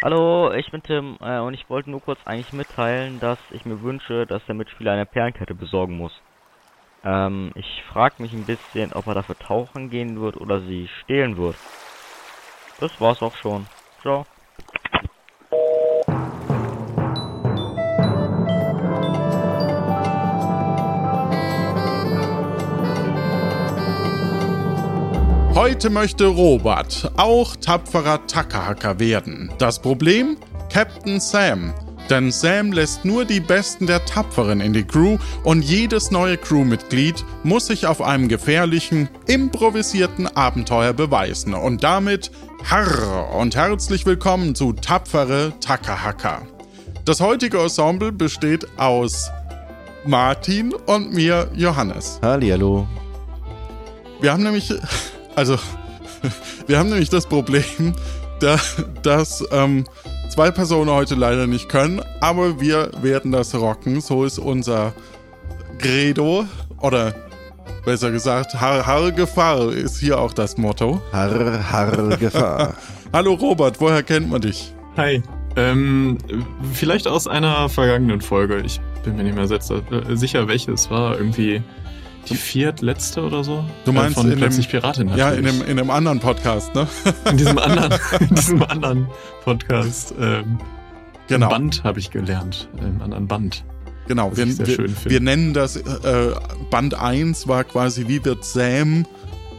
Hallo, 0.00 0.52
ich 0.52 0.70
bin 0.70 0.80
Tim 0.84 1.16
äh, 1.20 1.40
und 1.40 1.54
ich 1.54 1.68
wollte 1.68 1.90
nur 1.90 2.00
kurz 2.00 2.20
eigentlich 2.24 2.52
mitteilen, 2.52 3.18
dass 3.18 3.38
ich 3.50 3.64
mir 3.64 3.82
wünsche, 3.82 4.26
dass 4.28 4.44
der 4.46 4.54
Mitspieler 4.54 4.92
eine 4.92 5.06
Perlenkette 5.06 5.56
besorgen 5.56 5.96
muss. 5.96 6.12
Ähm, 7.02 7.50
ich 7.56 7.82
frage 7.92 8.22
mich 8.22 8.32
ein 8.32 8.46
bisschen, 8.46 8.92
ob 8.92 9.08
er 9.08 9.14
dafür 9.14 9.36
tauchen 9.38 9.90
gehen 9.90 10.20
wird 10.20 10.36
oder 10.36 10.60
sie 10.60 10.86
stehlen 11.02 11.36
wird. 11.36 11.56
Das 12.78 12.92
war's 13.00 13.20
auch 13.22 13.34
schon. 13.36 13.66
Ciao. 14.00 14.24
Heute 25.58 25.90
möchte 25.90 26.26
Robert 26.26 27.10
auch 27.16 27.56
tapferer 27.56 28.24
Tackerhacker 28.28 29.00
werden. 29.00 29.50
Das 29.58 29.80
Problem? 29.80 30.36
Captain 30.72 31.18
Sam. 31.18 31.74
Denn 32.08 32.30
Sam 32.30 32.70
lässt 32.70 33.04
nur 33.04 33.24
die 33.24 33.40
Besten 33.40 33.88
der 33.88 34.04
Tapferen 34.04 34.60
in 34.60 34.72
die 34.72 34.84
Crew 34.84 35.18
und 35.42 35.64
jedes 35.64 36.12
neue 36.12 36.36
Crewmitglied 36.36 37.24
muss 37.42 37.66
sich 37.66 37.88
auf 37.88 38.00
einem 38.00 38.28
gefährlichen, 38.28 39.08
improvisierten 39.26 40.28
Abenteuer 40.28 40.92
beweisen. 40.92 41.54
Und 41.54 41.82
damit 41.82 42.30
Harr 42.62 43.34
und 43.34 43.56
herzlich 43.56 44.06
willkommen 44.06 44.54
zu 44.54 44.74
Tapfere 44.74 45.54
Tackerhacker. 45.58 46.42
Das 47.04 47.20
heutige 47.20 47.58
Ensemble 47.58 48.12
besteht 48.12 48.64
aus 48.78 49.28
Martin 50.06 50.72
und 50.72 51.12
mir, 51.12 51.50
Johannes. 51.56 52.20
Hallihallo. 52.22 52.86
Wir 54.20 54.32
haben 54.32 54.44
nämlich, 54.44 54.72
also, 55.38 55.56
wir 56.66 56.78
haben 56.78 56.88
nämlich 56.88 57.10
das 57.10 57.26
Problem, 57.26 57.94
da, 58.40 58.58
dass 59.04 59.44
ähm, 59.52 59.84
zwei 60.30 60.50
Personen 60.50 60.90
heute 60.90 61.14
leider 61.14 61.46
nicht 61.46 61.68
können, 61.68 62.02
aber 62.20 62.60
wir 62.60 62.90
werden 63.02 63.30
das 63.30 63.54
rocken. 63.54 64.00
So 64.00 64.24
ist 64.24 64.40
unser 64.40 64.92
Credo 65.78 66.44
oder 66.80 67.14
besser 67.84 68.10
gesagt, 68.10 68.60
Har, 68.60 68.84
Har 68.84 69.12
Gefahr 69.12 69.72
ist 69.72 70.00
hier 70.00 70.18
auch 70.18 70.32
das 70.32 70.58
Motto. 70.58 71.00
Harr, 71.12 71.70
harr, 71.70 72.16
Gefahr. 72.16 72.74
Hallo 73.12 73.34
Robert, 73.34 73.80
woher 73.80 74.02
kennt 74.02 74.28
man 74.28 74.40
dich? 74.40 74.74
Hi. 74.96 75.22
Ähm, 75.54 76.18
vielleicht 76.72 77.06
aus 77.06 77.28
einer 77.28 77.68
vergangenen 77.68 78.20
Folge. 78.20 78.60
Ich 78.64 78.80
bin 79.04 79.16
mir 79.16 79.22
nicht 79.22 79.36
mehr 79.36 79.48
äh, 79.48 80.16
sicher, 80.16 80.48
welche 80.48 80.72
es 80.72 80.90
war. 80.90 81.16
Irgendwie 81.16 81.62
die 82.30 82.36
viertletzte 82.36 83.22
oder 83.22 83.42
so. 83.44 83.64
Du 83.84 83.92
meinst 83.92 84.16
äh, 84.18 84.20
von 84.22 84.30
in 84.32 84.38
plötzlich 84.38 84.68
dem, 84.68 84.80
Piratin 84.80 85.08
Ja, 85.16 85.30
in 85.30 85.42
natürlich. 85.44 85.60
dem, 85.62 85.70
in 85.70 85.76
dem 85.76 85.90
anderen 85.90 86.20
Podcast, 86.20 86.74
ne? 86.74 86.86
in 87.30 87.36
diesem 87.36 87.58
anderen, 87.58 87.98
in 88.20 88.34
diesem 88.34 88.62
anderen 88.62 89.08
Podcast. 89.44 90.14
Ähm, 90.20 90.58
Genau. 91.28 91.50
Band 91.50 91.84
habe 91.84 91.98
ich 92.00 92.10
gelernt. 92.10 92.70
Im 92.80 93.02
anderen 93.02 93.26
Band. 93.26 93.62
Genau, 94.06 94.34
wir, 94.34 94.46
wir, 94.66 94.88
wir 95.04 95.20
nennen 95.20 95.52
das, 95.52 95.76
äh, 95.76 96.32
Band 96.70 96.94
1 96.94 97.46
war 97.46 97.64
quasi, 97.64 98.08
wie 98.08 98.24
wird 98.24 98.42
Sam 98.46 99.04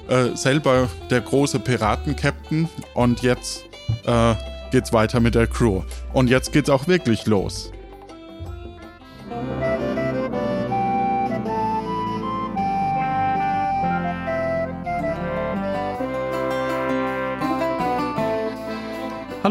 äh, 0.08 0.36
selber 0.36 0.90
der 1.12 1.22
große 1.22 1.60
Piratenkapitän 1.60 2.68
und 2.96 3.22
jetzt 3.22 3.66
äh, 4.08 4.34
geht's 4.72 4.92
weiter 4.92 5.20
mit 5.20 5.36
der 5.36 5.46
Crew. 5.46 5.84
Und 6.12 6.32
jetzt 6.32 6.52
geht's 6.52 6.72
auch 6.72 6.88
wirklich 6.88 7.28
los. 7.28 7.72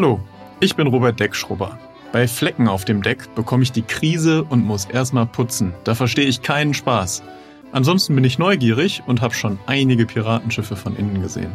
Hallo, 0.01 0.21
ich 0.61 0.77
bin 0.77 0.87
Robert 0.87 1.19
Deckschrubber. 1.19 1.77
Bei 2.13 2.29
Flecken 2.29 2.69
auf 2.69 2.85
dem 2.85 3.03
Deck 3.03 3.35
bekomme 3.35 3.65
ich 3.65 3.73
die 3.73 3.83
Krise 3.83 4.45
und 4.45 4.65
muss 4.65 4.85
erstmal 4.85 5.27
putzen. 5.27 5.75
Da 5.83 5.97
verstehe 5.97 6.27
ich 6.27 6.41
keinen 6.41 6.73
Spaß. 6.73 7.25
Ansonsten 7.73 8.15
bin 8.15 8.23
ich 8.23 8.39
neugierig 8.39 9.03
und 9.09 9.23
habe 9.23 9.35
schon 9.35 9.59
einige 9.67 10.07
Piratenschiffe 10.07 10.77
von 10.77 10.95
innen 10.95 11.21
gesehen. 11.21 11.51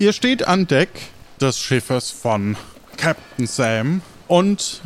Ihr 0.00 0.14
steht 0.14 0.48
an 0.48 0.66
Deck 0.66 0.88
des 1.42 1.58
Schiffes 1.58 2.10
von 2.10 2.56
Captain 2.96 3.46
Sam 3.46 4.00
und 4.28 4.80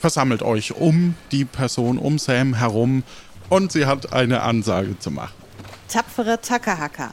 versammelt 0.00 0.42
euch 0.42 0.74
um 0.74 1.14
die 1.30 1.44
Person 1.44 1.96
um 1.96 2.18
Sam 2.18 2.54
herum 2.54 3.04
und 3.50 3.70
sie 3.70 3.86
hat 3.86 4.12
eine 4.12 4.42
Ansage 4.42 4.98
zu 4.98 5.12
machen. 5.12 5.32
Tapfere 5.86 6.40
Tackerhacker. 6.40 7.12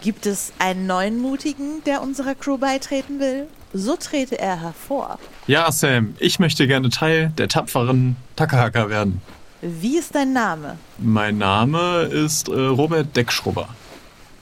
Gibt 0.00 0.24
es 0.24 0.54
einen 0.58 0.86
neuen 0.86 1.20
Mutigen, 1.20 1.84
der 1.84 2.00
unserer 2.00 2.34
Crew 2.34 2.56
beitreten 2.56 3.20
will? 3.20 3.46
So 3.74 3.96
trete 3.96 4.38
er 4.38 4.62
hervor. 4.62 5.18
Ja, 5.46 5.70
Sam, 5.70 6.14
ich 6.18 6.38
möchte 6.38 6.66
gerne 6.66 6.88
Teil 6.88 7.34
der 7.36 7.48
tapferen 7.48 8.16
Tackerhacker 8.34 8.88
werden. 8.88 9.20
Wie 9.60 9.98
ist 9.98 10.14
dein 10.14 10.32
Name? 10.32 10.78
Mein 10.96 11.36
Name 11.36 12.04
ist 12.04 12.48
äh, 12.48 12.52
Robert 12.52 13.14
Deckschrubber. 13.14 13.68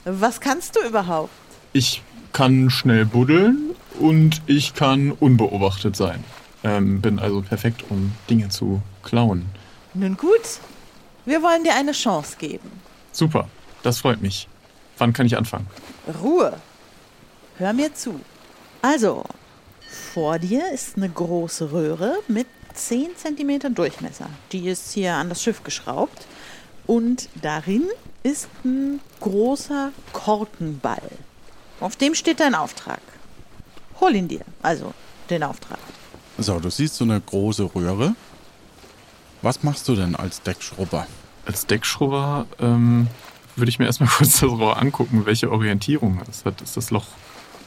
Was 0.05 0.39
kannst 0.39 0.75
du 0.75 0.87
überhaupt? 0.87 1.31
Ich 1.73 2.03
kann 2.31 2.69
schnell 2.69 3.05
buddeln 3.05 3.71
und 3.99 4.39
ich 4.45 4.75
kann 4.75 5.11
unbeobachtet 5.11 5.95
sein. 5.95 6.23
Ähm, 6.63 7.01
bin 7.01 7.17
also 7.17 7.41
perfekt, 7.41 7.83
um 7.89 8.11
Dinge 8.29 8.49
zu 8.49 8.83
klauen. 9.01 9.47
Nun 9.95 10.15
gut, 10.15 10.59
wir 11.25 11.41
wollen 11.41 11.63
dir 11.63 11.73
eine 11.73 11.91
Chance 11.93 12.37
geben. 12.37 12.69
Super, 13.11 13.49
das 13.81 13.97
freut 13.99 14.21
mich. 14.21 14.47
Wann 14.99 15.11
kann 15.11 15.25
ich 15.25 15.35
anfangen? 15.37 15.65
Ruhe. 16.21 16.53
Hör 17.57 17.73
mir 17.73 17.93
zu. 17.95 18.21
Also, 18.83 19.23
vor 20.13 20.37
dir 20.37 20.71
ist 20.71 20.97
eine 20.97 21.09
große 21.09 21.71
Röhre 21.71 22.17
mit 22.27 22.47
10 22.75 23.11
cm 23.15 23.73
Durchmesser. 23.73 24.29
Die 24.51 24.67
ist 24.67 24.93
hier 24.93 25.15
an 25.15 25.29
das 25.29 25.41
Schiff 25.41 25.63
geschraubt. 25.63 26.27
Und 26.85 27.29
darin 27.41 27.85
ist 28.25 28.47
ein 28.63 28.99
großer 29.19 29.91
Korkenball. 30.11 31.11
Auf 31.79 31.95
dem 31.95 32.15
steht 32.15 32.39
dein 32.39 32.55
Auftrag. 32.55 32.99
Hol 34.01 34.15
ihn 34.15 34.27
dir, 34.27 34.41
also 34.63 34.93
den 35.29 35.43
Auftrag. 35.43 35.77
So, 36.39 36.59
du 36.59 36.69
siehst 36.71 36.95
so 36.95 37.03
eine 37.05 37.21
große 37.21 37.69
Röhre. 37.75 38.15
Was 39.43 39.61
machst 39.61 39.87
du 39.87 39.95
denn 39.95 40.15
als 40.15 40.41
Deckschrubber? 40.41 41.05
Als 41.45 41.67
Deckschrubber 41.67 42.47
ähm, 42.59 43.07
würde 43.55 43.69
ich 43.69 43.77
mir 43.77 43.85
erstmal 43.85 44.09
kurz 44.17 44.39
das 44.39 44.49
Rohr 44.49 44.81
angucken, 44.81 45.25
welche 45.25 45.51
Orientierung 45.51 46.19
es 46.29 46.43
hat. 46.45 46.61
Ist 46.61 46.75
das 46.77 46.89
Loch, 46.89 47.05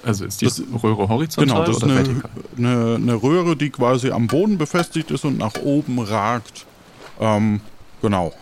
also 0.02 0.24
ist 0.24 0.40
die 0.40 0.46
Das- 0.46 0.60
Röhre 0.82 1.08
horizontal 1.08 1.46
Genau, 1.46 1.64
das 1.66 1.76
ist 1.76 1.82
oder 1.84 1.92
eine, 1.94 2.06
vertikal? 2.06 2.30
eine, 2.56 2.94
eine 2.96 3.14
Röhre, 3.22 3.56
die 3.56 3.70
quasi 3.70 4.10
am 4.10 4.26
Boden 4.26 4.58
befestigt 4.58 5.12
ist 5.12 5.24
und 5.24 5.38
nach 5.38 5.54
oben 5.62 6.00
ragt. 6.00 6.66
Ähm, 7.20 7.60
genau. 8.02 8.32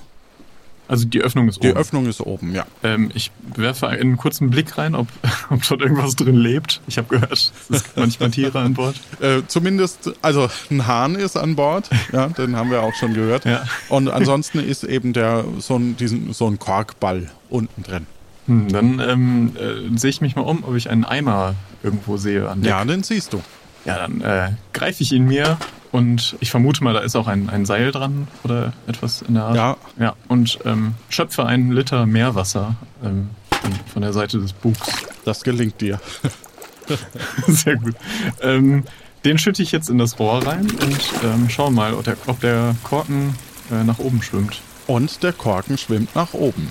Also 0.89 1.07
die 1.07 1.21
Öffnung 1.21 1.49
ist 1.49 1.63
Die 1.63 1.71
oben. 1.71 1.79
Öffnung 1.79 2.07
ist 2.07 2.21
oben, 2.21 2.55
ja. 2.55 2.65
Ähm, 2.83 3.11
ich 3.15 3.33
werfe 3.57 3.89
einen 3.89 4.17
kurzen 4.17 4.51
Blick 4.51 4.79
rein, 4.79 4.95
ob, 4.95 5.09
ob 5.51 5.67
dort 5.69 5.83
irgendwas 5.83 6.17
drin 6.17 6.37
lebt. 6.37 6.81
Ich 6.87 6.99
habe 6.99 7.09
gehört, 7.09 7.33
es 7.33 7.53
gibt 7.69 7.97
manchmal 7.97 8.31
Tiere 8.31 8.59
an 8.61 8.75
Bord. 8.75 8.97
Äh, 9.21 9.43
zumindest, 9.47 10.13
also 10.21 10.49
ein 10.71 10.87
Hahn 10.87 11.15
ist 11.15 11.37
an 11.37 11.57
Bord, 11.57 11.89
ja, 12.13 12.29
den 12.29 12.55
haben 12.55 12.71
wir 12.71 12.83
auch 12.83 12.95
schon 12.95 13.15
gehört. 13.15 13.47
Ja. 13.47 13.65
Und 13.89 14.11
ansonsten 14.11 14.59
ist 14.59 14.85
eben 14.85 15.15
der 15.15 15.45
so 15.59 15.77
ein, 15.77 15.97
diesen, 15.97 16.35
so 16.35 16.47
ein 16.47 16.59
Korkball 16.59 17.31
unten 17.49 17.83
drin. 17.83 18.07
Hm, 18.47 18.69
dann 18.69 19.01
ähm, 19.01 19.53
äh, 19.57 19.99
sehe 19.99 20.11
ich 20.11 20.21
mich 20.21 20.37
mal 20.37 20.43
um, 20.43 20.65
ob 20.65 20.77
ich 20.77 20.91
einen 20.91 21.05
Eimer 21.05 21.55
irgendwo 21.83 22.17
sehe 22.19 22.49
an 22.49 22.61
Deck. 22.61 22.71
Ja, 22.71 22.85
den 22.85 23.03
siehst 23.03 23.33
du. 23.33 23.43
Ja, 23.87 23.99
dann 23.99 24.21
äh, 24.21 24.51
greife 24.73 25.03
ich 25.03 25.13
ihn 25.13 25.25
mir 25.25 25.59
und 25.93 26.37
ich 26.41 26.51
vermute 26.51 26.83
mal, 26.85 26.93
da 26.93 27.01
ist 27.01 27.17
auch 27.17 27.29
ein, 27.29 27.49
ein 27.49 27.65
Seil 27.65 27.93
dran 27.93 28.29
oder 28.45 28.73
etwas 28.87 29.23
in 29.23 29.35
der 29.35 29.45
Art. 29.45 29.57
Ja. 29.57 29.77
Ja, 29.99 30.17
und 30.29 30.59
ähm, 30.65 30.95
schöpfe 31.09 31.47
einen 31.47 31.73
Liter 31.73 32.05
Meerwasser 32.05 32.75
ähm, 33.03 33.31
von, 33.51 33.73
von 33.87 34.03
der 34.03 34.13
Seite 34.13 34.39
des 34.39 34.53
Bugs. 34.53 34.91
Das 35.25 35.43
gelingt 35.45 35.81
dir. 35.81 36.01
Sehr 37.47 37.77
gut. 37.77 37.95
Ähm, 38.43 38.85
den 39.25 39.39
schütte 39.39 39.63
ich 39.63 39.73
jetzt 39.73 39.89
in 39.89 39.99
das 39.99 40.19
Rohr 40.19 40.47
rein 40.47 40.71
und 40.71 41.01
ähm, 41.25 41.49
schau 41.49 41.71
mal, 41.71 41.95
ob 41.95 42.05
der, 42.05 42.17
ob 42.27 42.41
der 42.41 42.77
Korken 42.83 43.35
äh, 43.71 43.83
nach 43.83 43.99
oben 43.99 44.23
schwimmt. 44.23 44.61
Und 44.87 45.23
der 45.23 45.33
Korken 45.33 45.79
schwimmt 45.79 46.15
nach 46.15 46.33
oben. 46.33 46.71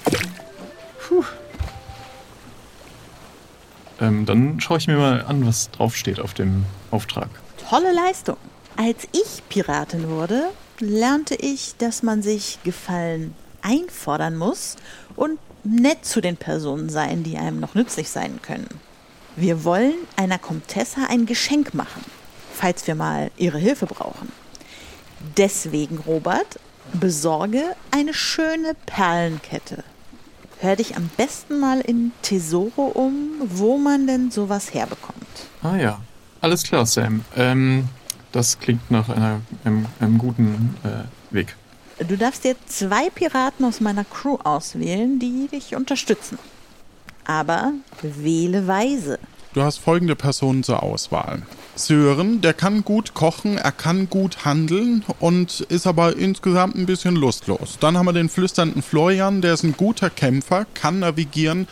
Ähm, 4.00 4.26
dann 4.26 4.60
schaue 4.60 4.78
ich 4.78 4.88
mir 4.88 4.98
mal 4.98 5.24
an, 5.26 5.46
was 5.46 5.72
draufsteht 5.72 6.20
auf 6.20 6.34
dem 6.34 6.66
Auftrag. 6.92 7.30
Tolle 7.70 7.94
Leistung. 7.94 8.38
Als 8.76 9.08
ich 9.14 9.44
Piratin 9.50 10.10
wurde, 10.10 10.50
lernte 10.80 11.36
ich, 11.36 11.76
dass 11.78 12.04
man 12.04 12.22
sich 12.22 12.60
Gefallen 12.64 13.34
einfordern 13.62 14.36
muss 14.36 14.76
und 15.16 15.40
nett 15.64 16.06
zu 16.06 16.22
den 16.22 16.38
Personen 16.38 16.90
sein, 16.90 17.24
die 17.24 17.38
einem 17.38 17.60
noch 17.60 17.74
nützlich 17.74 18.10
sein 18.10 18.42
können. 18.42 18.68
Wir 19.36 19.64
wollen 19.64 19.96
einer 20.16 20.38
Komtessa 20.38 21.08
ein 21.10 21.26
Geschenk 21.26 21.74
machen, 21.74 22.04
falls 22.54 22.86
wir 22.88 22.96
mal 22.96 23.32
ihre 23.38 23.58
Hilfe 23.58 23.86
brauchen. 23.86 24.32
Deswegen, 25.38 25.98
Robert, 25.98 26.60
besorge 26.94 27.64
eine 27.92 28.14
schöne 28.14 28.76
Perlenkette. 28.86 29.84
Hör 30.66 30.76
dich 30.76 30.98
am 30.98 31.12
besten 31.16 31.60
mal 31.60 31.80
in 31.80 32.12
Tesoro 32.24 32.88
um, 32.88 33.34
wo 33.40 33.78
man 33.78 34.08
denn 34.08 34.32
sowas 34.32 34.74
herbekommt. 34.74 35.28
Ah 35.62 35.76
ja, 35.76 36.02
alles 36.42 36.64
klar, 36.64 36.88
Sam. 36.88 37.24
Ähm, 37.36 37.88
das 38.32 38.58
klingt 38.58 38.90
nach 38.90 39.10
einer, 39.10 39.42
einem, 39.64 39.86
einem 40.00 40.18
guten 40.18 40.76
äh, 40.84 41.32
Weg. 41.32 41.56
Du 42.00 42.18
darfst 42.18 42.46
dir 42.46 42.56
zwei 42.66 43.12
Piraten 43.12 43.64
aus 43.64 43.80
meiner 43.80 44.06
Crew 44.06 44.40
auswählen, 44.44 45.20
die 45.20 45.50
dich 45.52 45.76
unterstützen. 45.76 46.40
Aber 47.26 47.74
wähle 48.02 48.66
weise. 48.66 49.20
Du 49.56 49.64
hast 49.64 49.78
folgende 49.78 50.18
Personen 50.18 50.64
zur 50.64 50.84
Auswahl. 50.84 51.42
Sören, 51.76 52.42
der 52.42 52.54
kann 52.54 52.84
gut 52.84 53.14
kochen, 53.14 53.58
er 53.58 53.72
kann 53.72 54.10
gut 54.10 54.44
handeln 54.44 55.06
und 55.22 55.62
ist 55.70 55.88
aber 55.88 56.18
insgesamt 56.18 56.76
ein 56.76 56.86
bisschen 56.86 57.16
lustlos. 57.16 57.78
Dann 57.80 57.98
haben 57.98 58.06
wir 58.06 58.12
den 58.12 58.28
flüsternden 58.28 58.82
Florian, 58.82 59.42
der 59.42 59.54
ist 59.54 59.64
ein 59.64 59.78
guter 59.78 60.10
Kämpfer, 60.10 60.66
kann 60.74 61.00
navigieren, 61.00 61.70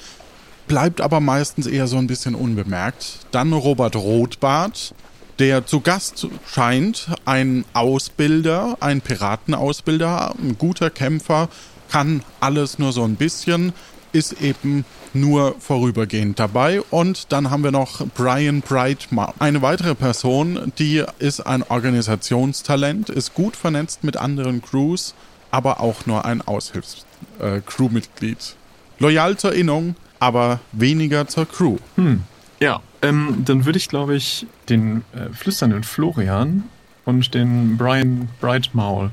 bleibt 0.65 1.01
aber 1.01 1.19
meistens 1.19 1.67
eher 1.67 1.87
so 1.87 1.97
ein 1.97 2.07
bisschen 2.07 2.35
unbemerkt. 2.35 3.19
Dann 3.31 3.51
Robert 3.51 3.97
Rotbart, 3.97 4.95
der 5.39 5.65
zu 5.65 5.81
Gast 5.81 6.25
scheint, 6.47 7.09
ein 7.25 7.65
Ausbilder, 7.73 8.77
ein 8.79 9.01
Piratenausbilder, 9.01 10.35
ein 10.41 10.57
guter 10.57 10.89
Kämpfer, 10.89 11.49
kann 11.91 12.23
alles 12.39 12.79
nur 12.79 12.93
so 12.93 13.03
ein 13.03 13.17
bisschen, 13.17 13.73
ist 14.13 14.41
eben 14.41 14.85
nur 15.13 15.55
vorübergehend 15.59 16.39
dabei. 16.39 16.81
Und 16.81 17.31
dann 17.31 17.49
haben 17.51 17.63
wir 17.63 17.71
noch 17.71 18.05
Brian 18.15 18.61
Brightmar, 18.61 19.33
eine 19.39 19.61
weitere 19.61 19.95
Person, 19.95 20.71
die 20.79 21.03
ist 21.19 21.41
ein 21.41 21.63
Organisationstalent, 21.63 23.09
ist 23.09 23.33
gut 23.33 23.55
vernetzt 23.55 24.03
mit 24.03 24.17
anderen 24.17 24.61
Crews, 24.61 25.13
aber 25.51 25.81
auch 25.81 26.05
nur 26.05 26.25
ein 26.25 26.41
Aushilfs-Crewmitglied. 26.41 28.37
Äh, 28.37 29.01
Loyal 29.03 29.37
zur 29.37 29.53
Innung, 29.53 29.95
aber 30.19 30.59
weniger 30.71 31.27
zur 31.27 31.45
Crew. 31.47 31.77
Hm. 31.95 32.23
Ja, 32.59 32.81
ähm, 33.01 33.43
dann 33.45 33.65
würde 33.65 33.77
ich, 33.77 33.89
glaube 33.89 34.15
ich, 34.15 34.47
den 34.69 35.03
äh, 35.13 35.33
flüsternden 35.33 35.83
Florian 35.83 36.63
und 37.05 37.33
den 37.33 37.75
Brian 37.77 38.29
Brightmaul 38.39 39.11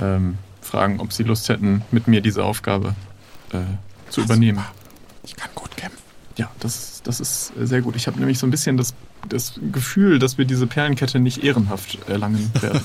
ähm, 0.00 0.36
fragen, 0.60 1.00
ob 1.00 1.12
sie 1.12 1.22
Lust 1.22 1.48
hätten, 1.48 1.82
mit 1.90 2.08
mir 2.08 2.20
diese 2.20 2.44
Aufgabe 2.44 2.94
äh, 3.52 3.58
zu 4.10 4.22
übernehmen. 4.22 4.64
Ich 5.24 5.36
kann 5.36 5.50
gut 5.54 5.76
kämpfen. 5.76 5.98
Ja, 6.36 6.50
das, 6.60 7.00
das 7.02 7.20
ist 7.20 7.52
sehr 7.58 7.80
gut. 7.80 7.96
Ich 7.96 8.06
habe 8.06 8.18
nämlich 8.18 8.38
so 8.38 8.46
ein 8.46 8.50
bisschen 8.50 8.76
das, 8.76 8.94
das 9.28 9.54
Gefühl, 9.72 10.18
dass 10.18 10.36
wir 10.36 10.44
diese 10.44 10.66
Perlenkette 10.66 11.18
nicht 11.18 11.42
ehrenhaft 11.42 11.98
erlangen 12.08 12.50
werden. 12.60 12.80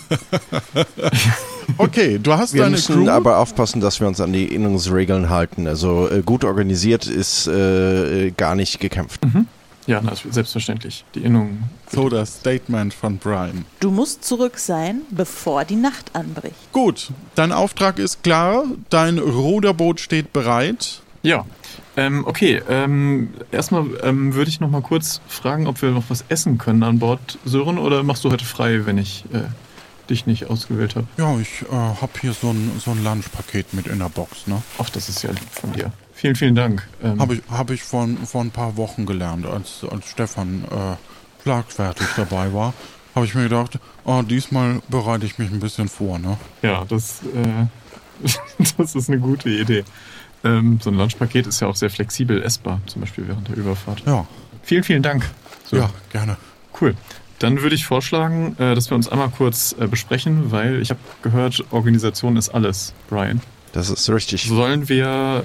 okay, 1.77 2.17
du 2.17 2.33
hast 2.33 2.53
wir 2.53 2.63
deine 2.63 2.77
müssen 2.77 3.03
Crew. 3.03 3.09
aber 3.09 3.39
aufpassen, 3.39 3.81
dass 3.81 3.99
wir 3.99 4.07
uns 4.07 4.21
an 4.21 4.31
die 4.31 4.45
Innungsregeln 4.45 5.29
halten. 5.29 5.67
Also 5.67 6.09
äh, 6.09 6.21
gut 6.21 6.45
organisiert 6.45 7.07
ist 7.07 7.47
äh, 7.47 8.31
gar 8.31 8.55
nicht 8.55 8.79
gekämpft. 8.79 9.25
Mhm. 9.25 9.47
Ja, 9.87 9.99
na, 10.01 10.13
selbstverständlich. 10.15 11.03
Die 11.15 11.21
Innung. 11.21 11.63
So 11.91 12.07
das 12.07 12.35
Statement 12.37 12.93
von 12.93 13.17
Brian. 13.17 13.65
Du 13.79 13.91
musst 13.91 14.23
zurück 14.23 14.59
sein, 14.59 15.01
bevor 15.09 15.65
die 15.65 15.75
Nacht 15.75 16.15
anbricht. 16.15 16.55
Gut, 16.71 17.09
dein 17.35 17.51
Auftrag 17.51 17.99
ist 17.99 18.23
klar, 18.23 18.65
dein 18.89 19.17
Ruderboot 19.17 19.99
steht 19.99 20.31
bereit. 20.31 21.01
Ja, 21.23 21.45
ähm, 21.97 22.25
okay. 22.25 22.61
Ähm, 22.67 23.33
erstmal 23.51 23.85
ähm, 24.03 24.33
würde 24.33 24.49
ich 24.49 24.59
noch 24.59 24.69
mal 24.69 24.81
kurz 24.81 25.21
fragen, 25.27 25.67
ob 25.67 25.81
wir 25.81 25.91
noch 25.91 26.05
was 26.09 26.25
essen 26.29 26.57
können 26.57 26.83
an 26.83 26.99
Bord, 26.99 27.37
Sören, 27.45 27.77
oder 27.77 28.03
machst 28.03 28.23
du 28.23 28.31
heute 28.31 28.45
frei, 28.45 28.85
wenn 28.85 28.97
ich 28.97 29.25
äh, 29.33 29.43
dich 30.09 30.25
nicht 30.25 30.49
ausgewählt 30.49 30.95
habe? 30.95 31.07
Ja, 31.17 31.37
ich 31.39 31.63
äh, 31.63 31.73
habe 31.73 32.11
hier 32.19 32.33
so 32.33 32.49
ein, 32.49 32.71
so 32.79 32.91
ein 32.91 33.03
Lunchpaket 33.03 33.73
mit 33.73 33.87
in 33.87 33.99
der 33.99 34.09
Box, 34.09 34.47
ne? 34.47 34.61
Ach, 34.77 34.89
das 34.89 35.09
ist 35.09 35.21
ja 35.23 35.31
lieb 35.31 35.51
von 35.51 35.73
dir. 35.73 35.91
Vielen, 36.13 36.35
vielen 36.35 36.55
Dank. 36.55 36.87
Ähm, 37.03 37.19
Habe 37.19 37.35
ich, 37.35 37.41
hab 37.49 37.71
ich 37.71 37.83
vor, 37.83 38.07
vor 38.25 38.41
ein 38.41 38.51
paar 38.51 38.77
Wochen 38.77 39.05
gelernt, 39.05 39.45
als, 39.45 39.83
als 39.89 40.07
Stefan 40.07 40.65
äh, 40.65 41.41
schlagfertig 41.41 42.05
dabei 42.15 42.53
war. 42.53 42.73
Habe 43.15 43.25
ich 43.25 43.33
mir 43.33 43.43
gedacht, 43.43 43.79
oh, 44.05 44.21
diesmal 44.21 44.81
bereite 44.87 45.25
ich 45.25 45.39
mich 45.39 45.51
ein 45.51 45.59
bisschen 45.59 45.89
vor, 45.89 46.19
ne? 46.19 46.37
Ja, 46.61 46.85
das, 46.85 47.21
äh, 47.23 48.29
das 48.77 48.95
ist 48.95 49.09
eine 49.09 49.19
gute 49.19 49.49
Idee. 49.49 49.83
Ähm, 50.43 50.79
so 50.81 50.89
ein 50.89 50.97
Lunchpaket 50.97 51.47
ist 51.47 51.59
ja 51.59 51.67
auch 51.67 51.75
sehr 51.75 51.89
flexibel 51.89 52.41
essbar, 52.41 52.81
zum 52.87 53.01
Beispiel 53.01 53.27
während 53.27 53.47
der 53.47 53.57
Überfahrt. 53.57 54.03
Ja, 54.05 54.25
Vielen, 54.63 54.83
vielen 54.83 55.03
Dank. 55.03 55.29
So, 55.65 55.77
ja, 55.77 55.89
gerne. 56.11 56.37
Cool. 56.79 56.95
Dann 57.39 57.61
würde 57.61 57.75
ich 57.75 57.85
vorschlagen, 57.85 58.55
äh, 58.59 58.75
dass 58.75 58.91
wir 58.91 58.95
uns 58.95 59.09
einmal 59.09 59.29
kurz 59.29 59.75
äh, 59.79 59.87
besprechen, 59.87 60.51
weil 60.51 60.81
ich 60.81 60.91
habe 60.91 60.99
gehört, 61.23 61.63
Organisation 61.71 62.37
ist 62.37 62.49
alles, 62.49 62.93
Brian. 63.09 63.41
Das 63.73 63.89
ist 63.89 64.09
richtig. 64.09 64.43
Sollen 64.43 64.89
wir. 64.89 65.43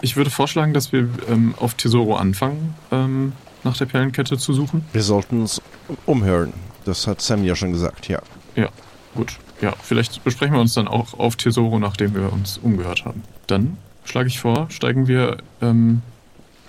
Ich 0.00 0.16
würde 0.16 0.30
vorschlagen, 0.30 0.74
dass 0.74 0.92
wir 0.92 1.08
ähm, 1.28 1.54
auf 1.58 1.74
Tesoro 1.74 2.16
anfangen, 2.16 2.74
ähm, 2.90 3.32
nach 3.62 3.76
der 3.76 3.86
Perlenkette 3.86 4.36
zu 4.36 4.52
suchen. 4.52 4.84
Wir 4.92 5.02
sollten 5.02 5.40
uns 5.40 5.60
umhören. 6.06 6.52
Das 6.84 7.06
hat 7.06 7.20
Sam 7.20 7.44
ja 7.44 7.54
schon 7.54 7.72
gesagt, 7.72 8.08
ja. 8.08 8.20
Ja, 8.56 8.68
gut. 9.14 9.38
Ja, 9.60 9.74
vielleicht 9.80 10.24
besprechen 10.24 10.54
wir 10.54 10.60
uns 10.60 10.74
dann 10.74 10.88
auch 10.88 11.18
auf 11.18 11.36
Tesoro, 11.36 11.78
nachdem 11.78 12.14
wir 12.14 12.32
uns 12.32 12.58
umgehört 12.58 13.04
haben. 13.04 13.22
Dann 13.46 13.76
schlage 14.04 14.28
ich 14.28 14.40
vor, 14.40 14.66
steigen 14.70 15.08
wir. 15.08 15.38
Ähm, 15.60 16.02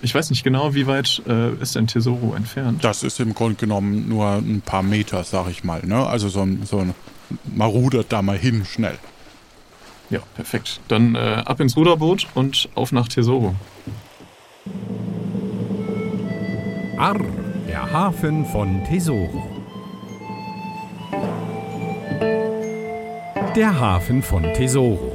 ich 0.02 0.14
weiß 0.14 0.30
nicht 0.30 0.44
genau, 0.44 0.74
wie 0.74 0.86
weit 0.86 1.22
äh, 1.26 1.54
ist 1.54 1.76
denn 1.76 1.86
Tesoro 1.86 2.34
entfernt? 2.34 2.84
Das 2.84 3.02
ist 3.02 3.20
im 3.20 3.34
Grunde 3.34 3.54
genommen 3.54 4.08
nur 4.08 4.26
ein 4.32 4.60
paar 4.60 4.82
Meter, 4.82 5.24
sag 5.24 5.48
ich 5.48 5.64
mal, 5.64 5.80
ne? 5.84 6.06
Also 6.06 6.28
so 6.28 6.42
ein, 6.42 6.64
so 6.64 6.78
ein 6.78 6.94
man 7.44 7.68
rudert 7.68 8.12
da 8.12 8.22
mal 8.22 8.36
hin, 8.36 8.64
schnell. 8.64 8.98
Ja, 10.10 10.20
perfekt. 10.34 10.80
Dann 10.88 11.14
äh, 11.14 11.42
ab 11.44 11.60
ins 11.60 11.76
Ruderboot 11.76 12.26
und 12.34 12.68
auf 12.74 12.92
nach 12.92 13.08
Tesoro. 13.08 13.54
Arr, 16.98 17.20
der 17.66 17.90
Hafen 17.90 18.44
von 18.46 18.84
Tesoro. 18.84 19.42
Der 23.56 23.78
Hafen 23.78 24.22
von 24.22 24.42
Tesoro. 24.54 25.13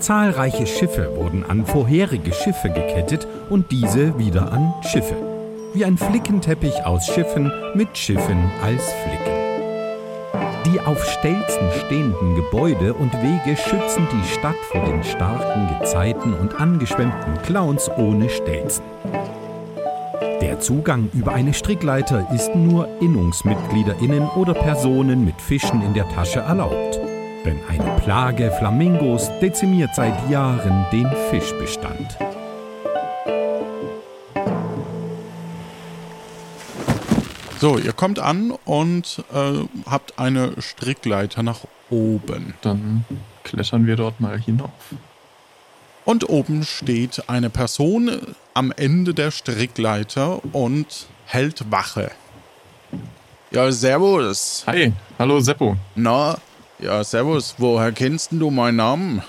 Zahlreiche 0.00 0.66
Schiffe 0.66 1.14
wurden 1.16 1.44
an 1.44 1.66
vorherige 1.66 2.32
Schiffe 2.32 2.68
gekettet 2.68 3.28
und 3.48 3.70
diese 3.70 4.18
wieder 4.18 4.52
an 4.52 4.72
Schiffe. 4.82 5.14
Wie 5.74 5.84
ein 5.84 5.98
Flickenteppich 5.98 6.84
aus 6.84 7.06
Schiffen 7.06 7.52
mit 7.74 7.96
Schiffen 7.96 8.50
als 8.62 8.82
Flicken. 9.04 9.40
Die 10.66 10.80
auf 10.80 11.04
Stelzen 11.04 11.70
stehenden 11.86 12.34
Gebäude 12.34 12.94
und 12.94 13.12
Wege 13.14 13.56
schützen 13.56 14.06
die 14.12 14.28
Stadt 14.28 14.56
vor 14.70 14.84
den 14.84 15.02
starken 15.04 15.68
Gezeiten 15.78 16.34
und 16.34 16.60
angeschwemmten 16.60 17.42
Clowns 17.42 17.90
ohne 17.96 18.28
Stelzen. 18.28 18.84
Der 20.40 20.60
Zugang 20.60 21.10
über 21.12 21.32
eine 21.32 21.52
Strickleiter 21.52 22.26
ist 22.34 22.54
nur 22.54 22.88
InnungsmitgliederInnen 23.00 24.28
oder 24.30 24.54
Personen 24.54 25.24
mit 25.24 25.40
Fischen 25.40 25.82
in 25.82 25.94
der 25.94 26.08
Tasche 26.08 26.40
erlaubt. 26.40 27.09
Denn 27.44 27.58
eine 27.68 27.96
Plage 28.02 28.50
Flamingos 28.58 29.30
dezimiert 29.40 29.94
seit 29.94 30.28
Jahren 30.28 30.84
den 30.92 31.08
Fischbestand. 31.30 32.18
So, 37.60 37.78
ihr 37.78 37.92
kommt 37.92 38.18
an 38.18 38.52
und 38.64 39.22
äh, 39.32 39.64
habt 39.86 40.18
eine 40.18 40.52
Strickleiter 40.60 41.42
nach 41.42 41.60
oben. 41.90 42.54
Dann 42.62 43.04
klettern 43.44 43.86
wir 43.86 43.96
dort 43.96 44.20
mal 44.20 44.38
hinauf. 44.38 44.70
Und 46.04 46.28
oben 46.28 46.64
steht 46.64 47.28
eine 47.28 47.50
Person 47.50 48.10
am 48.54 48.72
Ende 48.72 49.14
der 49.14 49.30
Strickleiter 49.30 50.40
und 50.54 51.06
hält 51.26 51.70
Wache. 51.70 52.10
Ja, 53.50 53.70
servus. 53.72 54.64
Hi, 54.66 54.92
hallo 55.18 55.40
Seppo. 55.40 55.76
Na, 55.94 56.38
ja, 56.82 57.04
servus. 57.04 57.54
Woher 57.58 57.92
kennst 57.92 58.32
du 58.32 58.50
meinen 58.50 58.76
Namen? 58.76 59.22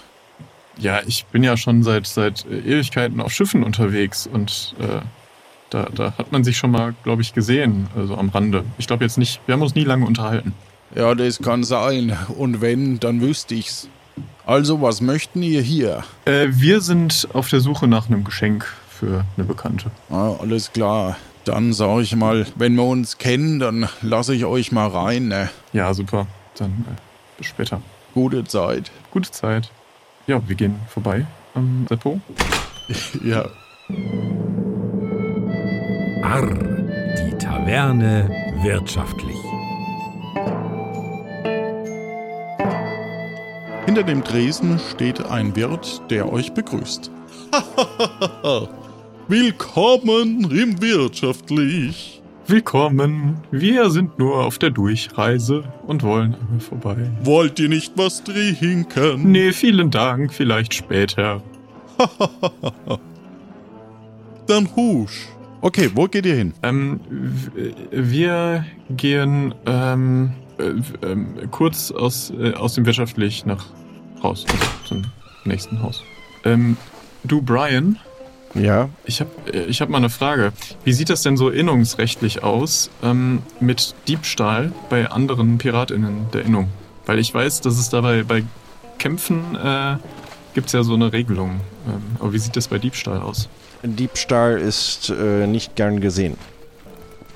Ja, 0.78 1.02
ich 1.06 1.26
bin 1.26 1.44
ja 1.44 1.58
schon 1.58 1.84
seit, 1.84 2.08
seit 2.08 2.46
äh, 2.46 2.60
Ewigkeiten 2.60 3.22
auf 3.22 3.32
Schiffen 3.32 3.64
unterwegs 3.64 4.28
und 4.28 4.76
äh, 4.80 5.02
da, 5.70 5.88
da 5.94 6.14
hat 6.18 6.32
man 6.32 6.44
sich 6.44 6.58
schon 6.58 6.72
mal, 6.72 6.94
glaube 7.04 7.22
ich, 7.22 7.34
gesehen, 7.34 7.88
also 7.96 8.16
am 8.18 8.30
Rande. 8.30 8.64
Ich 8.78 8.88
glaube 8.88 9.04
jetzt 9.04 9.18
nicht, 9.18 9.40
wir 9.46 9.54
haben 9.54 9.62
uns 9.62 9.76
nie 9.76 9.84
lange 9.84 10.06
unterhalten. 10.06 10.54
Ja, 10.96 11.16
das 11.16 11.40
kann 11.40 11.64
sein. 11.64 12.18
Und 12.38 12.62
wenn, 12.62 13.00
dann 13.00 13.22
wüsste 13.22 13.56
ich's. 13.56 13.88
Also, 14.46 14.82
was 14.82 15.00
möchten 15.00 15.42
ihr 15.42 15.62
hier? 15.62 16.04
Äh, 16.26 16.48
wir 16.52 16.82
sind 16.82 17.30
auf 17.34 17.48
der 17.48 17.62
Suche 17.62 17.88
nach 17.88 18.08
einem 18.08 18.24
Geschenk 18.24 18.66
für 18.90 19.24
eine 19.38 19.46
Bekannte. 19.46 19.92
Ah, 20.10 20.34
alles 20.42 20.74
klar. 20.74 21.16
Dann 21.46 21.74
sag 21.74 22.02
ich 22.02 22.16
mal, 22.16 22.46
wenn 22.56 22.76
wir 22.76 22.84
uns 22.84 23.18
kennen, 23.18 23.60
dann 23.60 23.88
lasse 24.02 24.36
ich 24.36 24.46
euch 24.46 24.72
mal 24.72 24.88
rein, 24.88 25.30
ne? 25.30 25.50
Ja, 25.74 25.94
super. 25.94 26.28
Dann 26.58 26.86
äh, 26.90 27.11
bis 27.42 27.50
später. 27.50 27.82
Gute 28.14 28.44
Zeit. 28.44 28.92
Gute 29.10 29.32
Zeit. 29.32 29.72
Ja, 30.28 30.48
wir 30.48 30.56
gehen 30.56 30.80
vorbei 30.88 31.26
am 31.56 31.86
Depot. 31.90 32.20
Ja. 33.24 33.46
Arr, 36.24 36.48
die 37.18 37.38
Taverne 37.38 38.30
wirtschaftlich. 38.64 39.38
Hinter 43.86 44.04
dem 44.04 44.24
Tresen 44.24 44.78
steht 44.92 45.24
ein 45.26 45.56
Wirt, 45.56 46.02
der 46.10 46.32
euch 46.32 46.54
begrüßt. 46.54 47.10
Willkommen 49.30 50.52
im 50.52 50.82
Wirtschaftlich. 50.82 52.21
Willkommen. 52.52 53.38
Wir 53.52 53.90
sind 53.90 54.20
nur 54.20 54.44
auf 54.44 54.58
der 54.60 54.72
Durchreise 54.72 55.64
und 55.88 56.04
wollen 56.04 56.36
einmal 56.36 56.60
vorbei. 56.60 56.98
Wollt 57.24 57.58
ihr 57.62 57.70
nicht 57.70 57.94
was 57.96 58.26
trinken? 58.26 59.32
Nee, 59.32 59.54
vielen 59.54 59.90
Dank. 59.90 60.34
Vielleicht 60.34 60.74
später. 60.74 61.42
Dann 64.48 64.68
husch. 64.76 65.30
Okay, 65.62 65.92
wo 65.96 66.08
geht 66.08 66.26
ihr 66.26 66.36
hin? 66.36 66.54
Ähm, 66.62 67.00
w- 67.10 67.72
wir 67.90 68.66
gehen 68.98 69.56
ähm, 69.66 70.34
äh, 70.60 70.74
ähm, 71.10 71.36
kurz 71.52 71.90
aus, 71.92 72.34
äh, 72.38 72.52
aus 72.56 72.74
dem 72.74 72.86
Wirtschaftlich 72.86 73.46
nach 73.46 73.66
raus, 74.22 74.46
also 74.52 74.66
zum 74.84 75.02
nächsten 75.46 75.82
Haus. 75.82 76.04
Ähm, 76.44 76.76
du, 77.24 77.42
Brian, 77.42 77.98
Ja, 78.54 78.90
ich 79.06 79.22
habe 79.22 79.30
ich 79.52 79.82
hab 79.82 79.90
mal 79.90 79.98
eine 79.98 80.10
Frage. 80.10 80.52
Wie 80.84 80.94
sieht 80.94 81.10
das 81.10 81.22
denn 81.22 81.38
so 81.38 81.50
innungsrechtlich 81.50 82.44
aus 82.44 82.90
ähm, 83.02 83.44
mit 83.60 83.96
Diebstahl 84.08 84.74
bei 84.90 85.10
anderen 85.10 85.58
PiratInnen 85.58 86.28
der 86.34 86.44
Innung? 86.44 86.70
Weil 87.06 87.20
ich 87.20 87.34
weiß, 87.34 87.62
dass 87.62 87.80
es 87.80 87.90
dabei 87.90 88.24
bei 88.24 88.44
Kämpfen 88.98 89.56
äh, 89.56 89.96
gibt 90.54 90.68
es 90.68 90.74
ja 90.74 90.84
so 90.84 90.94
eine 90.94 91.14
Regelung. 91.14 91.62
Ähm, 91.88 92.02
aber 92.20 92.34
wie 92.34 92.40
sieht 92.40 92.56
das 92.56 92.68
bei 92.68 92.78
Diebstahl 92.78 93.22
aus? 93.22 93.48
Diebstahl 93.84 94.60
ist 94.60 95.10
äh, 95.10 95.48
nicht 95.48 95.76
gern 95.76 96.02
gesehen. 96.02 96.38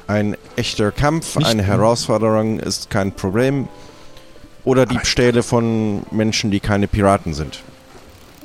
Ein 0.07 0.37
echter 0.55 0.91
Kampf, 0.91 1.35
Nicht 1.37 1.47
eine. 1.47 1.63
Herausforderung 1.63 2.59
ist 2.59 2.89
kein 2.89 3.11
Problem. 3.13 3.67
Oder 4.63 4.85
Diebstähle 4.85 5.43
von 5.43 6.03
Menschen, 6.11 6.51
die 6.51 6.59
keine 6.59 6.87
Piraten 6.87 7.33
sind. 7.33 7.63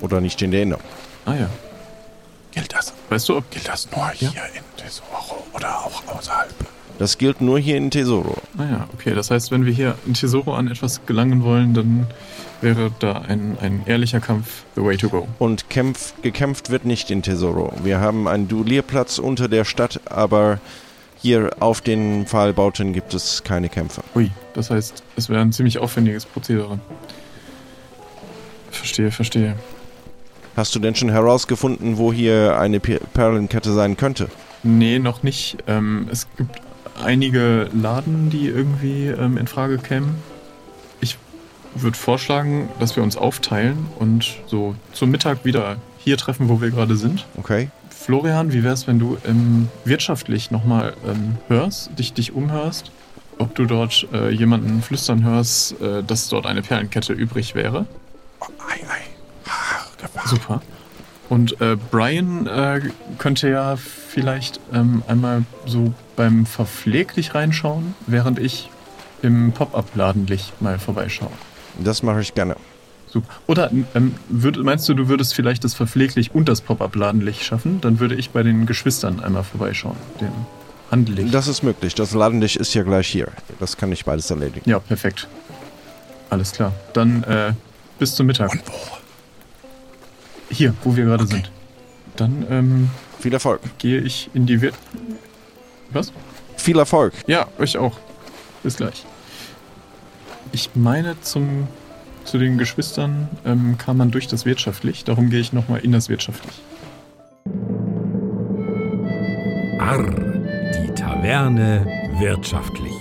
Oder 0.01 0.21
nicht 0.21 0.41
in 0.41 0.51
der 0.51 0.61
Erinnerung. 0.61 0.85
Ah 1.27 1.35
ja. 1.35 1.51
Gilt 2.53 2.73
das, 2.75 2.93
Weißt 3.09 3.29
du, 3.29 3.37
ob 3.37 3.51
gilt 3.51 3.69
das 3.69 3.89
nur 3.91 4.09
hier 4.11 4.31
in 4.55 4.63
Tesoro 4.77 5.45
oder 5.53 5.79
auch 5.79 6.03
außerhalb? 6.09 6.53
Das 6.99 7.17
gilt 7.17 7.41
nur 7.41 7.59
hier 7.59 7.79
in 7.79 7.91
Tesoro. 7.91 8.37
Naja, 8.55 8.81
Ah 8.83 8.89
okay. 8.93 9.15
Das 9.15 9.31
heißt, 9.31 9.51
wenn 9.51 9.65
wir 9.65 9.73
hier 9.73 9.95
in 10.05 10.13
Tesoro 10.13 10.55
an 10.55 10.69
etwas 10.69 11.07
gelangen 11.07 11.43
wollen, 11.43 11.73
dann 11.73 12.07
wäre 12.61 12.91
da 12.99 13.23
ein, 13.23 13.57
ein 13.61 13.83
ehrlicher 13.87 14.21
Kampf 14.21 14.65
the 14.75 14.83
way 14.83 14.97
to 14.99 15.09
go. 15.09 15.27
Und 15.39 15.71
kämpf, 15.71 16.13
gekämpft 16.21 16.69
wird 16.69 16.85
nicht 16.85 17.11
in 17.11 17.23
Tesoro. 17.23 17.73
Wir 17.83 18.01
haben 18.01 18.29
einen 18.29 18.49
Duellierplatz 18.49 19.19
unter 19.19 19.49
der 19.49 19.65
Stadt, 19.65 20.01
aber 20.05 20.61
hier 21.17 21.51
auf 21.61 21.81
den 21.81 22.27
Pfahlbauten 22.27 22.93
gibt 22.93 23.15
es 23.15 23.45
keine 23.45 23.69
Kämpfe. 23.69 24.03
Ui, 24.15 24.31
das 24.53 24.71
heißt, 24.71 25.03
es 25.17 25.29
wäre 25.31 25.41
ein 25.41 25.53
ziemlich 25.53 25.79
aufwendiges 25.79 26.27
Prozedere. 26.27 26.81
Verstehe, 28.71 29.11
verstehe. 29.11 29.57
Hast 30.61 30.75
du 30.75 30.79
denn 30.79 30.95
schon 30.95 31.09
herausgefunden, 31.09 31.97
wo 31.97 32.13
hier 32.13 32.61
eine 32.61 32.81
Perlenkette 32.81 33.73
sein 33.73 33.97
könnte? 33.97 34.29
Nee, 34.63 34.99
noch 34.99 35.23
nicht. 35.23 35.57
Ähm, 35.67 36.07
es 36.13 36.27
gibt 36.37 36.61
einige 37.03 37.71
Laden, 37.73 38.29
die 38.29 38.49
irgendwie 38.49 39.07
ähm, 39.07 39.39
in 39.39 39.47
Frage 39.47 39.79
kämen. 39.79 40.17
Ich 41.01 41.17
würde 41.75 41.97
vorschlagen, 41.97 42.69
dass 42.79 42.95
wir 42.95 43.03
uns 43.03 43.17
aufteilen 43.17 43.87
und 43.99 44.35
so 44.49 44.75
zum 44.93 45.11
Mittag 45.11 45.47
wieder 45.47 45.79
hier 45.97 46.19
treffen, 46.19 46.51
wo 46.51 46.61
wir 46.61 46.69
gerade 46.69 46.95
sind. 46.95 47.25
Okay. 47.39 47.71
Florian, 47.89 48.53
wie 48.53 48.63
wär's, 48.63 48.87
wenn 48.87 48.99
du 48.99 49.17
ähm, 49.27 49.69
wirtschaftlich 49.87 50.51
nochmal 50.51 50.93
ähm, 51.09 51.39
hörst, 51.49 51.99
dich, 51.99 52.13
dich 52.13 52.35
umhörst, 52.35 52.93
ob 53.39 53.55
du 53.55 53.65
dort 53.65 54.07
äh, 54.13 54.29
jemanden 54.29 54.83
flüstern 54.83 55.25
hörst, 55.25 55.81
äh, 55.81 56.03
dass 56.03 56.29
dort 56.29 56.45
eine 56.45 56.61
Perlenkette 56.61 57.15
übrig 57.15 57.55
wäre? 57.55 57.87
Ei, 58.69 58.75
ei. 58.87 59.20
Super. 60.31 60.63
Und 61.29 61.61
äh, 61.61 61.77
Brian 61.91 62.47
äh, 62.49 62.81
könnte 63.19 63.49
ja 63.49 63.77
vielleicht 63.77 64.59
ähm, 64.73 65.03
einmal 65.07 65.45
so 65.65 65.95
beim 66.17 66.45
Verpfleglich 66.45 67.35
reinschauen, 67.35 67.95
während 68.09 68.41
ich 68.41 68.69
im 69.23 69.53
Pop-Up-Ladenlicht 69.53 70.61
mal 70.61 70.79
vorbeischaue. 70.79 71.31
Das 71.79 72.03
mache 72.03 72.21
ich 72.21 72.35
gerne. 72.35 72.57
Super. 73.07 73.29
Oder 73.47 73.71
ähm, 73.95 74.15
würd, 74.29 74.59
meinst 74.59 74.89
du, 74.89 74.95
du 74.95 75.09
würdest 75.09 75.35
vielleicht 75.35 75.63
das 75.65 75.75
Verpfleglich 75.75 76.35
und 76.35 76.49
das 76.49 76.61
Pop-Up-Ladenlicht 76.61 77.45
schaffen? 77.45 77.81
Dann 77.81 78.01
würde 78.01 78.15
ich 78.17 78.31
bei 78.31 78.43
den 78.43 78.67
Geschwistern 78.67 79.21
einmal 79.21 79.45
vorbeischauen, 79.45 79.97
dem 80.21 80.33
Handelicht. 80.91 81.33
Das 81.33 81.47
ist 81.47 81.63
möglich. 81.63 81.95
Das 81.95 82.13
Ladenlicht 82.13 82.57
ist 82.57 82.75
ja 82.75 82.83
gleich 82.83 83.07
hier. 83.07 83.29
Das 83.61 83.77
kann 83.77 83.93
ich 83.93 84.05
beides 84.05 84.31
erledigen. 84.31 84.69
ja, 84.69 84.81
perfekt. 84.81 85.29
Alles 86.29 86.53
klar. 86.53 86.73
Dann 86.93 87.23
äh, 87.25 87.53
bis 87.99 88.15
zum 88.15 88.27
Mittag. 88.27 88.53
Und 88.53 88.63
wo? 88.67 89.00
Hier, 90.51 90.75
wo 90.85 90.97
wir 90.97 91.05
gerade 91.05 91.27
sind. 91.27 91.51
Dann 92.17 92.45
ähm, 92.51 92.91
Viel 93.19 93.33
Erfolg. 93.33 93.61
gehe 93.79 94.01
ich 94.01 94.31
in 94.35 94.47
die 94.47 94.61
Wir... 94.61 94.73
Was? 95.93 96.13
Viel 96.57 96.79
Erfolg. 96.79 97.15
Ja, 97.27 97.47
euch 97.59 97.79
auch. 97.79 97.97
Bis 98.63 98.77
gleich. 98.77 99.05
Ich 100.53 100.71
meine, 100.75 101.21
zum, 101.21 101.69
zu 102.25 102.39
den 102.39 102.59
Geschwistern 102.59 103.29
ähm, 103.47 103.79
kam 103.79 103.97
man 103.97 104.11
durch 104.11 104.27
das 104.29 104.45
Wirtschaftlich. 104.45 105.05
Darum 105.05 105.31
gehe 105.31 105.41
ich 105.41 105.53
nochmal 105.53 105.81
in 105.81 105.93
das 105.93 106.09
Wirtschaftlich. 106.09 106.61
Arr, 109.79 110.05
die 110.75 110.95
Taverne 110.95 111.87
wirtschaftlich. 112.19 112.93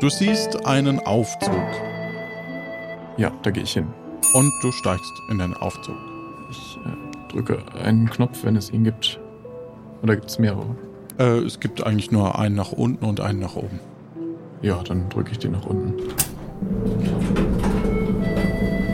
Du 0.00 0.10
siehst 0.10 0.66
einen 0.66 0.98
Aufzug 1.00 1.68
Ja, 3.16 3.32
da 3.42 3.50
gehe 3.50 3.62
ich 3.62 3.72
hin. 3.72 3.86
Und 4.36 4.52
du 4.60 4.70
steigst 4.70 5.22
in 5.30 5.38
den 5.38 5.54
Aufzug. 5.54 5.96
Ich 6.50 6.78
äh, 6.84 7.32
drücke 7.32 7.58
einen 7.82 8.10
Knopf, 8.10 8.44
wenn 8.44 8.54
es 8.54 8.70
ihn 8.70 8.84
gibt. 8.84 9.18
Oder 10.02 10.16
gibt 10.16 10.28
es 10.28 10.38
mehrere? 10.38 10.76
Äh, 11.18 11.38
es 11.38 11.58
gibt 11.58 11.82
eigentlich 11.86 12.10
nur 12.10 12.38
einen 12.38 12.54
nach 12.54 12.72
unten 12.72 13.06
und 13.06 13.20
einen 13.20 13.40
nach 13.40 13.56
oben. 13.56 13.80
Ja, 14.60 14.82
dann 14.82 15.08
drücke 15.08 15.32
ich 15.32 15.38
den 15.38 15.52
nach 15.52 15.64
unten. 15.64 15.94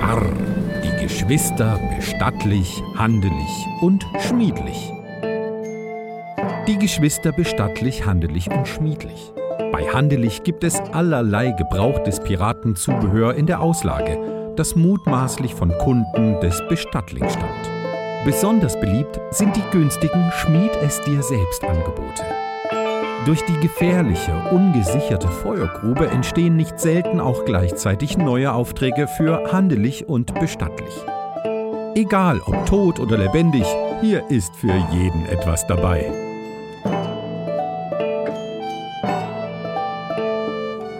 Arr, 0.00 0.32
die 0.84 1.02
Geschwister 1.02 1.80
bestattlich, 1.96 2.80
handelig 2.96 3.66
und 3.80 4.06
schmiedlich. 4.20 4.92
Die 6.68 6.78
Geschwister 6.78 7.32
bestattlich, 7.32 8.06
handelig 8.06 8.48
und 8.48 8.68
schmiedlich. 8.68 9.32
Bei 9.72 9.88
Handelig 9.88 10.44
gibt 10.44 10.62
es 10.62 10.78
allerlei 10.78 11.50
gebrauchtes 11.50 12.20
Piratenzubehör 12.20 13.34
in 13.34 13.46
der 13.46 13.60
Auslage, 13.60 14.41
das 14.56 14.76
mutmaßlich 14.76 15.54
von 15.54 15.76
Kunden 15.78 16.40
des 16.40 16.62
Bestattlings 16.68 17.32
stammt. 17.32 17.70
Besonders 18.24 18.78
beliebt 18.80 19.20
sind 19.30 19.56
die 19.56 19.70
günstigen 19.72 20.30
Schmied 20.32 20.70
es 20.82 21.00
dir 21.00 21.22
selbst 21.22 21.64
Angebote. 21.64 22.22
Durch 23.24 23.44
die 23.44 23.58
gefährliche, 23.60 24.32
ungesicherte 24.50 25.28
Feuergrube 25.28 26.08
entstehen 26.08 26.56
nicht 26.56 26.80
selten 26.80 27.20
auch 27.20 27.44
gleichzeitig 27.44 28.18
neue 28.18 28.52
Aufträge 28.52 29.06
für 29.06 29.52
handelig 29.52 30.08
und 30.08 30.34
bestattlich. 30.40 30.94
Egal 31.94 32.40
ob 32.46 32.66
tot 32.66 32.98
oder 32.98 33.18
lebendig, 33.18 33.66
hier 34.00 34.28
ist 34.28 34.56
für 34.56 34.74
jeden 34.92 35.26
etwas 35.26 35.66
dabei. 35.66 36.10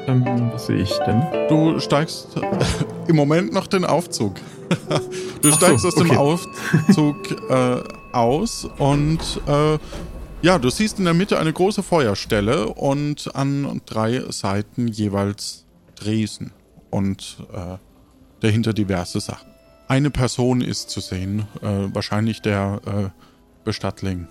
Ähm, 0.06 0.50
was 0.52 0.66
sehe 0.66 0.76
ich 0.76 0.97
denn? 0.99 1.23
Du 1.49 1.80
steigst 1.80 2.37
im 3.12 3.16
Moment 3.16 3.52
noch 3.52 3.66
den 3.66 3.85
Aufzug. 3.85 4.37
du 5.42 5.50
Ach 5.50 5.57
steigst 5.57 5.83
so, 5.83 5.88
aus 5.88 5.95
dem 5.95 6.11
okay. 6.11 6.16
Aufzug 6.16 7.50
äh, 7.50 7.83
aus 8.12 8.69
und 8.78 9.21
äh, 9.47 9.78
ja, 10.40 10.59
du 10.59 10.71
siehst 10.71 10.99
in 10.99 11.04
der 11.04 11.14
Mitte 11.14 11.38
eine 11.38 11.52
große 11.52 11.83
Feuerstelle 11.83 12.69
und 12.69 13.35
an 13.37 13.81
drei 13.87 14.25
Seiten 14.31 14.88
jeweils 14.88 15.66
Dresen 15.95 16.52
und 16.90 17.37
äh, 17.52 17.76
dahinter 18.40 18.73
diverse 18.73 19.21
Sachen. 19.21 19.49
Eine 19.88 20.11
Person 20.11 20.62
ist 20.62 20.90
zu 20.90 21.00
sehen, 21.00 21.47
äh, 21.61 21.95
wahrscheinlich 21.95 22.40
der 22.40 22.81
äh, 22.87 23.23
Bestattling. 23.64 24.26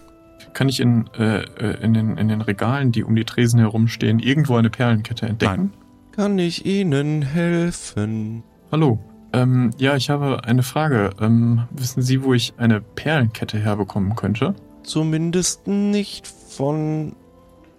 Kann 0.54 0.68
ich 0.68 0.80
in, 0.80 1.08
äh, 1.18 1.44
in, 1.82 1.94
den, 1.94 2.18
in 2.18 2.28
den 2.28 2.42
Regalen, 2.42 2.92
die 2.92 3.04
um 3.04 3.16
die 3.16 3.26
Tresen 3.26 3.60
herumstehen, 3.60 4.20
irgendwo 4.20 4.56
eine 4.56 4.72
Perlenkette 4.72 5.28
entdecken? 5.28 5.72
Kann 6.12 6.38
ich 6.40 6.66
Ihnen 6.66 7.22
helfen? 7.22 8.44
Hallo. 8.72 9.00
Ähm, 9.34 9.72
ja, 9.78 9.96
ich 9.96 10.10
habe 10.10 10.44
eine 10.46 10.64
Frage. 10.64 11.12
Ähm, 11.20 11.64
wissen 11.72 12.02
Sie, 12.02 12.24
wo 12.24 12.34
ich 12.34 12.54
eine 12.58 12.82
Perlenkette 12.82 13.58
herbekommen 13.58 14.16
könnte? 14.16 14.56
Zumindest 14.84 15.68
nicht 15.68 16.28
von 16.28 17.16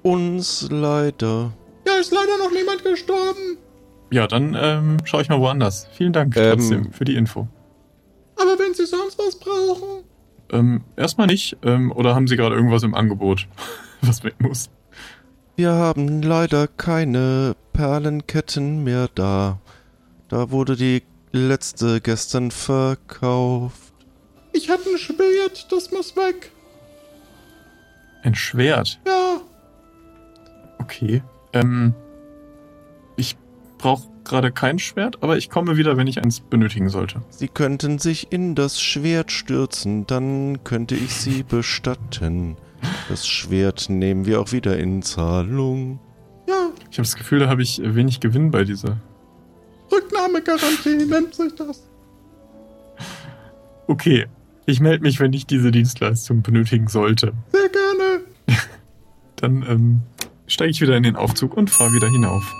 uns 0.02 0.68
leider. 0.70 1.52
Ja, 1.86 1.94
ist 2.00 2.12
leider 2.12 2.38
noch 2.38 2.50
niemand 2.52 2.84
gestorben. 2.84 3.58
ja, 4.10 4.26
dann 4.26 4.56
ähm, 4.58 4.98
schaue 5.04 5.22
ich 5.22 5.28
mal 5.28 5.40
woanders. 5.40 5.86
Vielen 5.92 6.12
Dank 6.12 6.36
Ähm, 6.36 6.52
trotzdem 6.58 6.92
für 6.92 7.04
die 7.04 7.16
Info. 7.16 7.48
Aber 8.36 8.58
wenn 8.58 8.74
Sie 8.74 8.86
sonst 8.86 9.18
was 9.18 9.38
brauchen. 9.38 10.04
Ähm, 10.50 10.84
erstmal 10.96 11.26
nicht. 11.26 11.56
Ähm, 11.62 11.92
oder 11.92 12.14
haben 12.14 12.26
Sie 12.26 12.36
gerade 12.36 12.54
irgendwas 12.54 12.82
im 12.82 12.94
Angebot, 12.94 13.48
was 14.02 14.24
weg 14.24 14.34
muss? 14.40 14.70
Wir 15.56 15.72
haben 15.72 16.22
leider 16.22 16.66
keine 16.66 17.54
Perlenketten 17.72 18.84
mehr 18.84 19.08
da. 19.14 19.58
Da 20.32 20.50
wurde 20.50 20.76
die 20.76 21.02
letzte 21.32 22.00
gestern 22.00 22.50
verkauft. 22.50 23.92
Ich 24.54 24.70
hätte 24.70 24.88
ein 24.88 24.96
Schwert, 24.96 25.70
das 25.70 25.90
muss 25.90 26.16
weg. 26.16 26.50
Ein 28.22 28.34
Schwert. 28.34 28.98
Ja. 29.06 29.42
Okay. 30.78 31.22
Ähm, 31.52 31.92
ich 33.18 33.36
brauche 33.76 34.08
gerade 34.24 34.50
kein 34.52 34.78
Schwert, 34.78 35.22
aber 35.22 35.36
ich 35.36 35.50
komme 35.50 35.76
wieder, 35.76 35.98
wenn 35.98 36.06
ich 36.06 36.22
eins 36.22 36.40
benötigen 36.40 36.88
sollte. 36.88 37.20
Sie 37.28 37.48
könnten 37.48 37.98
sich 37.98 38.32
in 38.32 38.54
das 38.54 38.80
Schwert 38.80 39.30
stürzen, 39.30 40.06
dann 40.06 40.64
könnte 40.64 40.94
ich 40.94 41.14
Sie 41.14 41.42
bestatten. 41.46 42.56
Das 43.10 43.28
Schwert 43.28 43.90
nehmen 43.90 44.24
wir 44.24 44.40
auch 44.40 44.52
wieder 44.52 44.78
in 44.78 45.02
Zahlung. 45.02 46.00
Ja, 46.48 46.70
Ich 46.90 46.96
habe 46.96 47.06
das 47.06 47.16
Gefühl, 47.16 47.40
da 47.40 47.48
habe 47.50 47.60
ich 47.60 47.82
wenig 47.84 48.20
Gewinn 48.20 48.50
bei 48.50 48.64
dieser. 48.64 48.96
Rücknahmegarantie 50.34 51.06
nennt 51.06 51.34
sich 51.34 51.54
das. 51.54 51.82
Okay, 53.86 54.26
ich 54.66 54.80
melde 54.80 55.02
mich, 55.02 55.20
wenn 55.20 55.32
ich 55.32 55.46
diese 55.46 55.70
Dienstleistung 55.70 56.42
benötigen 56.42 56.88
sollte. 56.88 57.32
Sehr 57.52 57.68
gerne. 57.68 58.24
Dann 59.36 59.64
ähm, 59.68 60.00
steige 60.46 60.70
ich 60.70 60.80
wieder 60.80 60.96
in 60.96 61.02
den 61.02 61.16
Aufzug 61.16 61.56
und 61.56 61.70
fahre 61.70 61.92
wieder 61.92 62.08
hinauf. 62.08 62.54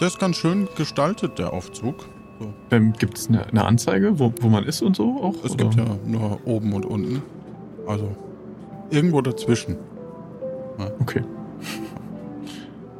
Der 0.00 0.08
ist 0.08 0.18
ganz 0.18 0.36
schön 0.36 0.66
gestaltet, 0.76 1.38
der 1.38 1.52
Aufzug. 1.52 2.08
So. 2.38 2.54
Ähm, 2.70 2.94
Gibt 2.98 3.18
es 3.18 3.28
eine, 3.28 3.46
eine 3.46 3.66
Anzeige, 3.66 4.18
wo, 4.18 4.32
wo 4.40 4.48
man 4.48 4.64
ist 4.64 4.80
und 4.80 4.96
so 4.96 5.22
auch? 5.22 5.44
Es 5.44 5.52
oder? 5.52 5.64
gibt 5.64 5.74
ja 5.74 5.84
nur 6.06 6.40
oben 6.46 6.72
und 6.72 6.86
unten. 6.86 7.22
Also 7.86 8.16
irgendwo 8.90 9.20
dazwischen. 9.20 9.76
Okay. 11.00 11.22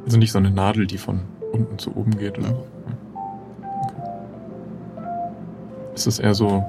Also 0.05 0.17
nicht 0.17 0.31
so 0.31 0.37
eine 0.37 0.51
Nadel, 0.51 0.85
die 0.85 0.99
von 0.99 1.21
unten 1.51 1.79
zu 1.79 1.95
oben 1.95 2.17
geht, 2.17 2.37
oder? 2.37 2.49
Ja. 2.49 2.55
Ist 6.01 6.07
das 6.07 6.17
eher 6.17 6.33
so 6.33 6.65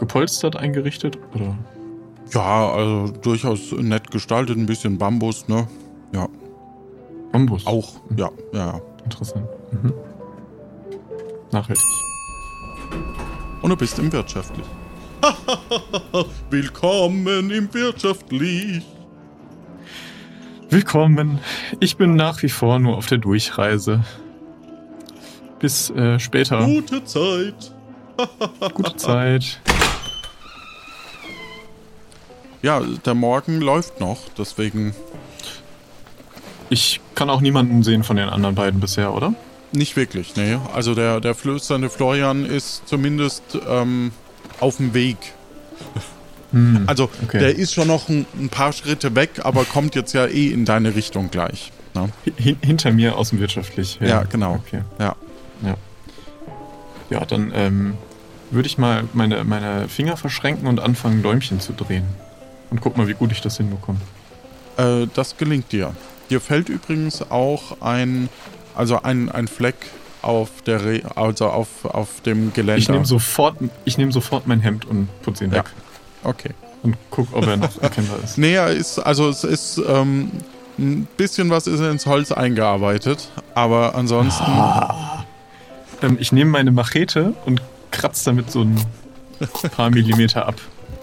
gepolstert 0.00 0.56
eingerichtet? 0.56 1.16
Oder? 1.36 1.56
Ja, 2.32 2.72
also 2.72 3.12
durchaus 3.12 3.70
nett 3.70 4.10
gestaltet, 4.10 4.58
ein 4.58 4.66
bisschen 4.66 4.98
Bambus, 4.98 5.46
ne? 5.46 5.68
Ja, 6.12 6.28
Bambus. 7.30 7.64
auch. 7.64 8.00
Ja, 8.16 8.28
ja, 8.52 8.72
ja. 8.72 8.80
Interessant. 9.04 9.46
Mhm. 9.70 9.94
Nachhaltig. 11.52 11.84
Und 13.62 13.70
du 13.70 13.76
bist 13.76 13.96
im 14.00 14.12
Wirtschaftlich. 14.12 14.66
Willkommen 16.50 17.50
im 17.52 17.72
Wirtschaftlich. 17.72 18.84
Willkommen. 20.70 21.38
Ich 21.78 21.96
bin 21.96 22.16
nach 22.16 22.42
wie 22.42 22.48
vor 22.48 22.80
nur 22.80 22.96
auf 22.96 23.06
der 23.06 23.18
Durchreise. 23.18 24.04
Bis 25.60 25.90
äh, 25.90 26.18
später. 26.18 26.64
Gute 26.64 27.04
Zeit. 27.04 27.77
Gute 28.74 28.96
Zeit. 28.96 29.60
Ja, 32.62 32.80
der 33.04 33.14
Morgen 33.14 33.60
läuft 33.60 34.00
noch, 34.00 34.18
deswegen 34.36 34.94
Ich 36.70 37.00
kann 37.14 37.30
auch 37.30 37.40
niemanden 37.40 37.82
sehen 37.82 38.02
von 38.02 38.16
den 38.16 38.28
anderen 38.28 38.54
beiden 38.54 38.80
bisher, 38.80 39.14
oder? 39.14 39.34
nicht 39.70 39.96
wirklich, 39.96 40.34
nee. 40.34 40.56
Also 40.72 40.94
der, 40.94 41.20
der 41.20 41.34
flüsternde 41.34 41.90
Florian 41.90 42.46
ist 42.46 42.88
zumindest 42.88 43.42
ähm, 43.68 44.12
auf 44.60 44.78
dem 44.78 44.94
Weg. 44.94 45.18
Hm. 46.52 46.84
Also 46.86 47.10
Okay. 47.24 47.38
der 47.38 47.54
ist 47.56 47.74
schon 47.74 47.88
noch 47.88 48.08
ein, 48.08 48.24
ein 48.38 48.48
paar 48.48 48.72
Schritte 48.72 49.14
weg, 49.14 49.40
aber 49.42 49.66
kommt 49.66 49.94
jetzt 49.94 50.14
ja 50.14 50.24
eh 50.26 50.48
in 50.48 50.64
deine 50.64 50.94
Richtung 50.94 51.30
gleich. 51.30 51.70
Ne? 51.94 52.08
Hin 52.36 52.56
hinter 52.62 52.92
mir 52.92 53.18
außen 53.18 53.38
wirtschaftlich. 53.40 53.98
Ja, 54.00 54.22
genau. 54.22 54.54
Okay. 54.54 54.80
Ja. 54.98 55.16
Ja. 55.62 55.74
Ja, 57.10 57.24
dann 57.26 57.52
ähm, 57.54 57.98
würde 58.50 58.66
ich 58.66 58.78
mal 58.78 59.04
meine, 59.12 59.44
meine 59.44 59.88
Finger 59.88 60.16
verschränken 60.16 60.66
und 60.66 60.80
anfangen, 60.80 61.22
Däumchen 61.22 61.60
zu 61.60 61.72
drehen. 61.72 62.04
Und 62.70 62.80
guck 62.80 62.96
mal, 62.96 63.08
wie 63.08 63.14
gut 63.14 63.32
ich 63.32 63.40
das 63.40 63.56
hinbekomme. 63.56 63.98
Äh, 64.76 65.06
das 65.14 65.36
gelingt 65.36 65.72
dir. 65.72 65.94
Dir 66.30 66.40
fällt 66.40 66.68
übrigens 66.68 67.22
auch 67.30 67.80
ein, 67.80 68.28
also 68.74 69.02
ein, 69.02 69.30
ein 69.30 69.48
Fleck 69.48 69.76
auf 70.20 70.50
der 70.66 70.84
Re 70.84 71.02
also 71.14 71.46
auf, 71.48 71.84
auf 71.84 72.20
dem 72.22 72.52
Geländer. 72.52 72.76
Ich 72.78 72.88
nehme 72.88 73.06
sofort, 73.06 73.56
ich 73.84 73.96
nehm 73.98 74.12
sofort 74.12 74.46
mein 74.46 74.60
Hemd 74.60 74.84
und 74.84 75.08
putze 75.22 75.44
ihn 75.44 75.50
Ja. 75.50 75.58
weg. 75.58 75.66
Okay. 76.24 76.50
Und 76.82 76.96
guck, 77.10 77.28
ob 77.34 77.46
er 77.46 77.56
noch 77.56 77.76
erkennbar 77.82 78.18
ist. 78.22 78.36
Nee, 78.38 78.54
er 78.54 78.68
ist, 78.68 78.98
also 78.98 79.28
es 79.28 79.44
ist 79.44 79.80
ähm, 79.88 80.30
ein 80.78 81.08
bisschen 81.16 81.50
was 81.50 81.66
ist 81.66 81.80
ins 81.80 82.06
Holz 82.06 82.30
eingearbeitet, 82.32 83.30
aber 83.54 83.94
ansonsten. 83.94 84.50
Ähm, 86.02 86.16
ich 86.20 86.30
nehme 86.32 86.50
meine 86.50 86.70
Machete 86.70 87.34
und 87.46 87.60
kratze 87.90 88.26
damit 88.26 88.50
so 88.50 88.62
ein 88.62 88.76
paar 89.76 89.90
Millimeter 89.90 90.46
ab. 90.46 90.56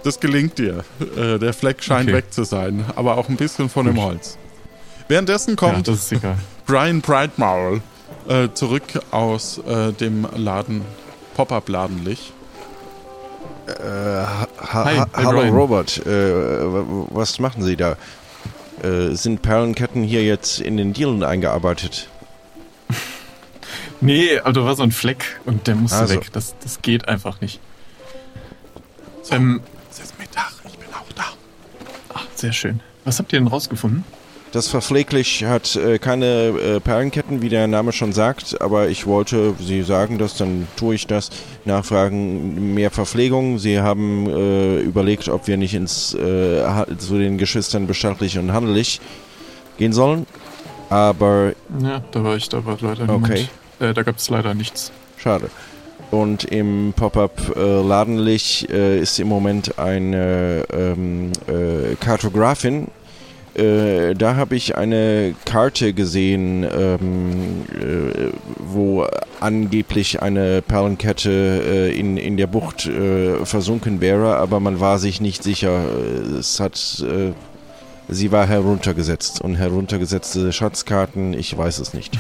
Das 0.04 0.20
gelingt 0.20 0.58
dir. 0.60 0.84
Äh, 1.18 1.40
der 1.40 1.54
Fleck 1.54 1.84
scheint 1.84 2.10
Okay. 2.10 2.18
weg 2.18 2.34
zu 2.34 2.44
sein, 2.44 2.86
aber 2.96 3.18
auch 3.18 3.28
ein 3.30 3.38
bisschen 3.38 3.70
von 3.70 3.86
dem. 3.88 4.02
Holz. 4.02 4.38
Währenddessen 5.08 5.52
Ja, 5.52 5.56
kommt 5.56 5.88
das 5.88 5.98
ist 5.98 6.12
egal. 6.12 6.38
Brian 6.66 7.02
Brightmaul 7.02 7.82
äh, 8.28 8.50
zurück 8.54 8.84
aus 9.12 9.60
äh, 9.60 9.94
dem 9.94 10.28
Laden, 10.36 10.82
Pop-Up-Ladenlich. 11.36 12.34
Äh, 13.68 13.72
ha 13.84 14.48
Hi, 14.86 14.98
ha 14.98 15.08
hallo 15.14 15.40
Brian. 15.42 15.54
Robert, 15.56 16.06
äh, 16.06 16.32
was 17.12 17.40
machen 17.40 17.64
Sie 17.64 17.76
da? 17.76 17.98
Äh, 18.84 19.16
sind 19.16 19.42
Perlenketten 19.42 20.04
hier 20.04 20.24
jetzt 20.24 20.60
in 20.60 20.78
den 20.78 20.94
Dealen 20.94 21.24
eingearbeitet? 21.24 22.10
Nee, 24.06 24.40
aber 24.40 24.54
da 24.54 24.64
war 24.66 24.76
so 24.76 24.84
ein 24.84 24.92
Fleck 24.92 25.40
und 25.46 25.68
der 25.68 25.76
musste 25.76 25.98
Also. 25.98 26.16
weg. 26.16 26.30
Das, 26.34 26.56
das 26.64 26.82
geht 26.82 27.08
einfach 27.08 27.42
nicht. 27.42 27.60
Ähm, 29.32 29.62
Es 29.92 30.00
ist 30.00 30.20
Mittag, 30.20 30.52
ich 30.66 30.78
bin 30.78 30.88
auch 30.94 31.12
da. 31.16 31.24
ach, 32.14 32.26
sehr 32.36 32.54
schön. 32.54 32.80
Was 33.04 33.20
habt 33.20 33.34
ihr 33.34 33.40
denn 33.40 33.48
rausgefunden? 33.48 34.04
Das 34.52 34.70
Verpfleglich 34.70 35.44
hat 35.44 35.76
äh, 35.76 36.00
keine 36.00 36.26
äh, 36.48 36.80
Perlenketten, 36.80 37.42
wie 37.42 37.50
der 37.50 37.68
Name 37.68 37.92
schon 37.92 38.14
sagt, 38.14 38.62
aber 38.62 38.88
ich 38.88 39.06
wollte, 39.06 39.54
Sie 39.60 39.84
sagen 39.84 40.18
das, 40.18 40.38
dann 40.38 40.68
tue 40.78 40.96
ich 40.96 41.08
das. 41.08 41.30
Nachfragen, 41.66 42.74
mehr 42.74 42.90
Verpflegung. 42.90 43.60
Sie 43.60 43.82
haben 43.82 44.28
äh, 44.30 44.80
überlegt, 44.80 45.28
ob 45.28 45.48
wir 45.48 45.58
nicht 45.58 45.74
ins, 45.74 46.14
äh, 46.14 46.64
zu 46.98 47.18
den 47.18 47.38
Geschwistern 47.38 47.86
bestattlich 47.86 48.38
und 48.38 48.54
handelig 48.54 49.02
gehen 49.78 49.92
sollen. 49.92 50.26
Aber 50.90 51.52
Ja, 51.82 52.02
da 52.12 52.24
war 52.24 52.38
ich, 52.38 52.48
da 52.48 52.64
war 52.66 52.78
leider 52.80 53.10
Okay. 53.10 53.48
Äh, 53.80 53.94
da 53.94 54.04
gab 54.04 54.18
es 54.18 54.30
leider 54.30 54.54
nichts. 54.54 54.92
Schade. 55.18 55.50
Und 56.12 56.44
im 56.46 56.94
Pop-up 56.96 57.56
äh, 57.56 57.82
Ladenlich 57.82 58.70
äh, 58.70 59.00
ist 59.00 59.20
im 59.20 59.28
Moment 59.28 59.80
eine 59.80 60.64
ähm, 60.72 61.32
äh, 61.48 61.96
Kartografin. 61.96 62.88
Äh, 63.56 64.16
da 64.16 64.36
habe 64.36 64.56
ich 64.56 64.76
eine 64.76 65.34
Karte 65.46 65.94
gesehen, 65.94 66.64
ähm, 66.64 67.64
äh, 67.74 68.32
wo 68.60 69.08
angeblich 69.40 70.22
eine 70.22 70.62
Perlenkette 70.62 71.30
äh, 71.32 71.98
in, 71.98 72.18
in 72.18 72.36
der 72.38 72.48
Bucht 72.48 72.90
versunken 73.44 74.02
wäre, 74.02 74.38
aber 74.38 74.60
man 74.60 74.80
war 74.80 75.00
sich 75.00 75.22
nicht 75.22 75.44
sicher. 75.44 75.86
Es 76.38 76.60
hat, 76.60 76.76
sie 78.08 78.32
war 78.32 78.48
heruntergesetzt 78.48 79.42
und 79.42 79.56
heruntergesetzte 79.56 80.52
Schatzkarten, 80.52 81.34
ich 81.34 81.58
weiß 81.58 81.80
es 81.80 81.94
nicht. 81.94 82.18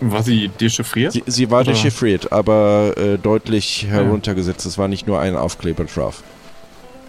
War 0.00 0.22
sie 0.22 0.48
dechiffriert? 0.48 1.12
Sie, 1.12 1.24
sie 1.26 1.50
war 1.50 1.62
Oder- 1.62 1.72
dechiffriert, 1.72 2.30
aber 2.32 2.94
äh, 2.96 3.18
deutlich 3.18 3.86
heruntergesetzt. 3.88 4.64
Es 4.64 4.78
war 4.78 4.86
nicht 4.88 5.06
nur 5.06 5.20
ein 5.20 5.36
Aufkleber 5.36 5.84
drauf. 5.84 6.22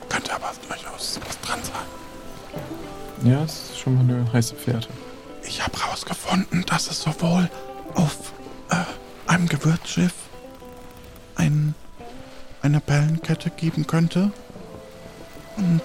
Könnte 0.10 0.34
aber 0.34 0.52
durchaus 0.68 1.20
was 1.26 1.40
dran 1.42 1.60
sein. 1.64 3.32
ja, 3.32 3.44
es 3.44 3.70
ist 3.72 3.80
schon 3.80 3.94
mal 3.96 4.02
eine 4.02 4.34
heiße 4.34 4.56
Fährte. 4.56 4.88
Ich 5.44 5.64
habe 5.64 5.78
herausgefunden, 5.80 6.66
dass 6.68 6.90
es 6.90 7.02
sowohl 7.02 7.50
auf 7.94 8.18
äh, 8.72 8.76
einem 9.28 9.48
Gewürzschiff 9.48 10.14
ein, 11.36 11.76
eine 12.64 12.80
Perlenkette 12.82 13.52
geben 13.52 13.86
könnte 13.86 14.32
und 15.58 15.82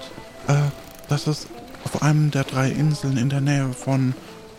äh, 0.48 0.54
dass 1.08 1.26
es 1.26 1.46
auf 1.84 2.02
einem 2.02 2.30
der 2.30 2.44
drei 2.44 2.70
Inseln 2.70 3.18
in 3.18 3.28
der 3.28 3.40
Nähe 3.42 3.72
von 3.72 4.14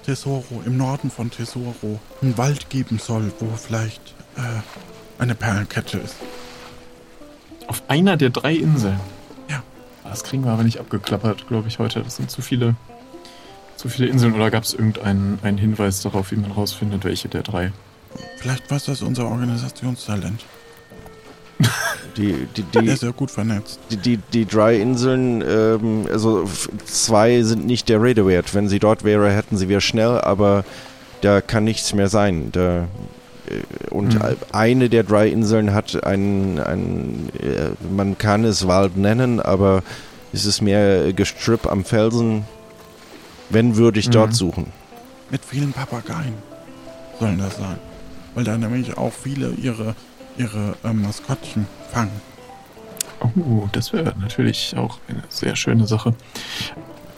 Tesoro, 0.06 0.62
im 0.66 0.78
Norden 0.78 1.10
von 1.10 1.32
Tesoro, 1.32 2.00
einen 2.22 2.38
Wald 2.38 2.70
geben 2.70 3.00
soll, 3.00 3.32
wo 3.40 3.48
vielleicht 3.56 4.14
äh, 4.38 5.22
eine 5.22 5.36
Perlenkette 5.36 5.98
ist. 5.98 6.16
Auf 7.68 7.84
einer 7.88 8.16
der 8.16 8.30
drei 8.30 8.54
Inseln. 8.54 9.00
Ja. 9.50 9.64
Das 10.04 10.24
kriegen 10.24 10.46
wir 10.46 10.52
aber 10.52 10.64
nicht 10.64 10.80
abgeklappert, 10.80 11.48
glaube 11.48 11.68
ich, 11.68 11.80
heute. 11.80 12.02
Das 12.02 12.18
sind 12.18 12.30
zu 12.30 12.42
viele 12.42 12.76
so 13.78 13.90
viele 13.90 14.08
Inseln 14.08 14.34
oder 14.34 14.50
gab 14.52 14.64
es 14.64 14.74
irgendeinen 14.74 15.40
einen 15.44 15.58
Hinweis 15.58 16.02
darauf, 16.02 16.32
wie 16.32 16.38
man 16.38 16.52
rausfindet, 16.52 17.04
welche 17.04 17.28
der 17.28 17.44
drei? 17.44 17.72
Vielleicht 18.38 18.72
was 18.72 18.86
das 18.86 19.02
unser 19.02 19.28
Organisationstalent. 19.28 20.46
Die, 22.18 22.48
die, 22.56 22.64
die, 22.64 22.88
ist 22.88 23.04
ja 23.04 23.12
gut 23.12 23.30
vernetzt. 23.32 23.80
die, 23.92 23.98
die, 23.98 24.18
die 24.32 24.46
drei 24.46 24.78
Inseln, 24.78 25.42
ähm, 25.42 26.06
also 26.12 26.46
zwei 26.86 27.42
sind 27.44 27.66
nicht 27.66 27.90
der 27.90 28.02
Rede 28.02 28.26
wert. 28.26 28.54
Wenn 28.54 28.70
sie 28.70 28.80
dort 28.80 29.04
wäre, 29.04 29.32
hätten 29.32 29.58
sie 29.58 29.68
wir 29.68 29.82
schnell, 29.82 30.20
aber 30.22 30.64
da 31.22 31.42
kann 31.42 31.66
nichts 31.66 31.94
mehr 31.94 32.08
sein. 32.08 32.50
Da, 32.54 32.88
äh, 33.50 33.88
und 33.90 34.14
Mhm. 34.16 34.36
eine 34.54 34.90
der 34.90 35.04
drei 35.04 35.28
Inseln 35.28 35.74
hat 35.74 36.06
einen, 36.06 36.60
einen 36.60 37.30
äh, 37.42 37.72
man 37.94 38.18
kann 38.18 38.46
es 38.46 38.66
Wald 38.66 38.96
nennen, 38.96 39.40
aber 39.42 39.84
es 40.32 40.46
ist 40.46 40.62
mehr 40.62 41.12
Gestrüpp 41.14 41.66
am 41.70 41.84
Felsen. 41.84 42.46
Wenn, 43.50 43.76
würde 43.76 44.00
ich 44.00 44.10
dort 44.10 44.30
Mhm. 44.32 44.36
suchen. 44.36 44.66
Mit 45.32 45.44
vielen 45.46 45.72
Papageien 45.74 46.34
sollen 47.20 47.38
das 47.38 47.58
sein. 47.58 47.78
Weil 48.34 48.44
da 48.44 48.58
nämlich 48.58 48.98
auch 48.98 49.14
viele 49.14 49.52
ihre, 49.52 49.96
ihre 50.38 50.76
ähm, 50.84 51.04
Maskottchen 51.04 51.68
fangen. 51.96 52.12
Oh, 53.38 53.68
das 53.72 53.94
wäre 53.94 54.14
natürlich 54.20 54.76
auch 54.78 55.00
eine 55.08 55.24
sehr 55.30 55.56
schöne 55.56 55.88
Sache. 55.88 56.14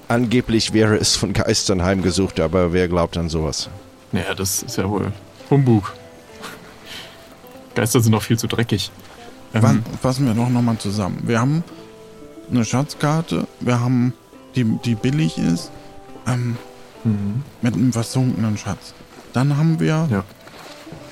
Angeblich 0.07 0.71
wäre 0.73 0.95
es 0.95 1.15
von 1.15 1.33
Geistern 1.33 1.81
heimgesucht, 1.83 2.39
aber 2.39 2.71
wer 2.73 2.87
glaubt 2.87 3.17
an 3.17 3.27
sowas? 3.27 3.69
Naja, 4.11 4.33
das 4.35 4.63
ist 4.63 4.77
ja 4.77 4.89
wohl 4.89 5.11
Humbug. 5.49 5.93
Geister 7.75 7.99
sind 7.99 8.13
auch 8.15 8.21
viel 8.21 8.37
zu 8.39 8.47
dreckig. 8.47 8.91
Ähm, 9.53 9.61
Fa- 9.61 9.75
Fassen 10.01 10.25
wir 10.27 10.33
doch 10.33 10.49
nochmal 10.49 10.77
zusammen. 10.77 11.23
Wir 11.25 11.39
haben 11.41 11.63
eine 12.49 12.63
Schatzkarte, 12.63 13.47
wir 13.59 13.79
haben 13.79 14.13
die, 14.55 14.63
die 14.63 14.95
billig 14.95 15.37
ist, 15.37 15.71
ähm, 16.27 16.55
mhm. 17.03 17.43
mit 17.61 17.73
einem 17.73 17.91
versunkenen 17.91 18.57
Schatz. 18.57 18.93
Dann 19.33 19.57
haben 19.57 19.79
wir 19.79 20.07
Ja. 20.09 20.23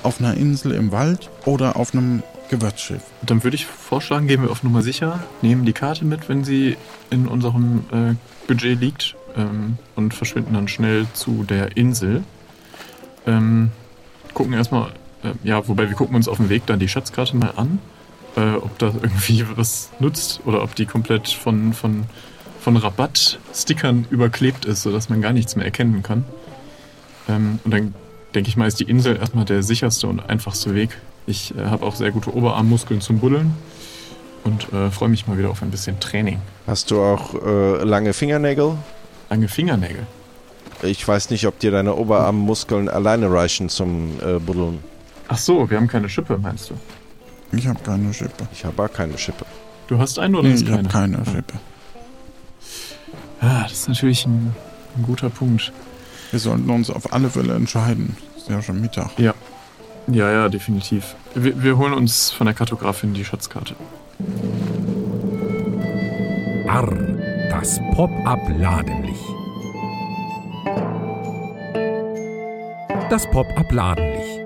auf 0.02 0.20
einer 0.20 0.34
Insel 0.34 0.72
im 0.72 0.90
Wald 0.92 1.30
oder 1.44 1.76
auf 1.76 1.92
einem 1.92 2.22
Gewürzschiff. 2.48 3.02
Dann 3.22 3.44
würde 3.44 3.56
ich 3.56 3.66
vorschlagen, 3.66 4.26
gehen 4.26 4.42
wir 4.42 4.50
auf 4.50 4.62
Nummer 4.62 4.82
sicher, 4.82 5.22
nehmen 5.42 5.64
die 5.64 5.72
Karte 5.72 6.04
mit, 6.04 6.28
wenn 6.28 6.44
sie 6.44 6.76
in 7.10 7.26
unserem 7.26 7.84
äh, 7.92 8.14
Budget 8.46 8.80
liegt 8.80 9.16
ähm, 9.36 9.78
und 9.94 10.14
verschwinden 10.14 10.54
dann 10.54 10.68
schnell 10.68 11.06
zu 11.12 11.44
der 11.44 11.76
Insel. 11.76 12.22
Ähm, 13.26 13.70
gucken 14.34 14.52
erstmal, 14.52 14.90
äh, 15.22 15.32
ja, 15.44 15.66
wobei 15.68 15.88
wir 15.88 15.96
gucken 15.96 16.16
uns 16.16 16.28
auf 16.28 16.36
dem 16.36 16.48
Weg 16.48 16.66
dann 16.66 16.78
die 16.78 16.88
Schatzkarte 16.88 17.36
mal 17.36 17.52
an, 17.56 17.78
äh, 18.36 18.54
ob 18.54 18.78
da 18.78 18.86
irgendwie 18.86 19.44
was 19.56 19.90
nutzt 19.98 20.40
oder 20.44 20.62
ob 20.62 20.74
die 20.74 20.86
komplett 20.86 21.28
von, 21.28 21.72
von, 21.72 22.04
von 22.60 22.76
Rabattstickern 22.76 24.06
überklebt 24.10 24.64
ist, 24.64 24.82
sodass 24.82 25.08
man 25.08 25.20
gar 25.20 25.32
nichts 25.32 25.56
mehr 25.56 25.64
erkennen 25.64 26.02
kann. 26.02 26.24
Ähm, 27.28 27.58
und 27.64 27.72
dann 27.72 27.94
denke 28.34 28.48
ich 28.48 28.56
mal, 28.56 28.66
ist 28.66 28.80
die 28.80 28.84
Insel 28.84 29.16
erstmal 29.16 29.44
der 29.44 29.62
sicherste 29.62 30.06
und 30.06 30.20
einfachste 30.20 30.74
Weg. 30.74 30.96
Ich 31.26 31.54
äh, 31.56 31.64
habe 31.64 31.84
auch 31.84 31.94
sehr 31.94 32.10
gute 32.12 32.34
Oberarmmuskeln 32.34 33.00
zum 33.00 33.18
Buddeln 33.18 33.54
und 34.44 34.72
äh, 34.72 34.90
freue 34.90 35.08
mich 35.08 35.26
mal 35.26 35.38
wieder 35.38 35.50
auf 35.50 35.62
ein 35.62 35.70
bisschen 35.70 35.98
Training. 36.00 36.38
Hast 36.66 36.90
du 36.90 37.00
auch 37.00 37.34
äh, 37.34 37.82
lange 37.84 38.12
Fingernägel? 38.12 38.74
Lange 39.30 39.48
Fingernägel. 39.48 40.06
Ich 40.82 41.06
weiß 41.06 41.30
nicht, 41.30 41.46
ob 41.46 41.58
dir 41.58 41.70
deine 41.70 41.94
Oberarmmuskeln 41.94 42.88
alleine 42.88 43.32
reichen 43.32 43.68
zum 43.68 44.10
äh, 44.24 44.38
Buddeln. 44.38 44.78
Ach 45.28 45.38
so, 45.38 45.68
wir 45.68 45.76
haben 45.78 45.88
keine 45.88 46.08
Schippe, 46.08 46.38
meinst 46.38 46.70
du? 46.70 46.74
Ich 47.56 47.66
habe 47.66 47.78
keine 47.80 48.12
Schippe. 48.12 48.46
Ich 48.52 48.64
habe 48.64 48.84
auch 48.84 48.92
keine 48.92 49.16
Schippe. 49.18 49.44
Du 49.88 49.98
hast 49.98 50.18
eine 50.18 50.36
oder 50.38 50.48
Nee, 50.48 50.54
hast 50.54 50.62
ich 50.62 50.70
habe 50.70 50.88
keine? 50.88 51.16
keine 51.18 51.24
Schippe. 51.24 51.54
Ah, 53.40 53.62
das 53.64 53.72
ist 53.72 53.88
natürlich 53.88 54.26
ein, 54.26 54.54
ein 54.96 55.02
guter 55.02 55.30
Punkt. 55.30 55.72
Wir 56.30 56.40
sollten 56.40 56.68
uns 56.70 56.90
auf 56.90 57.12
alle 57.12 57.30
Fälle 57.30 57.54
entscheiden. 57.54 58.16
Ist 58.36 58.48
ja 58.48 58.60
schon 58.62 58.80
Mittag. 58.80 59.10
Ja, 59.18 59.34
ja, 60.08 60.48
definitiv. 60.48 61.16
Wir, 61.34 61.62
wir 61.62 61.78
holen 61.78 61.92
uns 61.92 62.30
von 62.30 62.46
der 62.46 62.54
Kartografin 62.54 63.14
die 63.14 63.24
Schatzkarte. 63.24 63.74
Arr, 66.68 66.92
das 67.50 67.80
Pop-up-Ladenlicht. 67.94 69.24
Das 73.10 73.30
Pop-up-Ladenlicht. 73.30 74.40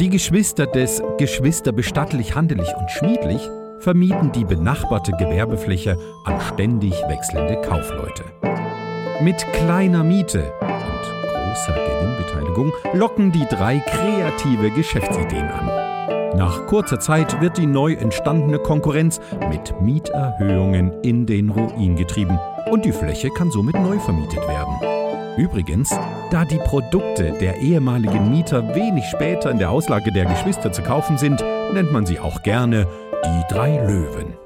Die 0.00 0.10
Geschwister 0.10 0.66
des 0.66 1.02
Geschwister 1.18 1.72
bestattlich, 1.72 2.34
handelig 2.34 2.68
und 2.78 2.90
schmiedlich 2.90 3.40
vermieten 3.80 4.32
die 4.32 4.44
benachbarte 4.44 5.12
Gewerbefläche 5.12 5.98
an 6.24 6.40
ständig 6.40 6.92
wechselnde 7.08 7.60
Kaufleute. 7.62 8.24
Mit 9.20 9.36
kleiner 9.52 10.02
Miete 10.02 10.52
großer 11.56 11.72
Gewinnbeteiligung 11.72 12.72
locken 12.92 13.32
die 13.32 13.46
drei 13.48 13.78
kreative 13.78 14.70
Geschäftsideen 14.70 15.48
an. 15.48 15.66
Nach 16.36 16.66
kurzer 16.66 17.00
Zeit 17.00 17.40
wird 17.40 17.56
die 17.56 17.66
neu 17.66 17.94
entstandene 17.94 18.58
Konkurrenz 18.58 19.20
mit 19.48 19.80
Mieterhöhungen 19.80 20.92
in 21.02 21.24
den 21.24 21.48
Ruin 21.48 21.96
getrieben 21.96 22.38
und 22.70 22.84
die 22.84 22.92
Fläche 22.92 23.30
kann 23.30 23.50
somit 23.50 23.74
neu 23.76 23.98
vermietet 23.98 24.46
werden. 24.46 24.74
Übrigens, 25.38 25.94
da 26.30 26.44
die 26.44 26.58
Produkte 26.58 27.32
der 27.40 27.58
ehemaligen 27.58 28.30
Mieter 28.30 28.74
wenig 28.74 29.04
später 29.06 29.50
in 29.50 29.58
der 29.58 29.70
Auslage 29.70 30.12
der 30.12 30.26
Geschwister 30.26 30.72
zu 30.72 30.82
kaufen 30.82 31.16
sind, 31.16 31.42
nennt 31.72 31.92
man 31.92 32.06
sie 32.06 32.18
auch 32.18 32.42
gerne 32.42 32.86
die 33.24 33.54
drei 33.54 33.78
Löwen. 33.78 34.45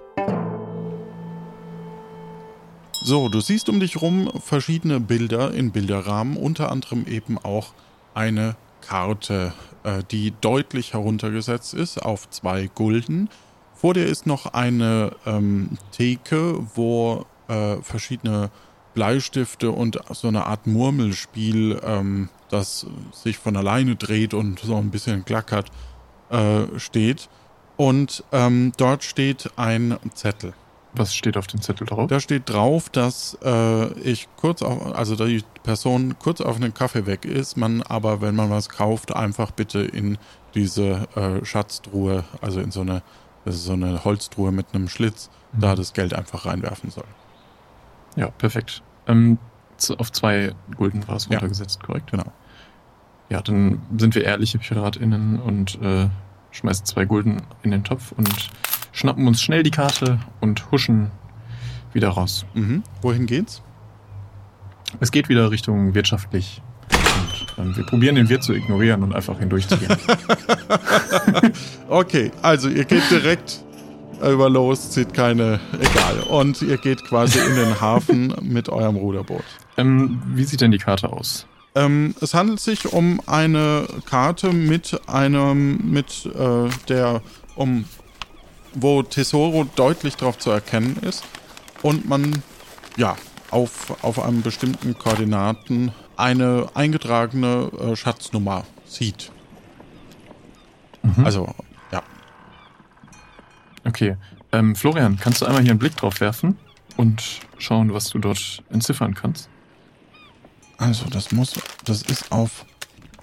So, 3.03 3.31
du 3.31 3.41
siehst 3.41 3.71
um 3.71 3.81
dich 3.81 4.03
rum 4.03 4.31
verschiedene 4.45 5.01
Bilder 5.01 5.55
in 5.55 5.71
Bilderrahmen, 5.73 6.37
unter 6.37 6.71
anderem 6.71 7.07
eben 7.07 7.39
auch 7.39 7.73
eine 8.13 8.57
Karte, 8.83 9.55
äh, 9.85 10.03
die 10.11 10.35
deutlich 10.43 10.93
heruntergesetzt 10.93 11.73
ist 11.73 12.03
auf 12.03 12.29
zwei 12.29 12.67
Gulden. 12.75 13.31
Vor 13.75 13.95
dir 13.95 14.05
ist 14.05 14.27
noch 14.27 14.53
eine 14.53 15.13
ähm, 15.25 15.79
Theke, 15.93 16.59
wo 16.75 17.25
äh, 17.49 17.77
verschiedene 17.77 18.51
Bleistifte 18.93 19.71
und 19.71 19.99
so 20.13 20.29
eine 20.29 20.45
Art 20.45 20.67
Murmelspiel, 20.67 21.81
ähm, 21.83 22.29
das 22.51 22.87
sich 23.13 23.39
von 23.39 23.57
alleine 23.57 23.97
dreht 23.97 24.35
und 24.35 24.61
so 24.61 24.77
ein 24.77 24.91
bisschen 24.91 25.25
klackert, 25.25 25.71
äh, 26.29 26.79
steht. 26.79 27.31
Und 27.79 28.25
ähm, 28.31 28.73
dort 28.77 29.05
steht 29.05 29.51
ein 29.57 29.97
Zettel. 30.13 30.53
Was 30.93 31.15
steht 31.15 31.37
auf 31.37 31.47
dem 31.47 31.61
Zettel 31.63 31.87
drauf? 31.87 32.09
Da 32.09 32.19
steht 32.19 32.49
drauf, 32.51 32.89
dass 32.89 33.39
äh, 33.45 33.93
ich 34.01 34.29
kurz 34.37 34.63
auf, 34.63 34.95
also 34.95 35.15
die 35.15 35.45
Person 35.63 36.17
kurz 36.19 36.41
auf 36.41 36.57
einen 36.57 36.75
Kaffee 36.75 37.07
weg 37.07 37.25
ist, 37.25 37.57
man 37.57 37.83
aber, 37.83 38.21
wenn 38.21 38.35
man 38.35 38.51
was 38.51 38.69
kauft, 38.69 39.15
einfach 39.15 39.53
bitte 39.53 39.81
in 39.81 40.19
diese 40.55 41.07
äh, 41.15 41.45
Schatztruhe, 41.45 42.25
also 42.41 42.61
in 42.61 42.73
so 42.73 42.81
eine, 42.81 43.03
so 43.47 43.73
eine 43.73 44.05
Holztruhe 44.05 44.51
mit 44.53 44.67
einem 44.75 44.89
Schlitz, 44.89 45.31
Mhm. 45.53 45.61
da 45.61 45.75
das 45.75 45.93
Geld 45.93 46.15
einfach 46.15 46.47
reinwerfen 46.47 46.91
soll. 46.91 47.05
Ja, 48.17 48.29
perfekt. 48.31 48.83
Ähm, 49.09 49.39
auf 49.99 50.13
zwei 50.13 50.53
Gulden 50.77 51.07
war 51.09 51.17
es 51.17 51.25
Ja. 51.27 51.33
runtergesetzt, 51.39 51.83
korrekt? 51.83 52.11
Genau. 52.11 52.33
Ja, 53.31 53.41
dann 53.43 53.81
sind 53.97 54.15
wir 54.15 54.25
ehrliche 54.25 54.59
PiratInnen 54.59 55.41
und 55.41 55.81
äh, 55.83 56.09
schmeißen 56.51 56.85
zwei 56.87 57.05
Gulden 57.05 57.43
in 57.63 57.71
den 57.71 57.85
Topf 57.85 58.13
und 58.13 58.51
schnappen 58.93 59.27
uns 59.27 59.41
schnell 59.43 59.63
die 59.63 59.71
Karte 59.71 60.19
und 60.41 60.71
huschen 60.71 61.11
wieder 61.93 62.11
raus. 62.11 62.47
Mhm. 62.55 62.83
Wohin 63.03 63.27
geht's? 63.27 63.63
Es 65.01 65.11
geht 65.11 65.29
wieder 65.29 65.51
Richtung 65.51 65.95
wirtschaftlich. 65.95 66.63
Und 67.57 67.65
ähm, 67.67 67.77
wir 67.77 67.87
probieren 67.87 68.17
den 68.17 68.29
Wirt 68.29 68.43
zu 68.43 68.53
ignorieren 68.53 69.03
und 69.03 69.15
einfach 69.15 69.39
hindurchzugehen. 69.39 69.97
Okay, 71.89 72.31
also 72.43 72.69
ihr 72.69 72.85
geht 72.85 73.11
direkt 73.11 73.65
über 74.23 74.49
los, 74.49 74.91
zieht 74.91 75.13
keine, 75.13 75.59
egal. 75.81 76.21
Und 76.29 76.63
ihr 76.63 76.77
geht 76.77 77.05
quasi 77.05 77.39
in 77.39 77.57
den 77.57 77.81
Hafen 77.81 78.35
mit 78.43 78.69
eurem 78.69 78.97
Ruderboot. 78.97 79.43
ähm, 79.77 80.23
wie 80.27 80.45
sieht 80.45 80.61
denn 80.61 80.71
die 80.71 80.79
Karte 80.79 81.13
aus? 81.13 81.47
Ähm, 81.75 82.15
es 82.21 82.35
handelt 82.35 82.61
sich 82.61 82.93
um 82.93 83.21
eine 83.27 83.87
Karte 84.07 84.53
mit 84.53 85.01
einem, 85.09 85.79
mit 85.91 86.27
äh, 86.27 86.69
der, 86.89 87.23
um, 87.57 87.85
wo 88.75 89.03
Tesoro 89.03 89.67
deutlich 89.77 90.17
darauf 90.17 90.39
zu 90.39 90.51
erkennen 90.51 90.97
ist 91.03 91.25
und 91.83 92.09
man, 92.09 92.43
ja, 92.97 93.17
auf, 93.51 94.03
auf 94.05 94.23
einem 94.23 94.43
bestimmten 94.43 94.97
Koordinaten 94.97 95.93
eine 96.17 96.69
eingetragene 96.75 97.71
äh, 97.81 97.97
Schatznummer 97.97 98.65
sieht. 98.87 99.33
Mhm. 101.03 101.25
Also, 101.25 101.55
ja. 101.91 102.03
Okay. 103.85 104.17
Ähm, 104.53 104.75
Florian, 104.75 105.19
kannst 105.19 105.41
du 105.41 105.47
einmal 105.47 105.63
hier 105.63 105.71
einen 105.71 105.79
Blick 105.79 105.97
drauf 105.97 106.21
werfen 106.21 106.59
und 106.97 107.23
schauen, 107.59 107.93
was 107.95 108.11
du 108.11 108.19
dort 108.19 108.63
entziffern 108.71 109.15
kannst? 109.15 109.49
Also, 110.77 111.07
das 111.07 111.33
muss, 111.33 111.55
das 111.85 112.03
ist 112.03 112.33
auf 112.33 112.65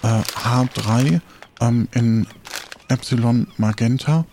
äh, 0.04 0.08
H3 0.08 1.22
ähm, 1.62 1.88
in 1.94 2.28
Epsilon 2.88 3.48
Magenta. 3.58 4.26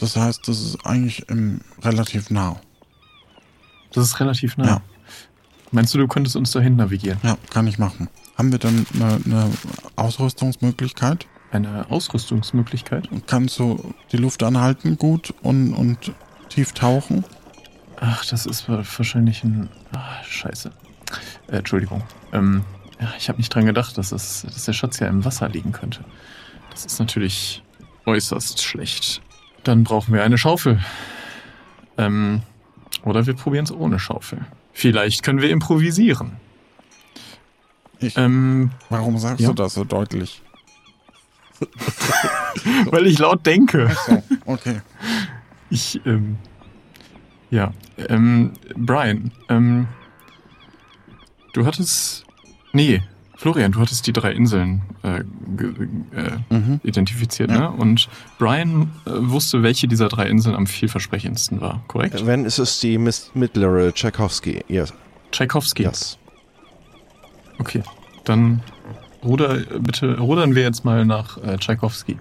Das 0.00 0.16
heißt, 0.16 0.48
das 0.48 0.60
ist 0.60 0.86
eigentlich 0.86 1.28
im, 1.28 1.60
relativ 1.82 2.30
nah. 2.30 2.58
Das 3.92 4.04
ist 4.04 4.18
relativ 4.18 4.56
nah. 4.56 4.66
Ja. 4.66 4.82
Meinst 5.72 5.94
du, 5.94 5.98
du 5.98 6.08
könntest 6.08 6.36
uns 6.36 6.50
dahin 6.52 6.76
navigieren? 6.76 7.18
Ja, 7.22 7.36
kann 7.50 7.66
ich 7.66 7.78
machen. 7.78 8.08
Haben 8.36 8.50
wir 8.50 8.58
dann 8.58 8.86
eine, 8.94 9.20
eine 9.24 9.50
Ausrüstungsmöglichkeit? 9.96 11.26
Eine 11.52 11.90
Ausrüstungsmöglichkeit? 11.90 13.08
Kannst 13.26 13.58
du 13.58 13.94
die 14.10 14.16
Luft 14.16 14.42
anhalten 14.42 14.96
gut 14.96 15.34
und, 15.42 15.74
und 15.74 16.12
tief 16.48 16.72
tauchen? 16.72 17.24
Ach, 18.00 18.24
das 18.24 18.46
ist 18.46 18.68
wahrscheinlich 18.68 19.44
ein. 19.44 19.68
Ah, 19.92 20.22
scheiße. 20.24 20.72
Äh, 21.48 21.56
Entschuldigung. 21.58 22.02
Ähm, 22.32 22.64
ja, 22.98 23.12
ich 23.18 23.28
habe 23.28 23.36
nicht 23.36 23.54
dran 23.54 23.66
gedacht, 23.66 23.98
dass, 23.98 24.12
es, 24.12 24.42
dass 24.42 24.64
der 24.64 24.72
Schatz 24.72 24.98
ja 24.98 25.08
im 25.08 25.26
Wasser 25.26 25.48
liegen 25.50 25.72
könnte. 25.72 26.02
Das 26.70 26.86
ist 26.86 26.98
natürlich 26.98 27.62
äußerst 28.06 28.62
schlecht. 28.62 29.20
Dann 29.64 29.84
brauchen 29.84 30.14
wir 30.14 30.22
eine 30.22 30.38
Schaufel. 30.38 30.80
Ähm, 31.98 32.42
oder 33.04 33.26
wir 33.26 33.34
probieren 33.34 33.64
es 33.64 33.72
ohne 33.72 33.98
Schaufel. 33.98 34.40
Vielleicht 34.72 35.22
können 35.22 35.40
wir 35.40 35.50
improvisieren. 35.50 36.32
Ich, 37.98 38.16
Ähm, 38.16 38.70
warum 38.88 39.18
sagst 39.18 39.40
ja. 39.40 39.48
du 39.48 39.54
das 39.54 39.74
so 39.74 39.84
deutlich? 39.84 40.42
weil 42.86 43.06
ich 43.06 43.18
laut 43.18 43.44
denke. 43.44 43.94
So, 44.06 44.22
okay. 44.46 44.80
Ich, 45.68 46.00
ähm, 46.06 46.38
ja, 47.50 47.72
ähm, 48.08 48.52
Brian, 48.74 49.30
ähm, 49.48 49.86
du 51.52 51.66
hattest, 51.66 52.24
nee, 52.72 53.02
Florian, 53.40 53.72
du 53.72 53.80
hattest 53.80 54.06
die 54.06 54.12
drei 54.12 54.32
Inseln 54.32 54.82
äh, 55.02 55.24
ge, 55.56 55.70
äh, 56.14 56.54
Mhm. 56.54 56.80
identifiziert, 56.82 57.50
Ja. 57.50 57.58
ne? 57.58 57.70
Und 57.70 58.08
Brian 58.38 58.90
äh, 59.06 59.10
wusste, 59.14 59.62
welche 59.62 59.88
dieser 59.88 60.08
drei 60.08 60.26
Inseln 60.28 60.54
am 60.54 60.66
vielversprechendsten 60.66 61.60
war, 61.62 61.82
korrekt? 61.88 62.26
Wenn 62.26 62.44
ist 62.44 62.58
es 62.58 62.80
die 62.80 62.98
mittlere 62.98 63.92
Tchaikovsky. 63.94 64.62
Yes. 64.68 64.92
Tchaikovsky. 65.32 65.84
yes. 65.84 66.18
Okay, 67.58 67.82
dann 68.24 68.60
ruder, 69.24 69.56
bitte, 69.80 70.18
rudern 70.18 70.54
wir 70.54 70.62
jetzt 70.62 70.84
mal 70.84 71.06
nach 71.06 71.38
äh, 71.42 71.56
Tchaikovsky. 71.56 72.18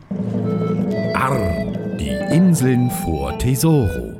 Arr, 1.16 1.98
die 2.00 2.12
Inseln 2.34 2.90
vor 2.92 3.38
Tesoro. 3.40 4.14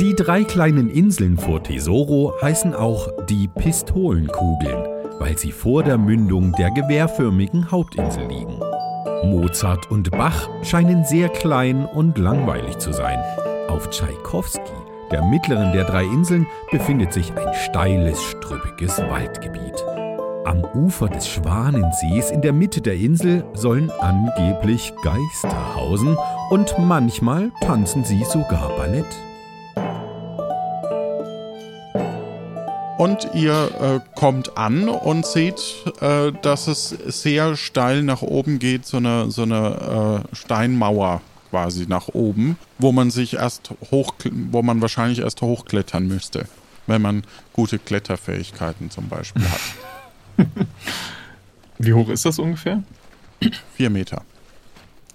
Die 0.00 0.14
drei 0.14 0.44
kleinen 0.44 0.90
Inseln 0.90 1.38
vor 1.38 1.62
Tesoro 1.62 2.34
heißen 2.42 2.74
auch 2.74 3.08
die 3.28 3.48
Pistolenkugeln, 3.48 4.84
weil 5.18 5.38
sie 5.38 5.52
vor 5.52 5.82
der 5.82 5.98
Mündung 5.98 6.52
der 6.52 6.70
gewehrförmigen 6.70 7.70
Hauptinsel 7.70 8.26
liegen. 8.26 8.60
Mozart 9.24 9.90
und 9.90 10.10
Bach 10.10 10.48
scheinen 10.62 11.04
sehr 11.04 11.28
klein 11.28 11.86
und 11.86 12.18
langweilig 12.18 12.78
zu 12.78 12.92
sein. 12.92 13.18
Auf 13.68 13.90
Tschaikowski, 13.90 14.60
der 15.10 15.24
mittleren 15.24 15.72
der 15.72 15.84
drei 15.84 16.04
Inseln, 16.04 16.46
befindet 16.70 17.12
sich 17.12 17.32
ein 17.36 17.54
steiles, 17.54 18.22
strüppiges 18.22 18.98
Waldgebiet. 18.98 19.84
Am 20.44 20.62
Ufer 20.74 21.08
des 21.08 21.26
Schwanensees 21.26 22.30
in 22.30 22.42
der 22.42 22.52
Mitte 22.52 22.82
der 22.82 22.94
Insel 22.94 23.44
sollen 23.54 23.90
angeblich 24.00 24.92
Geister 25.02 25.74
hausen 25.74 26.18
und 26.50 26.74
manchmal 26.78 27.50
tanzen 27.62 28.04
sie 28.04 28.24
sogar 28.24 28.68
Ballett. 28.76 29.06
Und 32.96 33.28
ihr 33.34 33.70
äh, 33.80 34.00
kommt 34.14 34.56
an 34.56 34.88
und 34.88 35.26
seht, 35.26 35.60
äh, 36.00 36.32
dass 36.42 36.68
es 36.68 36.88
sehr 36.88 37.56
steil 37.56 38.02
nach 38.02 38.22
oben 38.22 38.58
geht, 38.58 38.86
so 38.86 38.98
eine, 38.98 39.30
so 39.30 39.42
eine 39.42 40.22
äh, 40.32 40.36
Steinmauer 40.36 41.20
quasi 41.50 41.86
nach 41.88 42.08
oben, 42.08 42.56
wo 42.78 42.92
man 42.92 43.10
sich 43.10 43.34
erst 43.34 43.70
hoch, 43.90 44.14
wo 44.50 44.62
man 44.62 44.80
wahrscheinlich 44.80 45.20
erst 45.20 45.42
hochklettern 45.42 46.06
müsste, 46.06 46.46
wenn 46.86 47.02
man 47.02 47.24
gute 47.52 47.78
Kletterfähigkeiten 47.78 48.90
zum 48.90 49.08
Beispiel 49.08 49.44
hat. 49.48 49.60
Wie 51.78 51.92
hoch 51.92 52.08
ist 52.08 52.24
das 52.24 52.38
ungefähr? 52.38 52.82
Vier 53.76 53.90
Meter. 53.90 54.22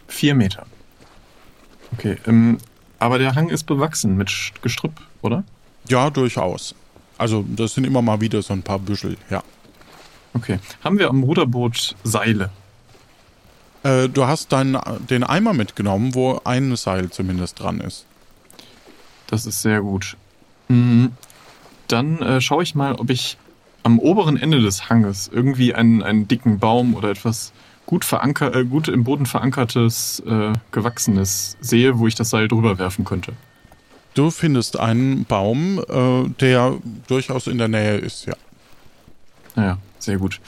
Vier 0.08 0.36
Meter. 0.36 0.66
Okay, 1.94 2.18
ähm, 2.28 2.58
aber 3.00 3.20
der 3.20 3.36
Hang 3.36 3.50
ist 3.50 3.64
bewachsen 3.64 4.18
mit 4.18 4.52
Gestrüpp, 4.62 5.00
oder? 5.22 5.44
Ja, 5.88 6.10
durchaus. 6.10 6.76
Also 7.20 7.46
das 7.48 7.74
sind 7.74 7.86
immer 7.86 8.02
mal 8.02 8.22
wieder 8.22 8.42
so 8.42 8.54
ein 8.54 8.64
paar 8.64 8.80
Büschel, 8.80 9.18
ja. 9.30 9.44
Okay. 10.34 10.60
Haben 10.84 10.98
wir 10.98 11.10
am 11.10 11.22
Ruderboot 11.22 11.96
Seile? 12.04 12.50
Äh, 13.84 14.08
du 14.10 14.26
hast 14.26 14.52
deinen, 14.52 14.78
den 15.10 15.24
Eimer 15.24 15.54
mitgenommen, 15.54 16.16
wo 16.16 16.40
ein 16.46 16.76
Seil 16.76 17.10
zumindest 17.10 17.60
dran 17.60 17.82
ist. 17.82 18.06
Das 19.28 19.46
ist 19.46 19.62
sehr 19.62 19.82
gut. 19.82 20.16
Mm, 20.70 21.08
Dann 21.88 22.22
äh, 22.22 22.42
schaue 22.42 22.64
ich 22.64 22.74
mal, 22.74 22.96
ob 22.96 23.10
ich 23.10 23.38
am 23.84 24.00
oberen 24.00 24.38
Ende 24.38 24.62
des 24.62 24.90
Hanges 24.90 25.30
irgendwie 25.34 25.74
einen, 25.74 26.02
einen 26.02 26.28
dicken 26.28 26.60
Baum 26.60 26.94
oder 26.94 27.10
etwas 27.10 27.52
gut, 27.86 28.06
veranker 28.06 28.56
äh, 28.56 28.64
gut 28.64 28.88
im 28.88 29.04
Boden 29.04 29.26
verankertes, 29.26 30.22
äh, 30.26 30.54
gewachsenes 30.72 31.58
sehe, 31.60 32.00
wo 32.00 32.08
ich 32.08 32.16
das 32.16 32.30
Seil 32.30 32.48
drüber 32.48 32.78
werfen 32.78 33.04
könnte. 33.04 33.34
Du 34.20 34.32
findest 34.32 34.78
einen 34.78 35.24
Baum, 35.24 35.80
äh, 35.80 36.30
der 36.42 36.76
durchaus 37.08 37.48
in 37.48 37.58
der 37.58 37.70
Nähe 37.70 37.96
ist, 37.96 38.26
ja. 38.26 38.34
Naja, 39.56 39.78
sehr 39.98 40.18
gut. 40.18 40.42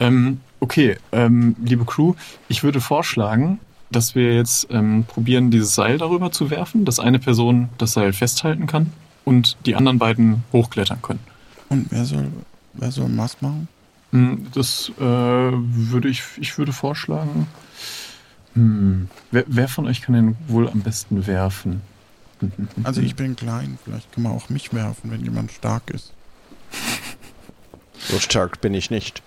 Ähm, 0.00 0.40
okay, 0.58 0.96
ähm, 1.12 1.54
liebe 1.62 1.84
Crew, 1.84 2.14
ich 2.48 2.62
würde 2.62 2.80
vorschlagen, 2.80 3.60
dass 3.90 4.14
wir 4.14 4.34
jetzt 4.34 4.68
ähm, 4.70 5.04
probieren, 5.06 5.50
dieses 5.50 5.74
Seil 5.74 5.98
darüber 5.98 6.32
zu 6.32 6.48
werfen, 6.48 6.86
dass 6.86 6.98
eine 6.98 7.18
Person 7.18 7.68
das 7.76 7.92
Seil 7.92 8.14
festhalten 8.14 8.66
kann 8.66 8.90
und 9.26 9.58
die 9.66 9.74
anderen 9.74 9.98
beiden 9.98 10.42
hochklettern 10.54 11.02
können. 11.02 11.20
Und 11.68 11.88
wer 11.90 12.06
soll, 12.06 12.28
wer 12.72 12.90
soll 12.90 13.10
was 13.18 13.42
machen? 13.42 13.68
Hm, 14.12 14.46
Das 14.54 14.90
äh, 14.98 15.02
würde 15.04 16.08
ich, 16.08 16.22
ich 16.40 16.56
würde 16.56 16.72
vorschlagen. 16.72 17.48
Hm, 18.54 19.10
wer, 19.30 19.44
wer 19.46 19.68
von 19.68 19.86
euch 19.88 20.00
kann 20.00 20.14
denn 20.14 20.36
wohl 20.48 20.70
am 20.70 20.80
besten 20.80 21.26
werfen? 21.26 21.82
Also 22.84 23.00
ich 23.00 23.16
bin 23.16 23.36
klein, 23.36 23.78
vielleicht 23.84 24.12
kann 24.12 24.22
man 24.22 24.32
auch 24.32 24.48
mich 24.48 24.72
werfen, 24.72 25.10
wenn 25.10 25.22
jemand 25.22 25.52
stark 25.52 25.90
ist. 25.90 26.12
So 27.98 28.18
stark 28.18 28.60
bin 28.60 28.74
ich 28.74 28.90
nicht. 28.90 29.22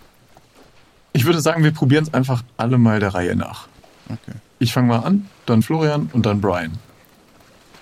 Ich 1.13 1.25
würde 1.25 1.41
sagen, 1.41 1.63
wir 1.63 1.71
probieren 1.71 2.05
es 2.05 2.13
einfach 2.13 2.43
alle 2.57 2.77
mal 2.77 2.99
der 2.99 3.13
Reihe 3.13 3.35
nach. 3.35 3.67
Okay. 4.09 4.37
Ich 4.59 4.73
fange 4.73 4.87
mal 4.87 4.99
an, 4.99 5.29
dann 5.45 5.61
Florian 5.61 6.09
und 6.13 6.25
dann 6.25 6.41
Brian. 6.41 6.79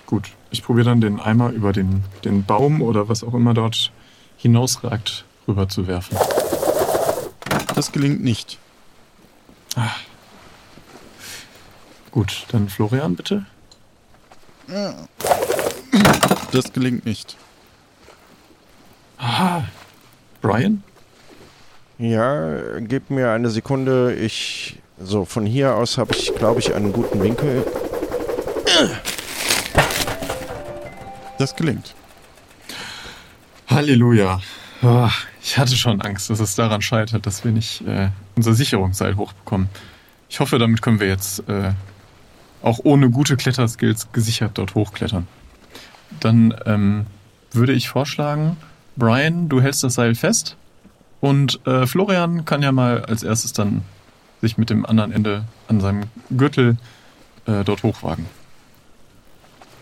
Gut, 0.06 0.30
ich 0.50 0.62
probiere 0.62 0.90
dann 0.90 1.00
den 1.00 1.18
Eimer 1.18 1.50
über 1.50 1.72
den, 1.72 2.04
den 2.24 2.44
Baum 2.44 2.82
oder 2.82 3.08
was 3.08 3.24
auch 3.24 3.34
immer 3.34 3.54
dort 3.54 3.90
hinausragt 4.36 5.24
rüber 5.48 5.68
zu 5.68 5.86
werfen. 5.86 6.18
Das 7.74 7.90
gelingt 7.92 8.22
nicht. 8.22 8.58
Gut, 12.10 12.44
dann 12.50 12.68
Florian 12.68 13.16
bitte. 13.16 13.46
Das 16.52 16.72
gelingt 16.72 17.04
nicht. 17.06 17.36
Ah, 19.18 19.62
Brian? 20.40 20.82
Ja, 21.98 22.78
gib 22.80 23.10
mir 23.10 23.30
eine 23.30 23.50
Sekunde. 23.50 24.14
Ich. 24.14 24.78
So, 24.98 25.24
von 25.24 25.46
hier 25.46 25.74
aus 25.74 25.98
habe 25.98 26.14
ich, 26.14 26.32
glaube 26.34 26.60
ich, 26.60 26.74
einen 26.74 26.92
guten 26.92 27.22
Winkel. 27.22 27.64
Das 31.38 31.56
gelingt. 31.56 31.94
Halleluja. 33.68 34.40
Ich 35.42 35.58
hatte 35.58 35.76
schon 35.76 36.00
Angst, 36.02 36.30
dass 36.30 36.40
es 36.40 36.54
daran 36.54 36.82
scheitert, 36.82 37.26
dass 37.26 37.44
wir 37.44 37.52
nicht 37.52 37.80
äh, 37.86 38.10
unser 38.36 38.54
Sicherungsseil 38.54 39.16
hochbekommen. 39.16 39.68
Ich 40.28 40.40
hoffe, 40.40 40.58
damit 40.58 40.82
können 40.82 41.00
wir 41.00 41.08
jetzt 41.08 41.48
äh, 41.48 41.72
auch 42.62 42.80
ohne 42.84 43.10
gute 43.10 43.36
Kletterskills 43.36 44.12
gesichert 44.12 44.52
dort 44.54 44.74
hochklettern. 44.74 45.26
Dann 46.20 46.54
ähm, 46.66 47.06
würde 47.50 47.72
ich 47.72 47.88
vorschlagen, 47.88 48.56
Brian, 48.96 49.48
du 49.48 49.60
hältst 49.60 49.84
das 49.84 49.94
Seil 49.94 50.14
fest 50.14 50.56
und 51.20 51.64
äh, 51.66 51.86
Florian 51.86 52.44
kann 52.44 52.62
ja 52.62 52.72
mal 52.72 53.04
als 53.04 53.22
erstes 53.22 53.52
dann 53.52 53.82
sich 54.40 54.58
mit 54.58 54.70
dem 54.70 54.84
anderen 54.84 55.12
Ende 55.12 55.44
an 55.68 55.80
seinem 55.80 56.04
Gürtel 56.30 56.76
äh, 57.46 57.64
dort 57.64 57.82
hochwagen. 57.82 58.26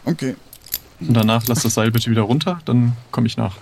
Okay. 0.05 0.37
Und 1.01 1.14
danach 1.14 1.47
lass 1.47 1.62
das 1.62 1.75
Seil 1.75 1.90
bitte 1.90 2.11
wieder 2.11 2.23
runter, 2.23 2.61
dann 2.64 2.97
komme 3.11 3.27
ich 3.27 3.37
nach. 3.37 3.57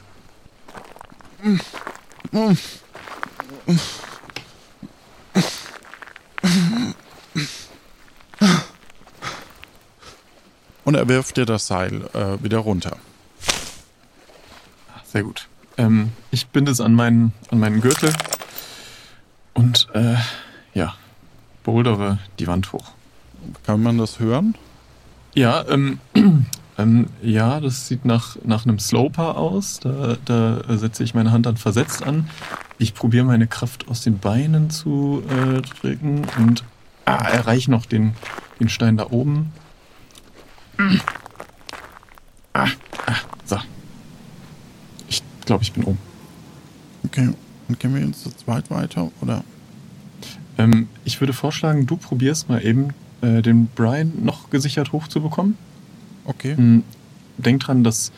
Und 10.89 10.95
er 10.95 11.07
wirft 11.07 11.37
dir 11.37 11.45
das 11.45 11.67
Seil 11.67 12.09
äh, 12.15 12.43
wieder 12.43 12.61
runter. 12.61 12.97
Sehr 15.05 15.23
gut. 15.23 15.47
Ähm, 15.77 16.13
ich 16.31 16.47
binde 16.47 16.73
es 16.73 16.81
an 16.81 16.95
meinen, 16.95 17.35
an 17.51 17.59
meinen 17.59 17.83
Gürtel 17.83 18.11
und 19.53 19.87
äh, 19.93 20.15
ja, 20.73 20.95
bouldere 21.63 22.17
die 22.39 22.47
Wand 22.47 22.73
hoch. 22.73 22.93
Kann 23.67 23.83
man 23.83 23.99
das 23.99 24.19
hören? 24.19 24.55
Ja, 25.35 25.63
ähm, 25.69 26.01
Ähm, 26.79 27.09
ja, 27.23 27.59
das 27.59 27.89
sieht 27.89 28.05
nach, 28.05 28.37
nach 28.45 28.65
einem 28.65 28.79
Sloper 28.79 29.37
aus. 29.37 29.81
Da, 29.81 30.17
da 30.25 30.63
setze 30.69 31.03
ich 31.03 31.13
meine 31.13 31.33
Hand 31.33 31.45
dann 31.47 31.57
versetzt 31.57 32.05
an. 32.05 32.31
Ich 32.79 32.95
probiere 32.95 33.25
meine 33.25 33.49
Kraft 33.49 33.89
aus 33.89 34.03
den 34.03 34.21
Beinen 34.21 34.71
zu 34.71 35.25
äh, 35.29 35.61
drücken 35.61 36.25
und 36.39 36.63
ah, 37.05 37.17
erreiche 37.17 37.73
noch 37.73 37.85
den, 37.85 38.15
den 38.61 38.69
Stein 38.69 38.97
da 38.97 39.09
oben. 39.11 39.53
Ah, 42.53 42.69
ah, 43.07 43.17
so. 43.45 43.59
Ich 45.09 45.23
glaube, 45.45 45.63
ich 45.63 45.73
bin 45.73 45.85
oben. 45.85 45.99
Okay, 47.05 47.31
und 47.69 47.81
gehen 47.81 47.95
wir 47.95 48.05
jetzt 48.05 48.23
zu 48.23 48.31
zweit 48.31 48.71
weiter, 48.71 49.11
oder? 49.21 49.45
Ähm, 50.57 50.89
ich 51.05 51.21
würde 51.21 51.33
vorschlagen, 51.33 51.87
du 51.87 51.97
probierst 51.97 52.49
mal 52.49 52.65
eben, 52.65 52.91
äh, 53.21 53.43
den 53.43 53.67
Brian 53.67 54.13
noch 54.23 54.51
gesichert 54.51 54.93
hochzubekommen. 54.93 55.57
Okay. 56.25 56.57
Hm, 56.57 56.83
Denk 57.39 57.61
dran, 57.63 57.85
dass, 57.85 58.11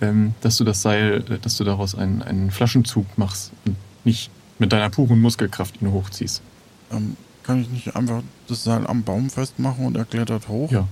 ähm, 0.00 0.34
dass 0.40 0.56
du 0.56 0.64
das 0.64 0.80
Seil, 0.82 1.22
äh, 1.30 1.38
dass 1.38 1.56
du 1.58 1.64
daraus 1.64 1.94
einen, 1.94 2.22
einen 2.22 2.50
Flaschenzug 2.50 3.18
machst 3.18 3.52
und 3.66 3.76
nicht 4.04 4.30
mit 4.58 4.72
deiner 4.72 4.88
puren 4.90 5.20
Muskelkraft 5.20 5.80
ihn 5.82 5.90
hochziehst. 5.90 6.42
Ähm, 6.90 7.16
kann 7.42 7.60
ich 7.60 7.68
nicht 7.68 7.94
einfach 7.94 8.22
das 8.48 8.64
Seil 8.64 8.86
am 8.86 9.02
Baum 9.02 9.28
festmachen 9.28 9.84
und 9.86 9.96
er 9.96 10.06
klettert 10.06 10.48
hoch? 10.48 10.70
Ja, 10.70 10.88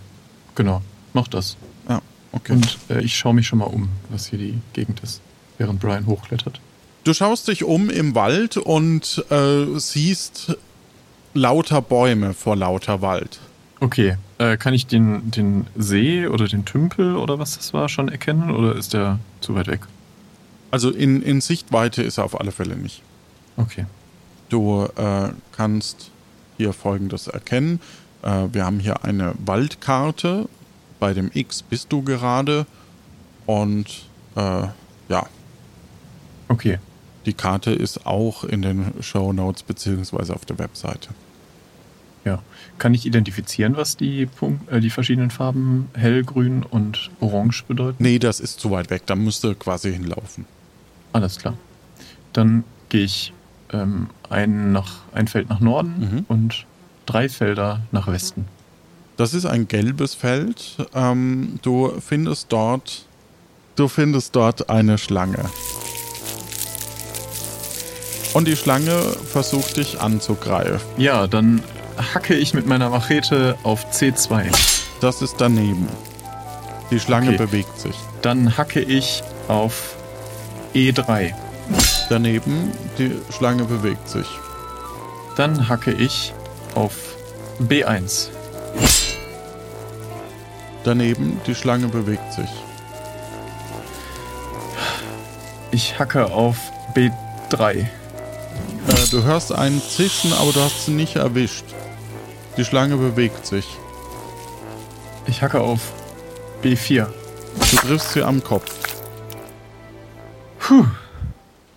genau. 0.55 0.83
Mach 1.13 1.29
das. 1.29 1.57
Ja, 1.89 2.01
okay. 2.33 2.53
Und 2.53 2.79
äh, 2.89 3.03
ich 3.03 3.17
schaue 3.17 3.35
mich 3.35 3.47
schon 3.47 3.59
mal 3.59 3.67
um, 3.67 3.89
was 4.11 4.27
hier 4.27 4.39
die 4.39 4.59
Gegend 4.73 5.01
ist, 5.01 5.21
während 5.59 5.81
Brian 5.81 6.07
hochklettert. 6.07 6.61
Du 7.05 7.13
schaust 7.15 7.49
dich 7.49 7.65
um 7.65 7.91
im 7.91 8.15
Wald 8.15 8.57
und 8.57 9.25
äh, 9.31 9.79
siehst 9.79 10.57
lauter 11.35 11.83
Bäume 11.83 12.33
vor 12.33 12.57
lauter 12.57 13.03
Wald. 13.03 13.41
Okay, 13.81 14.17
äh, 14.39 14.57
kann 14.57 14.75
ich 14.75 14.87
den, 14.87 15.33
den 15.33 15.67
See 15.75 16.29
oder 16.29 16.47
den 16.47 16.65
Tümpel 16.65 17.17
oder 17.17 17.41
was 17.41 17.57
das 17.57 17.75
war 17.75 17.89
schon 17.89 18.09
erkennen 18.09 18.51
oder 18.53 18.77
ist 18.77 18.93
der 18.93 19.19
zu 19.41 19.57
weit 19.57 19.67
weg? 19.67 19.81
Also 20.71 20.91
in, 20.91 21.21
in 21.23 21.41
Sichtweite 21.41 22.03
ist 22.03 22.19
er 22.19 22.25
auf 22.25 22.39
alle 22.39 22.53
Fälle 22.53 22.77
nicht. 22.77 23.03
Okay. 23.57 23.87
Du 24.49 24.85
äh, 24.97 25.31
kannst 25.51 26.11
hier 26.57 26.73
folgendes 26.73 27.27
erkennen. 27.27 27.81
Äh, 28.23 28.49
wir 28.53 28.65
haben 28.65 28.79
hier 28.79 29.05
eine 29.05 29.35
Waldkarte. 29.45 30.49
Bei 31.03 31.15
dem 31.15 31.33
X 31.35 31.65
bist 31.65 31.91
du 31.91 32.03
gerade. 32.03 32.65
Und 33.45 34.05
äh, 34.37 34.69
ja, 35.09 35.27
Okay. 36.47 36.79
die 37.27 37.33
Karte 37.33 37.73
ist 37.73 38.07
auch 38.07 38.45
in 38.45 38.63
den 38.63 38.93
Show 39.01 39.33
Notes 39.33 39.65
beziehungsweise 39.65 40.33
auf 40.33 40.45
der 40.45 40.61
Webseite. 40.61 41.09
Ja. 42.25 42.39
Kann 42.79 42.95
ich 42.95 43.05
identifizieren, 43.05 43.77
was 43.77 43.97
die, 43.97 44.27
Punkt, 44.27 44.71
äh, 44.71 44.79
die 44.79 44.91
verschiedenen 44.91 45.31
Farben 45.33 45.89
hell, 45.95 46.23
grün 46.23 46.63
und 46.63 47.11
orange 47.19 47.65
bedeuten? 47.67 48.01
Nee, 48.01 48.21
das 48.21 48.39
ist 48.39 48.61
zu 48.61 48.71
weit 48.71 48.91
weg. 48.91 49.03
Da 49.07 49.17
müsste 49.17 49.57
quasi 49.57 49.93
hinlaufen. 49.93 50.45
Alles 51.13 51.37
klar. 51.39 51.55
Dann 52.33 52.63
gehe 52.91 53.03
ich 53.03 53.33
ähm, 53.73 54.09
ein, 54.31 54.71
nach, 54.71 55.01
ein 55.13 55.27
Feld 55.27 55.49
nach 55.49 55.59
Norden 55.59 55.95
Mhm. 55.99 56.25
und 56.29 56.65
drei 57.07 57.29
Felder 57.29 57.81
nach 57.91 58.07
Westen. 58.07 58.47
Das 59.17 59.35
ist 59.35 59.47
ein 59.47 59.69
gelbes 59.69 60.15
Feld. 60.15 60.77
Ähm, 60.95 61.59
du 61.63 61.93
findest 62.01 62.47
dort, 62.51 63.05
du 63.77 63.89
findest 63.89 64.35
dort 64.35 64.71
eine 64.71 64.99
Schlange. 64.99 65.45
Und 68.35 68.49
die 68.49 68.57
Schlange 68.57 68.99
versucht 69.31 69.77
dich 69.77 70.01
anzugreifen. 70.01 70.81
Ja, 70.97 71.27
dann 71.27 71.63
hacke 72.15 72.35
ich 72.35 72.55
mit 72.55 72.67
meiner 72.67 72.89
Machete 72.89 73.57
auf 73.63 73.85
C2. 73.93 74.47
Das 75.01 75.21
ist 75.21 75.35
daneben. 75.39 75.87
Die 76.91 76.99
Schlange 76.99 77.29
Okay. 77.31 77.39
bewegt 77.39 77.79
sich. 77.79 77.95
Dann 78.23 78.57
hacke 78.57 78.81
ich 78.81 79.23
auf 79.49 79.97
E3. 80.75 81.35
Daneben, 82.09 82.73
die 82.99 83.13
Schlange 83.37 83.65
bewegt 83.65 84.09
sich. 84.09 84.27
Dann 85.37 85.69
hacke 85.69 85.93
ich 85.93 86.33
auf 86.75 86.95
B1. 87.61 88.29
Daneben, 90.85 91.41
die 91.47 91.55
Schlange 91.55 91.89
bewegt 91.89 92.33
sich. 92.33 92.51
Ich 95.71 95.99
hacke 95.99 96.27
auf 96.27 96.57
B3. 96.95 97.75
Äh, 97.75 97.87
du 99.11 99.23
hörst 99.23 99.53
einen 99.53 99.81
Zischen, 99.81 100.33
aber 100.33 100.53
du 100.53 100.61
hast 100.61 100.87
sie 100.87 100.93
nicht 100.93 101.17
erwischt. 101.17 101.65
Die 102.57 102.65
Schlange 102.65 102.97
bewegt 102.97 103.47
sich. 103.47 103.67
Ich 105.27 105.41
hacke 105.41 105.61
auf 105.61 105.81
B4. 106.63 107.07
Du 107.71 107.77
triffst 107.77 108.13
sie 108.13 108.23
am 108.23 108.43
Kopf. 108.43 108.71
Puh. 110.59 110.85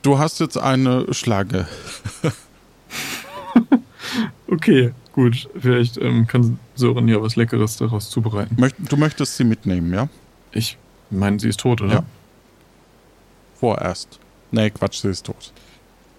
Du 0.02 0.20
hast 0.20 0.40
jetzt 0.40 0.58
eine 0.58 1.14
Schlange. 1.14 1.68
Okay, 4.56 4.94
gut. 5.14 5.50
Vielleicht 5.60 5.98
ähm, 5.98 6.28
kann 6.28 6.60
Sören 6.76 7.08
ja 7.08 7.22
was 7.22 7.36
Leckeres 7.36 7.78
daraus 7.78 8.10
zubereiten. 8.10 8.56
Möcht- 8.60 8.76
Du 8.90 8.96
möchtest 8.98 9.36
sie 9.38 9.44
mitnehmen, 9.44 9.94
ja? 9.94 10.08
Ich 10.52 10.78
meine, 11.10 11.40
sie 11.40 11.50
ist 11.50 11.60
tot, 11.60 11.82
oder? 11.82 11.94
Ja. 11.94 12.04
Vorerst. 13.60 14.20
Nee, 14.52 14.70
Quatsch, 14.70 15.02
sie 15.02 15.10
ist 15.10 15.26
tot. 15.26 15.52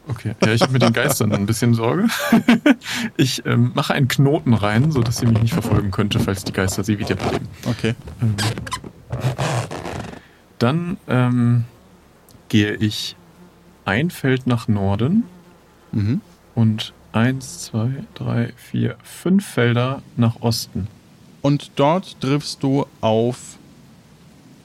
Okay. 0.09 0.35
Ja, 0.45 0.53
ich 0.53 0.61
habe 0.63 0.73
mit 0.73 0.83
den 0.83 0.93
Geistern 0.93 1.33
ein 1.33 1.47
bisschen 1.47 1.75
Sorge. 1.75 2.07
Ich 3.17 3.45
ähm, 3.47 3.73
mache 3.75 3.95
einen 3.95 4.09
Knoten 4.09 4.53
rein, 4.55 4.93
sodass 4.93 5.17
sie 5.19 5.27
mich 5.27 5.41
nicht 5.41 5.53
verfolgen 5.55 5.91
könnte, 5.91 6.19
falls 6.21 6.45
die 6.45 6.53
Geister 6.53 6.85
sie 6.85 6.99
wiederbeleben. 6.99 7.49
Okay. 7.67 7.95
Ähm, 8.23 8.35
Dann 10.59 10.97
ähm, 11.09 11.65
gehe 12.49 12.75
ich 12.75 13.17
ein 13.85 14.11
Feld 14.11 14.47
nach 14.47 14.69
Norden 14.69 15.25
Mhm. 15.93 16.21
und 16.55 16.93
eins, 17.17 17.65
zwei, 17.65 17.91
drei, 18.15 18.53
vier, 18.57 18.97
fünf 19.03 19.47
Felder 19.47 20.03
nach 20.17 20.43
Osten. 20.43 20.87
Und 21.41 21.73
dort 21.77 22.21
triffst 22.21 22.63
du 22.63 22.87
auf 23.01 23.57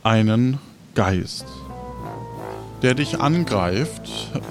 einen 0.03 0.59
Geist, 0.93 1.45
der 2.81 2.93
dich 2.93 3.19
angreift. 3.21 4.01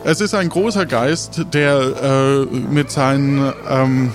Es 0.04 0.20
ist 0.20 0.34
ein 0.34 0.48
großer 0.48 0.86
Geist, 0.86 1.44
der 1.52 2.46
äh, 2.50 2.56
mit 2.56 2.90
seinen 2.90 3.52
ähm, 3.68 4.14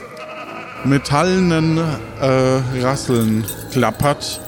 metallenen 0.83 1.77
äh, 1.77 2.81
Rasseln 2.81 3.45
klappert 3.71 4.39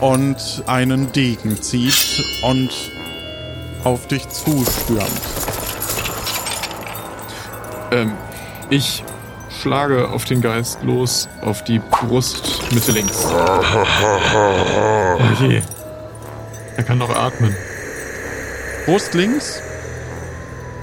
und 0.00 0.64
einen 0.66 1.12
Degen 1.12 1.60
zieht 1.60 2.24
und 2.42 2.70
auf 3.84 4.08
dich 4.08 4.28
zustürmt. 4.28 5.10
Ähm, 7.90 8.12
ich 8.72 9.04
schlage 9.60 10.08
auf 10.08 10.24
den 10.24 10.40
Geist 10.40 10.82
los, 10.82 11.28
auf 11.42 11.62
die 11.62 11.78
Brust 11.78 12.72
Mitte 12.72 12.92
links. 12.92 13.26
Oh 13.26 15.18
je. 15.40 15.60
Er 16.76 16.82
kann 16.82 16.96
noch 16.98 17.14
atmen. 17.14 17.54
Brust 18.86 19.12
links, 19.12 19.60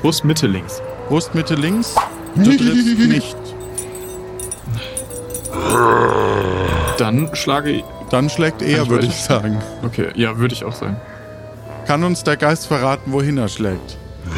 Brust 0.02 0.24
Mitte 0.24 0.46
links. 0.46 0.82
Brust 1.08 1.34
Mitte 1.34 1.56
links. 1.56 1.96
Du 2.36 2.56
triffst 2.56 3.00
nicht. 3.00 3.36
Dann 7.00 7.30
schlage 7.34 7.72
ich. 7.72 7.84
Dann 8.12 8.30
schlägt 8.30 8.62
er, 8.62 8.84
Ich 8.84 8.90
würde 8.90 9.08
ich 9.08 9.16
sagen. 9.16 9.58
Okay, 9.84 10.10
ja, 10.14 10.38
würde 10.38 10.54
ich 10.54 10.64
auch 10.64 10.76
sagen. 10.76 10.96
Kann 11.88 12.04
uns 12.04 12.24
der 12.24 12.38
Geist 12.38 12.68
verraten, 12.68 13.12
wohin 13.12 13.40
er 13.40 13.48
schlägt? 13.50 13.98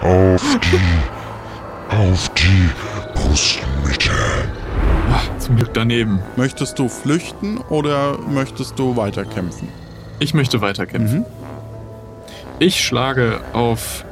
Auf 0.00 0.58
die, 0.72 1.15
auf 1.88 2.28
die 2.30 2.70
Brustmitte. 3.14 4.10
Ach, 5.12 5.38
zum 5.38 5.56
Glück 5.56 5.72
daneben. 5.74 6.20
Möchtest 6.36 6.78
du 6.78 6.88
flüchten 6.88 7.58
oder 7.68 8.18
möchtest 8.18 8.78
du 8.78 8.96
weiterkämpfen? 8.96 9.68
Ich 10.18 10.34
möchte 10.34 10.60
weiterkämpfen. 10.60 11.24
Ich 12.58 12.84
schlage 12.84 13.40
auf 13.52 14.04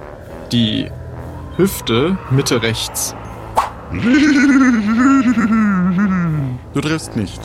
die 0.52 0.90
Hüfte 1.56 2.18
Mitte 2.30 2.62
rechts. 2.62 3.14
Du 6.72 6.80
triffst 6.80 7.16
nicht. 7.16 7.40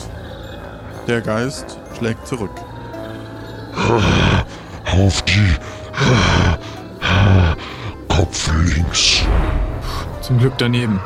Der 1.06 1.20
Geist 1.20 1.78
schlägt 1.96 2.26
zurück. 2.26 2.50
Auf 4.92 5.22
die 5.22 5.54
Zum 10.30 10.38
Glück 10.38 10.58
daneben. 10.58 11.00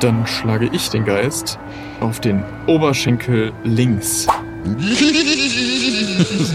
Dann 0.00 0.26
schlage 0.26 0.68
ich 0.72 0.90
den 0.90 1.04
Geist 1.04 1.56
auf 2.00 2.18
den 2.18 2.42
Oberschenkel 2.66 3.52
links. 3.62 4.26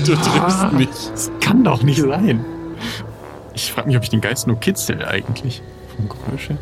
Du 0.05 0.15
triffst 0.15 0.73
nicht. 0.73 1.11
Das 1.13 1.31
kann 1.39 1.63
doch 1.63 1.81
nicht 1.83 2.01
sein. 2.01 2.43
Ich 3.53 3.71
frage 3.71 3.87
mich, 3.87 3.95
ob 3.95 4.03
ich 4.03 4.09
den 4.09 4.19
Geist 4.19 4.45
nur 4.45 4.59
kitzel 4.59 5.05
eigentlich. 5.05 5.61
Vom 5.95 6.09
Geräusch 6.09 6.49
her. 6.49 6.57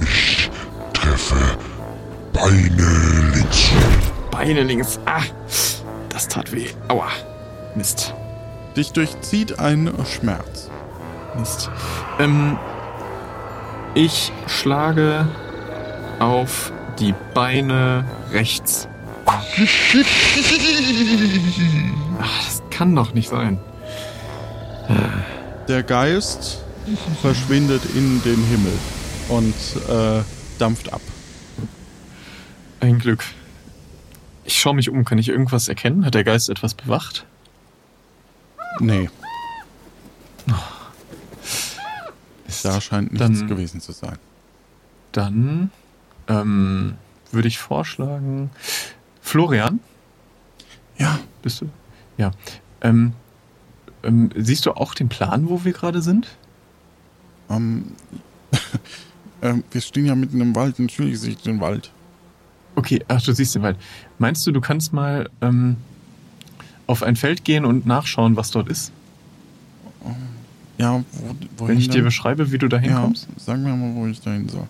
Ich 0.00 0.50
treffe 0.92 1.36
Beine 2.32 3.32
links. 3.32 3.70
Beine 4.32 4.62
links. 4.64 4.98
Ah, 5.06 5.22
das 6.08 6.26
tat 6.26 6.50
weh. 6.50 6.66
Aua. 6.88 7.06
Mist. 7.76 8.12
Dich 8.76 8.92
durchzieht 8.92 9.58
ein 9.58 9.92
Schmerz. 10.06 10.70
Mist. 11.38 11.70
Ähm, 12.18 12.58
ich 13.94 14.32
schlage 14.46 15.26
auf 16.18 16.72
die 16.98 17.14
Beine 17.34 18.04
rechts. 18.32 18.88
Ach, 22.20 22.44
das 22.44 22.62
kann 22.70 22.94
doch 22.94 23.12
nicht 23.14 23.28
sein. 23.28 23.58
Der 25.68 25.82
Geist 25.82 26.58
verschwindet 27.20 27.82
in 27.94 28.22
den 28.22 28.42
Himmel 28.44 28.72
und 29.28 29.54
äh, 29.88 30.22
dampft 30.58 30.92
ab. 30.92 31.00
Ein 32.80 32.98
Glück. 32.98 33.24
Ich 34.44 34.58
schaue 34.58 34.74
mich 34.74 34.90
um. 34.90 35.04
Kann 35.04 35.18
ich 35.18 35.28
irgendwas 35.28 35.68
erkennen? 35.68 36.04
Hat 36.04 36.14
der 36.14 36.24
Geist 36.24 36.50
etwas 36.50 36.74
bewacht? 36.74 37.26
Nee, 38.80 39.08
Mist. 42.46 42.64
da 42.64 42.80
scheint 42.80 43.12
nichts 43.12 43.38
Dann- 43.40 43.48
gewesen 43.48 43.80
zu 43.80 43.92
sein. 43.92 44.18
Dann 45.12 45.70
ähm, 46.28 46.94
würde 47.30 47.48
ich 47.48 47.58
vorschlagen. 47.58 48.50
Florian, 49.20 49.80
Ja, 50.98 51.18
bist 51.42 51.60
du? 51.60 51.68
Ja. 52.16 52.30
Ähm, 52.80 53.12
ähm, 54.02 54.30
siehst 54.36 54.66
du 54.66 54.72
auch 54.72 54.94
den 54.94 55.08
Plan, 55.08 55.48
wo 55.48 55.64
wir 55.64 55.72
gerade 55.72 56.02
sind? 56.02 56.28
ähm, 57.50 57.92
ähm, 59.42 59.64
wir 59.70 59.80
stehen 59.80 60.06
ja 60.06 60.14
mitten 60.14 60.40
im 60.40 60.54
Wald. 60.54 60.78
Natürlich 60.78 61.20
sehe 61.20 61.30
ich 61.32 61.38
den 61.42 61.60
Wald. 61.60 61.90
Okay, 62.74 63.04
ach, 63.08 63.20
du 63.22 63.32
siehst 63.32 63.54
den 63.54 63.62
Wald. 63.62 63.76
Meinst 64.18 64.46
du, 64.46 64.52
du 64.52 64.60
kannst 64.60 64.92
mal 64.92 65.28
ähm, 65.42 65.76
auf 66.92 67.02
ein 67.02 67.16
Feld 67.16 67.44
gehen 67.44 67.64
und 67.64 67.86
nachschauen, 67.86 68.36
was 68.36 68.50
dort 68.50 68.68
ist? 68.68 68.92
Ja, 70.78 71.02
wo, 71.12 71.34
wohin 71.58 71.68
Wenn 71.68 71.78
ich 71.78 71.88
dir 71.88 72.02
beschreibe, 72.02 72.52
wie 72.52 72.58
du 72.58 72.68
da 72.68 72.76
ja, 72.76 72.82
hinkommst? 72.82 73.28
sag 73.36 73.58
mir 73.58 73.74
mal, 73.74 73.94
wo 73.94 74.06
ich 74.06 74.20
dahin 74.20 74.48
soll. 74.48 74.66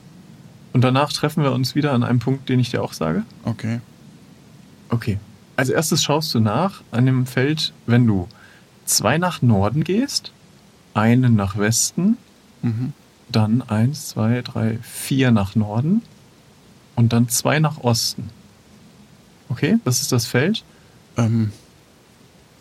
Und 0.73 0.83
danach 0.83 1.13
treffen 1.13 1.43
wir 1.43 1.53
uns 1.53 1.75
wieder 1.75 1.93
an 1.93 2.03
einem 2.03 2.19
Punkt, 2.19 2.49
den 2.49 2.61
ich 2.61 2.71
dir 2.71 2.83
auch 2.83 2.93
sage? 2.93 3.25
Okay. 3.45 3.81
Okay. 4.89 5.19
Als 5.57 5.69
erstes 5.69 6.03
schaust 6.03 6.33
du 6.35 6.41
nach 6.41 6.83
an 6.93 7.07
dem 7.07 7.27
Feld, 7.27 7.73
wenn 7.87 8.07
du 8.07 8.29
zwei 8.85 9.19
nach 9.19 9.43
Norden 9.43 9.85
gehst, 9.85 10.33
einen 10.95 11.35
nach 11.37 11.57
Westen, 11.59 12.17
Mhm. 12.63 12.93
dann 13.31 13.63
eins, 13.63 14.09
zwei, 14.11 14.41
drei, 14.43 14.79
vier 14.83 15.31
nach 15.33 15.55
Norden 15.57 16.03
und 16.95 17.13
dann 17.13 17.29
zwei 17.29 17.59
nach 17.59 17.79
Osten. 17.79 18.29
Okay, 19.49 19.79
das 19.85 20.01
ist 20.01 20.13
das 20.13 20.27
Feld. 20.27 20.63
Ähm, 21.17 21.51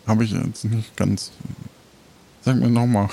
habe 0.06 0.24
ich 0.24 0.32
jetzt 0.32 0.64
nicht 0.64 0.96
ganz. 0.96 1.32
Sag 2.42 2.56
mir 2.56 2.68
nochmal. 2.68 3.08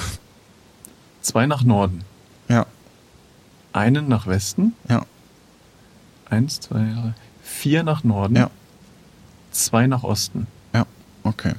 Zwei 1.22 1.46
nach 1.46 1.64
Norden, 1.64 2.04
Ja, 2.48 2.66
einen 3.74 4.08
nach 4.08 4.26
Westen, 4.26 4.74
ja, 4.88 5.06
eins, 6.30 6.60
zwei, 6.62 6.80
drei, 6.80 7.14
vier 7.44 7.84
nach 7.84 8.04
Norden, 8.04 8.36
Ja. 8.36 8.50
zwei 9.52 9.86
nach 9.88 10.04
Osten. 10.04 10.48
ja. 10.74 10.86
Okay. 11.24 11.54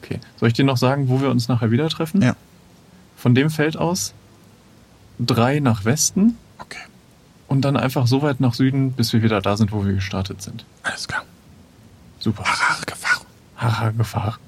Okay. 0.00 0.20
Soll 0.38 0.48
ich 0.48 0.54
dir 0.54 0.64
noch 0.64 0.76
sagen, 0.78 1.08
wo 1.08 1.20
wir 1.20 1.30
uns 1.30 1.48
nachher 1.48 1.70
wieder 1.70 1.88
treffen? 1.88 2.22
Ja. 2.22 2.34
Von 3.16 3.34
dem 3.34 3.50
Feld 3.50 3.76
aus 3.76 4.14
drei 5.18 5.60
nach 5.60 5.84
Westen 5.84 6.36
Okay. 6.58 6.80
und 7.48 7.60
dann 7.62 7.76
einfach 7.76 8.06
so 8.06 8.22
weit 8.22 8.40
nach 8.40 8.54
Süden, 8.54 8.92
bis 8.92 9.12
wir 9.12 9.22
wieder 9.22 9.40
da 9.42 9.56
sind, 9.56 9.70
wo 9.72 9.84
wir 9.84 9.92
gestartet 9.94 10.40
sind. 10.42 10.64
Alles 10.82 11.06
klar. 11.08 11.24
Super. 12.20 12.44
Haha, 12.44 12.80
Gefahr. 12.86 13.01
Haha, 13.62 13.90
Gefahr. 13.90 14.38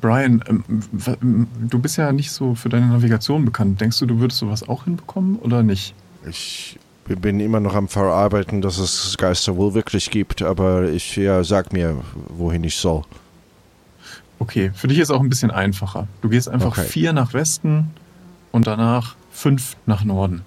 Brian, 0.00 0.42
ähm, 0.48 1.46
du 1.68 1.78
bist 1.78 1.96
ja 1.98 2.10
nicht 2.12 2.30
so 2.30 2.54
für 2.54 2.68
deine 2.68 2.86
Navigation 2.86 3.44
bekannt. 3.44 3.80
Denkst 3.80 3.98
du, 3.98 4.06
du 4.06 4.18
würdest 4.18 4.38
sowas 4.40 4.66
auch 4.68 4.84
hinbekommen 4.84 5.36
oder 5.36 5.62
nicht? 5.62 5.94
Ich 6.28 6.78
bin 7.04 7.40
immer 7.40 7.60
noch 7.60 7.74
am 7.74 7.88
Verarbeiten, 7.88 8.62
dass 8.62 8.78
es 8.78 9.16
Geister 9.18 9.56
wohl 9.56 9.74
wirklich 9.74 10.10
gibt, 10.10 10.42
aber 10.42 10.84
ich, 10.90 11.16
ja, 11.16 11.42
sag 11.44 11.72
mir, 11.72 11.96
wohin 12.28 12.62
ich 12.64 12.76
soll. 12.76 13.02
Okay, 14.38 14.70
für 14.74 14.88
dich 14.88 14.98
ist 14.98 15.10
auch 15.10 15.20
ein 15.20 15.28
bisschen 15.28 15.50
einfacher. 15.50 16.06
Du 16.22 16.28
gehst 16.28 16.48
einfach 16.48 16.78
Okay. 16.78 16.86
vier 16.86 17.12
nach 17.12 17.34
Westen 17.34 17.90
und 18.52 18.66
danach 18.66 19.16
fünf 19.32 19.76
nach 19.86 20.04
Norden. 20.04 20.42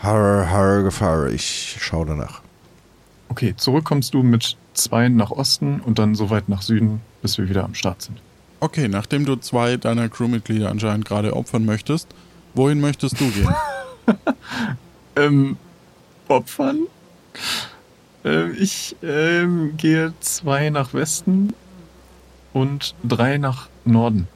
Harre, 0.00 0.50
harre, 0.50 0.82
Gefahr, 0.82 1.28
ich 1.28 1.78
schaue 1.80 2.06
danach. 2.06 2.41
Okay, 3.32 3.54
zurück 3.56 3.86
kommst 3.86 4.12
du 4.12 4.22
mit 4.22 4.58
zwei 4.74 5.08
nach 5.08 5.30
Osten 5.30 5.80
und 5.80 5.98
dann 5.98 6.14
so 6.14 6.28
weit 6.28 6.50
nach 6.50 6.60
Süden, 6.60 7.00
bis 7.22 7.38
wir 7.38 7.48
wieder 7.48 7.64
am 7.64 7.74
Start 7.74 8.02
sind. 8.02 8.20
Okay, 8.60 8.88
nachdem 8.88 9.24
du 9.24 9.36
zwei 9.36 9.78
deiner 9.78 10.10
Crewmitglieder 10.10 10.68
anscheinend 10.68 11.06
gerade 11.06 11.34
opfern 11.34 11.64
möchtest, 11.64 12.08
wohin 12.52 12.78
möchtest 12.82 13.18
du 13.18 13.30
gehen? 13.30 13.48
Ähm, 15.16 15.58
opfern? 16.28 16.86
Ähm, 18.24 18.56
ich 18.58 18.96
ähm, 19.02 19.74
gehe 19.76 20.14
zwei 20.20 20.70
nach 20.70 20.94
Westen 20.94 21.52
und 22.54 22.94
drei 23.04 23.36
nach 23.36 23.68
Norden. 23.84 24.26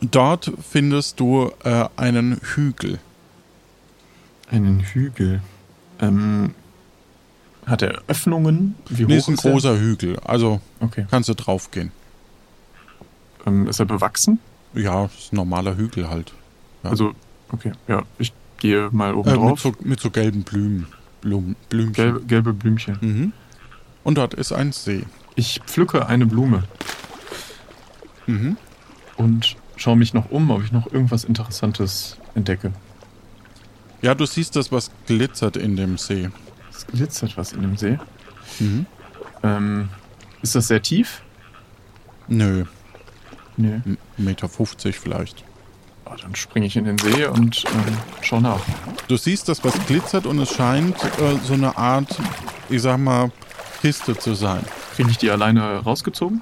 Dort 0.00 0.52
findest 0.68 1.20
du 1.20 1.52
äh, 1.62 1.86
einen 1.96 2.40
Hügel. 2.42 2.98
Einen 4.50 4.80
Hügel. 4.80 5.40
Ähm, 6.00 6.54
hat 7.66 7.82
er 7.82 8.02
Öffnungen? 8.08 8.74
Wie 8.88 9.04
Nee, 9.06 9.14
hoch 9.14 9.18
ist 9.18 9.28
ein 9.28 9.34
ist 9.34 9.44
er? 9.44 9.50
großer 9.52 9.78
Hügel. 9.78 10.18
Also 10.20 10.60
Okay. 10.80 11.06
kannst 11.10 11.28
du 11.28 11.34
draufgehen. 11.34 11.92
Ähm, 13.46 13.66
ist 13.68 13.80
er 13.80 13.86
bewachsen? 13.86 14.38
Ja, 14.74 15.04
ist 15.06 15.32
ein 15.32 15.36
normaler 15.36 15.76
Hügel 15.76 16.08
halt. 16.10 16.32
Ja. 16.82 16.90
Also, 16.90 17.12
okay, 17.52 17.72
ja, 17.88 18.02
ich 18.18 18.32
gehe 18.58 18.88
mal 18.92 19.14
oben 19.14 19.28
Äh, 19.28 19.32
mit, 19.32 19.40
drauf. 19.40 19.60
so, 19.60 19.72
mit 19.80 20.00
so 20.00 20.10
gelben 20.10 20.42
Blumen. 20.42 20.86
Blumen 21.20 21.56
Blümchen. 21.68 21.92
Gelbe, 21.94 22.20
gelbe 22.26 22.52
Blümchen. 22.52 22.98
Mhm. 23.00 23.32
Und 24.02 24.18
dort 24.18 24.34
ist 24.34 24.52
ein 24.52 24.72
See. 24.72 25.04
Ich 25.36 25.60
pflücke 25.66 26.06
eine 26.06 26.26
Blume 26.26 26.64
Mhm. 28.26 28.56
und 29.16 29.56
schaue 29.76 29.96
mich 29.96 30.14
noch 30.14 30.30
um, 30.30 30.50
ob 30.50 30.62
ich 30.64 30.72
noch 30.72 30.90
irgendwas 30.92 31.24
Interessantes 31.24 32.16
entdecke. 32.34 32.72
Ja, 34.02 34.14
du 34.14 34.26
siehst 34.26 34.56
das, 34.56 34.70
was 34.72 34.90
glitzert 35.06 35.56
in 35.56 35.76
dem 35.76 35.98
See. 35.98 36.28
Es 36.74 36.86
glitzert 36.86 37.36
was 37.36 37.52
in 37.52 37.62
dem 37.62 37.76
See. 37.76 37.98
Mhm. 38.60 38.86
Ähm, 39.42 39.88
ist 40.42 40.54
das 40.54 40.68
sehr 40.68 40.82
tief? 40.82 41.22
Nö, 42.28 42.64
Nee. 43.56 43.80
M- 43.84 43.98
Meter 44.16 44.48
50 44.48 44.98
vielleicht. 44.98 45.44
Ah, 46.04 46.16
dann 46.20 46.34
springe 46.34 46.66
ich 46.66 46.76
in 46.76 46.84
den 46.84 46.98
See 46.98 47.24
und 47.26 47.64
ähm, 47.72 47.96
schau 48.20 48.40
nach. 48.40 48.60
Du 49.08 49.16
siehst 49.16 49.48
das, 49.48 49.62
was 49.64 49.74
glitzert 49.86 50.26
und 50.26 50.38
es 50.40 50.50
scheint 50.52 50.96
äh, 51.04 51.38
so 51.44 51.54
eine 51.54 51.76
Art, 51.78 52.18
ich 52.68 52.82
sag 52.82 52.98
mal, 52.98 53.30
Kiste 53.80 54.16
zu 54.18 54.34
sein. 54.34 54.64
Kriege 54.96 55.10
ich 55.10 55.18
die 55.18 55.30
alleine 55.30 55.76
rausgezogen? 55.78 56.40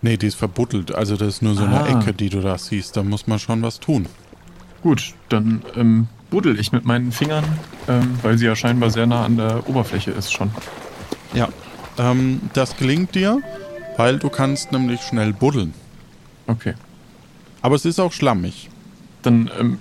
Nee, 0.00 0.16
die 0.16 0.28
ist 0.28 0.36
verbuddelt. 0.36 0.94
Also 0.94 1.16
das 1.16 1.28
ist 1.34 1.42
nur 1.42 1.54
so 1.54 1.64
eine 1.64 1.80
Ah. 1.82 2.00
Ecke, 2.00 2.14
die 2.14 2.30
du 2.30 2.40
da 2.40 2.56
siehst. 2.56 2.96
Da 2.96 3.02
muss 3.02 3.26
man 3.26 3.38
schon 3.38 3.62
was 3.62 3.78
tun. 3.80 4.06
Gut, 4.82 5.14
dann 5.28 5.62
ähm, 5.76 6.08
buddel 6.30 6.58
ich 6.58 6.72
mit 6.72 6.84
meinen 6.84 7.12
Fingern, 7.12 7.44
ähm, 7.88 8.18
weil 8.22 8.38
sie 8.38 8.46
ja 8.46 8.56
scheinbar 8.56 8.90
sehr 8.90 9.06
nah 9.06 9.24
an 9.24 9.36
der 9.36 9.68
Oberfläche 9.68 10.10
ist 10.10 10.32
schon. 10.32 10.50
Ja. 11.34 11.48
Ähm, 11.98 12.40
das 12.52 12.76
gelingt 12.76 13.14
dir, 13.14 13.40
weil 13.96 14.18
du 14.18 14.28
kannst 14.28 14.72
nämlich 14.72 15.00
schnell 15.02 15.32
buddeln. 15.32 15.74
Okay. 16.46 16.74
Aber 17.62 17.74
es 17.74 17.84
ist 17.84 17.98
auch 17.98 18.12
schlammig. 18.12 18.70
Dann 19.22 19.50
ähm, 19.58 19.80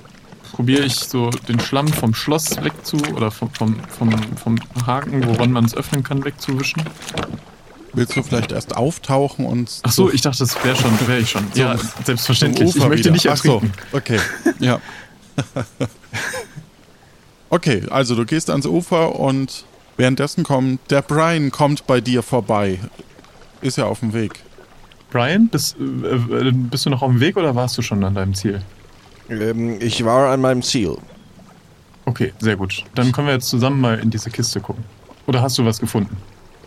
probiere 0.52 0.84
ich 0.84 0.96
so 0.96 1.30
den 1.30 1.60
Schlamm 1.60 1.88
vom 1.88 2.14
Schloss 2.14 2.62
wegzu 2.64 2.98
oder 3.16 3.30
vom, 3.32 3.52
vom, 3.52 3.76
vom, 3.88 4.12
vom 4.36 4.58
Haken, 4.86 5.26
woran 5.28 5.52
man 5.52 5.66
es 5.66 5.76
öffnen 5.76 6.04
kann, 6.04 6.26
wegzuwischen. 6.26 6.82
Willst 7.94 8.16
du 8.16 8.24
vielleicht 8.24 8.52
erst 8.52 8.76
auftauchen 8.76 9.46
und 9.46 9.80
Ach 9.84 9.92
so, 9.92 10.12
ich 10.12 10.22
dachte, 10.22 10.40
das 10.40 10.64
wäre 10.64 10.76
schon, 10.76 11.08
wäre 11.08 11.20
ich 11.20 11.30
schon. 11.30 11.44
Ja, 11.56 11.76
selbstverständlich. 12.04 12.76
Ich 12.76 12.88
möchte 12.88 13.06
wieder. 13.06 13.12
nicht 13.12 13.30
Ach 13.30 13.38
so, 13.38 13.56
ertrinken. 13.56 13.78
okay. 13.92 14.20
Ja. 14.60 14.80
okay, 17.50 17.84
also 17.90 18.16
du 18.16 18.26
gehst 18.26 18.50
ans 18.50 18.66
Ufer 18.66 19.20
und 19.20 19.66
währenddessen 19.98 20.44
kommt 20.44 20.80
der 20.90 21.02
Brian 21.02 21.52
kommt 21.52 21.88
bei 21.88 22.02
dir 22.02 22.24
vorbei. 22.24 22.80
Ist 23.62 23.78
ja 23.78 23.86
auf 23.86 24.02
dem 24.02 24.14
Weg. 24.14 24.44
Brian, 25.10 25.48
bist, 25.48 25.78
äh, 25.80 25.84
äh, 25.84 26.52
bist 26.52 26.86
du 26.86 26.90
noch 26.90 27.02
auf 27.02 27.12
dem 27.12 27.20
Weg 27.20 27.38
oder 27.38 27.56
warst 27.56 27.78
du 27.78 27.82
schon 27.82 28.04
an 28.04 28.16
deinem 28.16 28.34
Ziel? 28.34 28.62
Ähm, 29.30 29.80
ich 29.82 30.04
war 30.04 30.32
an 30.32 30.42
meinem 30.42 30.62
Ziel. 30.62 30.98
Okay, 32.06 32.34
sehr 32.40 32.56
gut. 32.56 32.84
Dann 32.96 33.12
können 33.12 33.28
wir 33.28 33.34
jetzt 33.34 33.50
zusammen 33.50 33.82
mal 33.82 34.00
in 34.00 34.10
diese 34.10 34.30
Kiste 34.30 34.62
gucken. 34.62 34.84
Oder 35.26 35.42
hast 35.42 35.58
du 35.58 35.66
was 35.66 35.80
gefunden? 35.80 36.18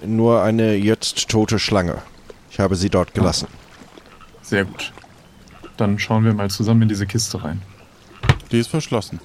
Nur 0.05 0.43
eine 0.43 0.75
jetzt 0.75 1.29
tote 1.29 1.59
Schlange. 1.59 1.99
Ich 2.51 2.61
habe 2.61 2.77
sie 2.77 2.91
dort 2.91 3.15
gelassen. 3.15 3.49
Sehr 4.43 4.65
gut. 4.65 4.93
Dann 5.77 5.99
schauen 5.99 6.25
wir 6.25 6.35
mal 6.35 6.51
zusammen 6.51 6.83
in 6.83 6.89
diese 6.89 7.07
Kiste 7.07 7.43
rein. 7.43 7.63
Die 8.53 8.59
ist 8.59 8.69
verschlossen. 8.69 9.21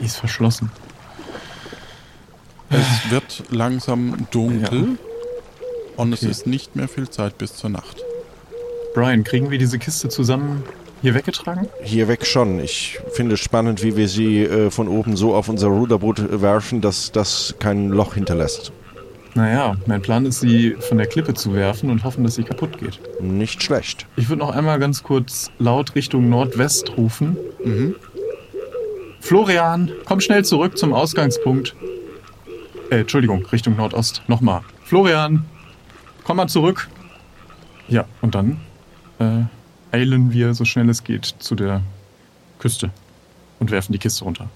Die 0.00 0.04
ist 0.04 0.16
verschlossen. 0.16 0.70
Es 2.70 3.10
wird 3.10 3.44
langsam 3.50 4.26
dunkel 4.30 4.98
und 5.96 6.12
es 6.12 6.22
Okay. 6.22 6.30
ist 6.30 6.46
nicht 6.46 6.76
mehr 6.76 6.86
viel 6.88 7.08
Zeit 7.08 7.38
bis 7.38 7.54
zur 7.56 7.70
Nacht. 7.70 7.96
Brian, 8.94 9.24
kriegen 9.24 9.50
wir 9.50 9.58
diese 9.58 9.78
Kiste 9.78 10.08
zusammen 10.08 10.62
hier 11.02 11.14
weggetragen? 11.14 11.68
Hier 11.82 12.08
weg 12.08 12.26
schon. 12.26 12.60
Ich 12.60 12.98
finde 13.12 13.34
es 13.34 13.40
spannend, 13.40 13.82
wie 13.82 13.96
wir 13.96 14.08
sie 14.08 14.42
äh, 14.42 14.70
von 14.70 14.88
oben 14.88 15.16
so 15.16 15.34
auf 15.34 15.48
unser 15.48 15.68
Ruderboot 15.68 16.40
werfen, 16.42 16.80
dass 16.80 17.10
das 17.12 17.54
kein 17.58 17.88
Loch 17.88 18.14
hinterlässt. 18.14 18.72
Naja, 19.38 19.76
mein 19.86 20.02
Plan 20.02 20.26
ist, 20.26 20.40
sie 20.40 20.72
von 20.80 20.98
der 20.98 21.06
Klippe 21.06 21.32
zu 21.32 21.54
werfen 21.54 21.90
und 21.90 22.02
hoffen, 22.02 22.24
dass 22.24 22.34
sie 22.34 22.42
kaputt 22.42 22.76
geht. 22.78 22.98
Nicht 23.22 23.62
schlecht. 23.62 24.04
Ich 24.16 24.28
würde 24.28 24.40
noch 24.40 24.50
einmal 24.50 24.80
ganz 24.80 25.04
kurz 25.04 25.52
laut 25.60 25.94
Richtung 25.94 26.28
Nordwest 26.28 26.96
rufen. 26.96 27.36
Florian, 29.20 29.92
komm 30.06 30.18
schnell 30.18 30.44
zurück 30.44 30.76
zum 30.76 30.92
Ausgangspunkt. 30.92 31.76
Äh, 32.90 33.02
Entschuldigung, 33.02 33.46
Richtung 33.46 33.76
Nordost. 33.76 34.22
Nochmal. 34.26 34.62
Florian, 34.82 35.44
komm 36.24 36.38
mal 36.38 36.48
zurück. 36.48 36.88
Ja, 37.86 38.06
und 38.22 38.34
dann 38.34 38.58
äh, 39.20 39.42
eilen 39.92 40.32
wir 40.32 40.52
so 40.54 40.64
schnell 40.64 40.88
es 40.88 41.04
geht 41.04 41.26
zu 41.38 41.54
der 41.54 41.82
Küste 42.58 42.90
und 43.60 43.70
werfen 43.70 43.92
die 43.92 44.00
Kiste 44.00 44.24
runter. 44.24 44.48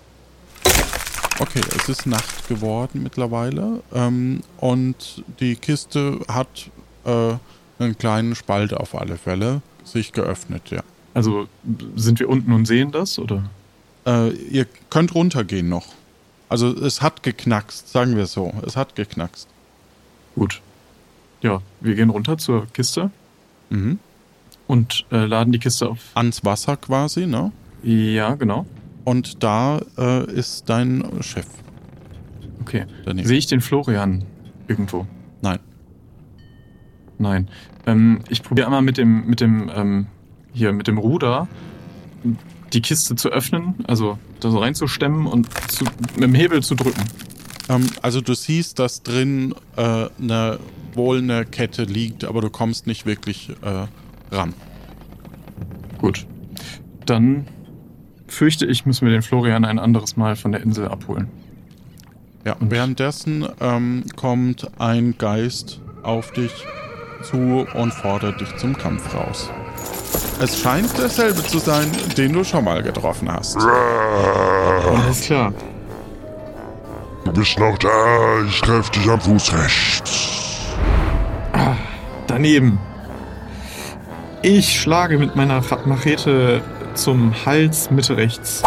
Okay, 1.43 1.61
es 1.77 1.89
ist 1.89 2.07
Nacht 2.07 2.47
geworden 2.47 3.03
mittlerweile 3.03 3.83
ähm, 3.93 4.43
und 4.59 5.25
die 5.41 5.57
Kiste 5.57 6.21
hat 6.29 6.71
äh, 7.05 7.35
einen 7.81 7.99
kleinen 7.99 8.37
Spalt 8.37 8.73
auf 8.73 8.95
alle 8.95 9.17
Fälle 9.17 9.61
sich 9.83 10.13
geöffnet, 10.13 10.71
ja. 10.71 10.85
Also 11.15 11.49
sind 11.97 12.21
wir 12.21 12.29
unten 12.29 12.53
und 12.53 12.67
sehen 12.67 12.93
das, 12.93 13.19
oder? 13.19 13.51
Äh, 14.07 14.31
ihr 14.31 14.67
könnt 14.89 15.17
runtergehen 15.17 15.69
noch. 15.69 15.87
Also 16.49 16.69
es 16.69 17.03
hat 17.03 17.25
geknackst, 17.25 17.89
sagen 17.91 18.17
wir 18.17 18.27
so. 18.27 18.53
Es 18.65 18.77
hat 18.77 18.95
geknackst. 18.95 19.49
Gut. 20.37 20.61
Ja, 21.41 21.61
wir 21.81 21.97
gehen 21.97 22.11
runter 22.11 22.39
zur 22.39 22.67
Kiste 22.73 23.11
Mhm. 23.69 23.99
und 24.69 25.07
äh, 25.11 25.25
laden 25.25 25.51
die 25.53 25.59
Kiste 25.59 25.89
auf. 25.89 25.99
Ans 26.15 26.45
Wasser 26.45 26.77
quasi, 26.77 27.27
ne? 27.27 27.51
Ja, 27.83 28.37
genau. 28.37 28.65
Und 29.05 29.43
da 29.43 29.81
äh, 29.99 30.31
ist 30.31 30.69
dein 30.69 31.05
Chef 31.21 31.47
Okay. 32.63 32.87
daneben. 33.05 33.27
Sehe 33.27 33.39
ich 33.39 33.47
den 33.47 33.61
Florian 33.61 34.25
irgendwo? 34.69 35.07
Nein. 35.43 35.59
Nein. 37.19 37.49
Ähm, 37.87 38.21
ich 38.29 38.43
probiere 38.43 38.67
einmal 38.67 38.83
mit 38.83 38.99
dem, 38.99 39.27
mit 39.27 39.41
dem, 39.41 39.71
ähm, 39.75 40.07
hier, 40.53 40.73
mit 40.73 40.87
dem 40.87 40.99
Ruder 40.99 41.49
die 42.73 42.81
Kiste 42.81 43.17
zu 43.17 43.29
öffnen, 43.31 43.75
also 43.87 44.19
da 44.41 44.51
so 44.51 44.59
reinzustemmen 44.59 45.27
und 45.27 45.49
zu, 45.71 45.85
mit 46.15 46.23
dem 46.23 46.35
Hebel 46.35 46.63
zu 46.63 46.75
drücken. 46.75 47.03
Ähm, 47.69 47.87
also 48.01 48.21
du 48.21 48.35
siehst, 48.35 48.79
dass 48.79 49.03
drin 49.03 49.55
äh, 49.77 50.07
eine, 50.21 50.59
wohl 50.95 51.19
eine 51.19 51.45
Kette 51.45 51.83
liegt, 51.85 52.25
aber 52.25 52.41
du 52.41 52.51
kommst 52.51 52.87
nicht 52.87 53.07
wirklich 53.07 53.51
äh, 53.63 53.87
ran. 54.35 54.55
Gut. 55.99 56.27
Dann 57.07 57.47
fürchte 58.33 58.67
ich, 58.67 58.87
müssen 58.87 59.07
wir 59.07 59.13
den 59.13 59.23
Florian 59.23 59.65
ein 59.65 59.79
anderes 59.79 60.17
Mal 60.17 60.37
von 60.37 60.53
der 60.53 60.63
Insel 60.63 60.89
abholen. 60.89 61.29
Ja, 62.45 62.57
währenddessen 62.59 63.47
ähm, 63.61 64.05
kommt 64.17 64.69
ein 64.79 65.17
Geist 65.17 65.81
auf 66.03 66.33
dich 66.33 66.53
zu 67.23 67.67
und 67.75 67.95
fordert 67.95 68.41
dich 68.41 68.57
zum 68.57 68.77
Kampf 68.77 69.15
raus. 69.15 69.49
Es 70.41 70.61
scheint 70.61 70.99
derselbe 70.99 71.43
zu 71.45 71.59
sein, 71.59 71.87
den 72.17 72.33
du 72.33 72.43
schon 72.43 72.65
mal 72.65 72.83
getroffen 72.83 73.31
hast. 73.31 73.57
Alles 73.57 75.21
klar. 75.21 75.53
Du 77.25 77.33
bist 77.33 77.59
noch 77.61 77.79
da, 77.79 78.43
ich 78.49 78.61
treffe 78.61 78.91
dich 78.91 79.09
am 79.09 79.21
Fuß 79.21 79.53
rechts. 79.55 80.75
Daneben. 82.27 82.79
Ich 84.43 84.81
schlage 84.81 85.19
mit 85.19 85.37
meiner 85.37 85.63
Machete 85.85 86.63
zum 86.95 87.35
Hals 87.45 87.91
Mitte 87.91 88.17
rechts. 88.17 88.63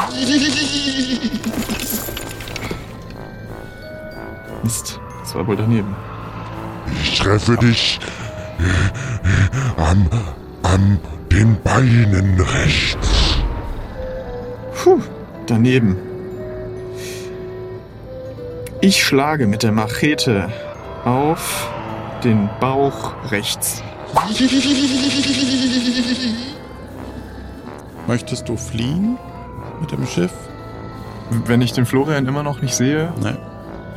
Mist, 4.64 5.00
das 5.22 5.36
war 5.36 5.48
wohl 5.48 5.56
daneben. 5.56 5.96
Ich 7.04 7.20
treffe 7.20 7.58
dich 7.58 8.00
äh, 8.60 9.82
am, 9.82 10.10
an 10.64 11.00
den 11.32 11.58
Beinen 11.62 12.40
rechts. 12.40 13.38
Puh, 14.76 15.02
daneben. 15.48 15.98
Ich 18.82 19.04
schlage 19.04 19.48
mit 19.48 19.64
der 19.64 19.72
Machete 19.72 20.50
auf 21.06 21.70
den 22.24 22.50
Bauch 22.60 23.14
rechts. 23.32 23.82
Möchtest 28.08 28.48
du 28.48 28.56
fliehen 28.56 29.18
mit 29.82 29.92
dem 29.92 30.06
Schiff? 30.06 30.32
Wenn 31.30 31.62
ich 31.62 31.74
den 31.74 31.86
Florian 31.86 32.28
immer 32.28 32.44
noch 32.44 32.62
nicht 32.62 32.76
sehe, 32.76 33.12
Nein. 33.22 33.38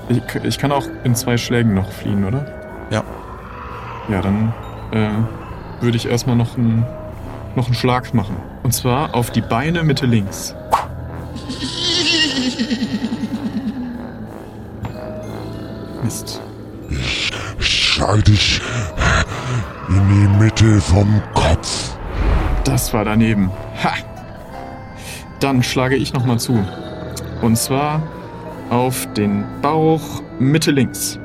ich, 0.09 0.23
ich 0.45 0.59
kann 0.59 0.73
auch 0.73 0.87
in 1.05 1.15
zwei 1.15 1.37
Schlägen 1.37 1.75
noch 1.75 1.91
fliehen, 1.91 2.25
oder? 2.25 2.47
Ja. 2.91 3.05
Ja, 4.09 4.23
dann 4.23 4.55
äh, 4.93 5.83
würde 5.83 5.97
ich 5.97 6.09
erstmal 6.09 6.37
noch 6.37 6.57
einen, 6.57 6.87
noch 7.55 7.67
einen 7.67 7.75
Schlag 7.75 8.15
machen. 8.15 8.37
Und 8.63 8.73
zwar 8.73 9.15
auf 9.15 9.31
die 9.31 9.43
Beine 9.43 9.83
Mitte 9.83 10.07
links. 10.07 10.55
Mist. 16.03 16.41
Ich 16.89 17.69
schlage 17.69 18.23
dich 18.23 18.63
in 19.89 20.09
die 20.09 20.43
Mitte 20.43 20.81
vom 20.81 21.21
Kopf. 21.35 21.91
Das 22.65 22.95
war 22.95 23.05
daneben. 23.05 23.51
Ha! 23.83 23.93
Dann 25.41 25.63
schlage 25.63 25.97
ich 25.97 26.13
nochmal 26.13 26.39
zu. 26.39 26.65
Und 27.43 27.57
zwar 27.57 28.03
auf 28.71 29.07
den 29.15 29.45
Bauch 29.63 30.23
Mitte 30.39 30.71
links. 30.73 31.19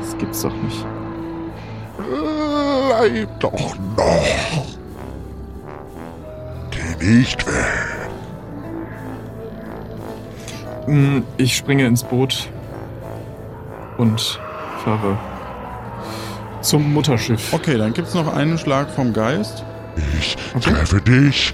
Das 0.00 0.18
gibt's 0.18 0.42
doch 0.42 0.54
nicht. 0.54 0.86
Bleib 1.98 3.40
doch 3.40 3.74
noch. 3.96 4.64
Geh 6.70 7.06
nicht 7.06 7.46
weg. 7.46 7.54
Mm, 10.86 11.22
Ich 11.38 11.56
springe 11.56 11.86
ins 11.86 12.02
Boot 12.04 12.48
und 13.96 14.40
fahre 14.84 15.16
zum 16.64 16.92
Mutterschiff. 16.92 17.52
Okay, 17.52 17.76
dann 17.76 17.92
gibt's 17.92 18.14
noch 18.14 18.32
einen 18.32 18.58
Schlag 18.58 18.90
vom 18.90 19.12
Geist. 19.12 19.64
Ich 20.18 20.36
treffe 20.60 21.00
dich 21.00 21.52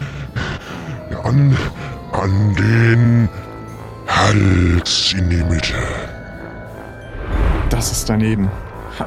an, 1.24 1.56
an 2.12 2.54
den 2.54 3.28
Hals 4.06 5.14
in 5.16 5.28
die 5.28 5.42
Mitte. 5.44 5.74
Das 7.68 7.92
ist 7.92 8.08
daneben. 8.08 8.50
Ha. 8.98 9.06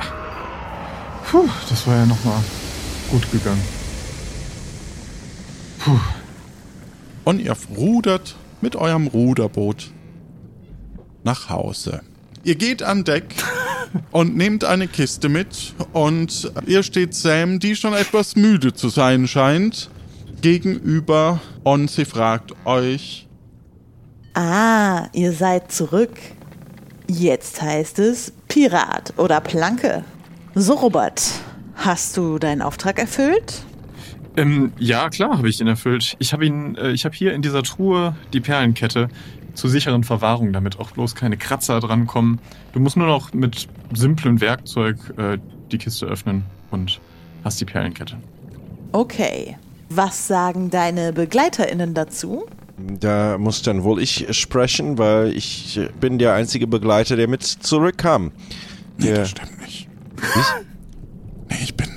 Puh, 1.30 1.50
das 1.70 1.88
war 1.88 1.96
ja 1.96 2.06
nochmal 2.06 2.44
gut 3.10 3.30
gegangen. 3.32 3.64
Puh. 5.80 6.00
Und 7.24 7.40
ihr 7.40 7.56
rudert 7.76 8.36
mit 8.62 8.76
eurem 8.76 9.08
Ruderboot 9.08 9.92
nach 11.24 11.50
Hause. 11.50 12.02
Ihr 12.44 12.56
geht 12.56 12.84
an 12.84 13.04
Deck 13.04 13.24
und 14.12 14.36
nehmt 14.36 14.64
eine 14.64 14.88
Kiste 14.88 15.30
mit 15.30 15.74
und 15.94 16.52
ihr 16.66 16.84
steht 16.84 17.14
Sam, 17.14 17.60
die 17.60 17.76
schon 17.76 17.94
etwas 17.94 18.36
müde 18.36 18.74
zu 18.74 18.90
sein 18.90 19.28
scheint, 19.28 19.90
gegenüber 20.42 21.42
und 21.64 21.90
sie 21.90 22.06
fragt 22.06 22.54
euch, 22.66 23.28
Ah, 24.36 25.08
ihr 25.14 25.32
seid 25.32 25.72
zurück. 25.72 26.14
Jetzt 27.08 27.62
heißt 27.62 28.00
es 28.00 28.34
Pirat 28.48 29.14
oder 29.18 29.42
Planke. 29.42 30.04
So, 30.56 30.74
Robert, 30.74 31.22
hast 31.76 32.18
du 32.18 32.40
deinen 32.40 32.62
Auftrag 32.62 32.98
erfüllt? 32.98 33.64
Ähm, 34.36 34.72
ja, 34.80 35.10
klar, 35.10 35.38
habe 35.38 35.50
ich 35.50 35.62
ihn 35.62 35.68
erfüllt. 35.68 36.16
Ich 36.18 36.34
habe 36.34 36.46
ihn, 36.46 36.76
äh, 36.76 36.92
ich 36.92 37.06
habe 37.06 37.16
hier 37.16 37.34
in 37.34 37.44
dieser 37.44 37.62
Truhe 37.62 38.16
die 38.34 38.40
Perlenkette 38.40 39.10
zur 39.54 39.70
sicheren 39.70 40.04
Verwahrung, 40.04 40.52
damit 40.54 40.80
auch 40.80 40.92
bloß 40.92 41.16
keine 41.16 41.38
Kratzer 41.38 41.80
drankommen. 41.80 42.40
Du 42.74 42.80
musst 42.80 42.98
nur 42.98 43.08
noch 43.08 43.34
mit 43.34 43.68
simplem 43.94 44.42
Werkzeug 44.42 44.98
äh, 45.18 45.38
die 45.72 45.78
Kiste 45.78 46.06
öffnen 46.06 46.44
und 46.72 47.00
hast 47.44 47.60
die 47.62 47.66
Perlenkette. 47.66 48.18
Okay. 48.92 49.58
Was 49.90 50.28
sagen 50.28 50.70
deine 50.70 51.14
BegleiterInnen 51.14 51.94
dazu? 51.94 52.46
Da 52.78 53.38
muss 53.38 53.62
dann 53.62 53.84
wohl 53.84 54.02
ich 54.02 54.26
sprechen, 54.36 54.98
weil 54.98 55.32
ich 55.38 55.80
bin 56.00 56.18
der 56.18 56.34
einzige 56.34 56.66
Begleiter, 56.66 57.16
der 57.16 57.28
mit 57.28 57.44
zurückkam. 57.44 58.32
nee, 58.98 59.06
Der, 59.06 59.16
das 59.18 59.30
stimmt 59.30 59.62
nicht. 59.62 59.88
Nee, 61.50 61.56
ich 61.62 61.76
bin, 61.76 61.88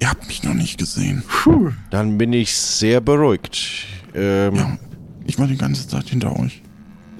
ihr 0.00 0.10
habt 0.10 0.26
mich 0.26 0.42
noch 0.42 0.52
nicht 0.54 0.76
gesehen. 0.78 1.22
Puh. 1.26 1.70
dann 1.90 2.18
bin 2.18 2.32
ich 2.34 2.54
sehr 2.54 3.00
beruhigt. 3.00 3.86
Ähm, 4.14 4.54
Ja. 4.54 4.78
Ich 5.26 5.38
war 5.38 5.46
die 5.46 5.56
ganze 5.56 5.86
Zeit 5.86 6.08
hinter 6.08 6.38
euch. 6.38 6.60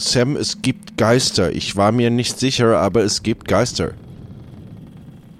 Sam, 0.01 0.35
es 0.35 0.63
gibt 0.63 0.97
Geister. 0.97 1.53
Ich 1.53 1.77
war 1.77 1.93
mir 1.93 2.09
nicht 2.09 2.39
sicher, 2.39 2.79
aber 2.79 3.03
es 3.03 3.23
gibt 3.23 3.47
Geister. 3.47 3.91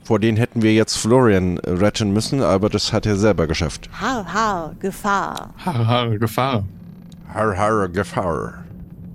Vor 0.05 0.19
denen 0.19 0.37
hätten 0.37 0.61
wir 0.61 0.75
jetzt 0.75 0.99
Florian 0.99 1.57
retten 1.57 2.13
müssen, 2.13 2.43
aber 2.43 2.69
das 2.69 2.93
hat 2.93 3.07
er 3.07 3.17
selber 3.17 3.47
geschafft. 3.47 3.89
Har, 3.91 4.31
har, 4.31 4.75
Gefahr. 4.79 5.55
Haare, 5.65 5.87
Haare, 5.87 6.19
Gefahr. 6.19 6.65
Har, 7.33 7.57
har, 7.57 7.89
Gefahr. 7.89 8.65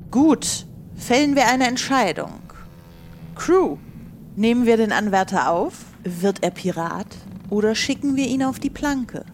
Gut, 0.09 0.65
fällen 0.95 1.35
wir 1.35 1.47
eine 1.47 1.67
Entscheidung. 1.67 2.39
Crew, 3.35 3.77
nehmen 4.35 4.65
wir 4.65 4.77
den 4.77 4.91
Anwärter 4.91 5.51
auf? 5.51 5.85
Wird 6.03 6.41
er 6.41 6.49
Pirat? 6.49 7.17
Oder 7.51 7.75
schicken 7.75 8.15
wir 8.15 8.25
ihn 8.25 8.41
auf 8.41 8.57
die 8.59 8.71
Planke? 8.71 9.25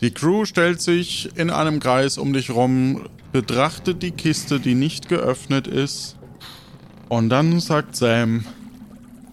Die 0.00 0.10
Crew 0.10 0.46
stellt 0.46 0.80
sich 0.80 1.28
in 1.36 1.50
einem 1.50 1.80
Kreis 1.80 2.16
um 2.16 2.32
dich 2.32 2.48
rum, 2.48 3.04
betrachtet 3.32 4.02
die 4.02 4.12
Kiste, 4.12 4.60
die 4.60 4.74
nicht 4.74 5.08
geöffnet 5.08 5.66
ist. 5.66 6.16
Und 7.08 7.28
dann 7.28 7.60
sagt 7.60 7.96
Sam, 7.96 8.44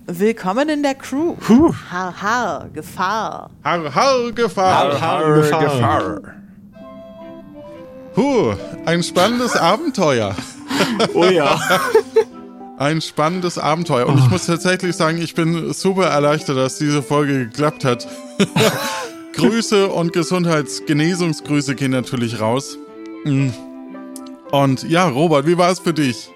Willkommen 0.10 0.70
in 0.70 0.84
der 0.84 0.96
Crew. 0.96 1.34
Puh. 1.34 1.74
Har, 1.92 2.22
har, 2.22 2.70
Gefahr. 2.74 3.50
Har, 3.62 3.94
har, 3.94 4.32
Gefahr. 4.32 5.02
Har, 5.02 5.42
Gefahr. 5.42 6.22
Puh, 8.16 8.54
ein 8.86 9.04
spannendes 9.04 9.56
Abenteuer. 9.58 10.34
Oh 11.14 11.26
ja. 11.26 11.60
Ein 12.78 13.02
spannendes 13.02 13.58
Abenteuer. 13.58 14.08
Und 14.08 14.18
ich 14.20 14.30
muss 14.30 14.46
tatsächlich 14.46 14.96
sagen, 14.96 15.22
ich 15.22 15.36
bin 15.36 15.74
super 15.74 16.06
erleichtert, 16.06 16.56
dass 16.56 16.78
diese 16.78 17.04
Folge 17.04 17.48
geklappt 17.48 17.84
hat. 17.84 18.08
Grüße 19.34 19.88
und 19.90 20.14
Gesundheitsgenesungsgrüße 20.14 21.76
gehen 21.76 21.92
natürlich 21.92 22.40
raus. 22.40 22.78
Mm. 23.26 23.50
Und 24.52 24.84
ja, 24.90 25.08
Robert, 25.08 25.46
wie 25.46 25.58
war 25.58 25.72
es 25.72 25.80
für 25.80 25.94
dich? 25.94 26.30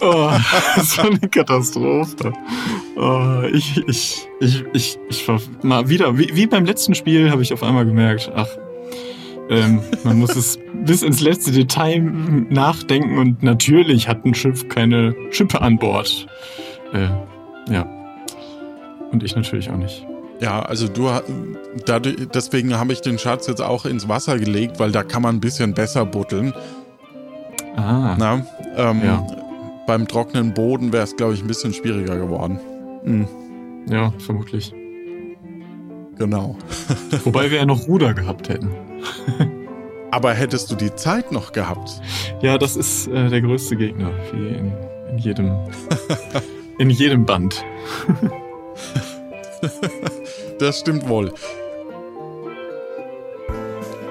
Oh, 0.00 0.30
so 0.82 1.02
eine 1.02 1.18
Katastrophe. 1.18 2.32
Oh, 2.96 3.42
ich, 3.52 3.82
ich, 3.86 4.28
ich, 4.40 4.64
ich, 4.72 4.98
ich 5.08 5.28
war 5.28 5.40
mal 5.62 5.88
wieder, 5.88 6.16
wie, 6.16 6.30
wie 6.34 6.46
beim 6.46 6.64
letzten 6.64 6.94
Spiel 6.94 7.30
habe 7.30 7.42
ich 7.42 7.52
auf 7.52 7.62
einmal 7.62 7.84
gemerkt, 7.84 8.30
ach, 8.34 8.48
ähm, 9.50 9.80
man 10.04 10.18
muss 10.18 10.36
es 10.36 10.58
bis 10.84 11.02
ins 11.02 11.20
letzte 11.20 11.52
Detail 11.52 12.00
nachdenken 12.00 13.18
und 13.18 13.42
natürlich 13.42 14.08
hat 14.08 14.24
ein 14.24 14.34
Schiff 14.34 14.68
keine 14.68 15.14
Schippe 15.30 15.60
an 15.60 15.78
Bord. 15.78 16.26
Äh, 16.92 17.08
ja. 17.72 17.86
Und 19.10 19.22
ich 19.22 19.36
natürlich 19.36 19.70
auch 19.70 19.76
nicht. 19.76 20.06
Ja, 20.40 20.60
also 20.60 20.88
du, 20.88 21.08
dadurch, 21.86 22.16
deswegen 22.34 22.76
habe 22.76 22.92
ich 22.92 23.00
den 23.00 23.18
Schatz 23.18 23.46
jetzt 23.46 23.62
auch 23.62 23.84
ins 23.84 24.08
Wasser 24.08 24.38
gelegt, 24.38 24.80
weil 24.80 24.90
da 24.90 25.04
kann 25.04 25.22
man 25.22 25.36
ein 25.36 25.40
bisschen 25.40 25.74
besser 25.74 26.04
buddeln. 26.04 26.52
Ah. 27.76 28.16
Na, 28.18 28.42
ähm, 28.76 29.00
Ja. 29.04 29.26
Beim 29.86 30.06
trockenen 30.06 30.54
Boden 30.54 30.92
wäre 30.92 31.02
es, 31.04 31.16
glaube 31.16 31.34
ich, 31.34 31.42
ein 31.42 31.48
bisschen 31.48 31.72
schwieriger 31.74 32.16
geworden. 32.16 32.60
Mhm, 33.04 33.26
Ja, 33.88 34.12
vermutlich. 34.18 34.72
genau. 36.16 36.56
Wobei 37.24 37.50
wir 37.50 37.58
ja 37.58 37.66
noch 37.66 37.88
Ruder 37.88 38.14
gehabt 38.14 38.48
hätten. 38.48 38.70
Aber 40.12 40.34
hättest 40.34 40.70
du 40.70 40.76
die 40.76 40.94
Zeit 40.94 41.32
noch 41.32 41.52
gehabt? 41.52 42.00
Ja, 42.42 42.58
das 42.58 42.76
ist 42.76 43.08
äh, 43.08 43.28
der 43.28 43.40
größte 43.40 43.76
Gegner, 43.76 44.10
wie 44.32 44.48
in, 44.48 44.72
in 45.10 45.18
jedem 45.18 45.50
in 46.78 46.90
jedem 46.90 47.24
Band. 47.26 47.64
Das 50.58 50.80
stimmt 50.80 51.08
wohl. 51.08 51.32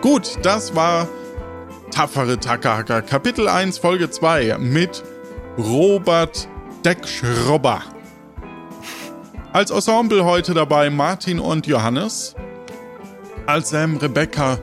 Gut, 0.02 0.38
das 0.44 0.76
war 0.76 1.08
Tapfere 1.92 2.40
Takahaka, 2.40 3.02
Kapitel 3.02 3.50
1, 3.50 3.78
Folge 3.78 4.10
2 4.10 4.58
mit 4.60 5.04
Robert 5.58 6.48
Deckschrobber. 6.86 7.82
Als 9.52 9.72
Ensemble 9.72 10.24
heute 10.24 10.54
dabei 10.54 10.90
Martin 10.90 11.40
und 11.40 11.68
Johannes. 11.68 12.34
Als 13.46 13.72
Sam 13.72 13.98
Rebecca. 13.98 14.58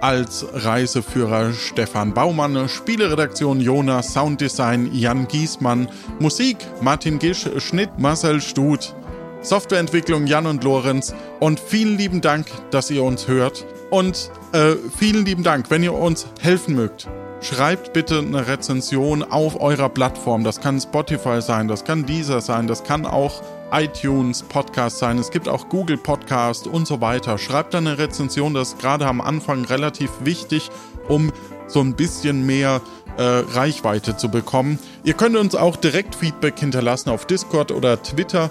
Als 0.00 0.46
Reiseführer 0.52 1.52
Stefan 1.52 2.14
Baumann. 2.14 2.68
Spieleredaktion 2.68 3.60
Jonas. 3.60 4.12
Sounddesign 4.12 4.94
Jan 4.94 5.26
Giesmann. 5.26 5.88
Musik 6.20 6.58
Martin 6.80 7.18
Gisch. 7.18 7.48
Schnitt 7.58 7.98
Marcel 7.98 8.40
Stut. 8.40 8.94
Softwareentwicklung 9.40 10.28
Jan 10.28 10.46
und 10.46 10.62
Lorenz. 10.62 11.12
Und 11.40 11.58
vielen 11.58 11.98
lieben 11.98 12.20
Dank, 12.20 12.46
dass 12.70 12.88
ihr 12.90 13.02
uns 13.02 13.26
hört. 13.26 13.66
Und 13.92 14.30
äh, 14.52 14.76
vielen 14.96 15.26
lieben 15.26 15.42
Dank, 15.42 15.68
wenn 15.68 15.82
ihr 15.82 15.92
uns 15.92 16.26
helfen 16.40 16.74
mögt. 16.74 17.08
Schreibt 17.42 17.92
bitte 17.92 18.20
eine 18.20 18.48
Rezension 18.48 19.22
auf 19.22 19.60
eurer 19.60 19.90
Plattform. 19.90 20.44
Das 20.44 20.62
kann 20.62 20.80
Spotify 20.80 21.42
sein, 21.42 21.68
das 21.68 21.84
kann 21.84 22.06
Deezer 22.06 22.40
sein, 22.40 22.66
das 22.66 22.84
kann 22.84 23.04
auch 23.04 23.42
iTunes 23.70 24.44
Podcast 24.44 24.96
sein. 24.96 25.18
Es 25.18 25.30
gibt 25.30 25.46
auch 25.46 25.68
Google 25.68 25.98
Podcast 25.98 26.66
und 26.66 26.86
so 26.86 27.02
weiter. 27.02 27.36
Schreibt 27.36 27.74
da 27.74 27.78
eine 27.78 27.98
Rezension, 27.98 28.54
das 28.54 28.68
ist 28.68 28.78
gerade 28.78 29.06
am 29.06 29.20
Anfang 29.20 29.66
relativ 29.66 30.10
wichtig, 30.20 30.70
um 31.08 31.30
so 31.66 31.80
ein 31.80 31.92
bisschen 31.92 32.46
mehr 32.46 32.80
äh, 33.18 33.22
Reichweite 33.22 34.16
zu 34.16 34.30
bekommen. 34.30 34.78
Ihr 35.04 35.12
könnt 35.12 35.36
uns 35.36 35.54
auch 35.54 35.76
direkt 35.76 36.14
Feedback 36.14 36.58
hinterlassen 36.58 37.10
auf 37.10 37.26
Discord 37.26 37.70
oder 37.70 38.02
Twitter. 38.02 38.50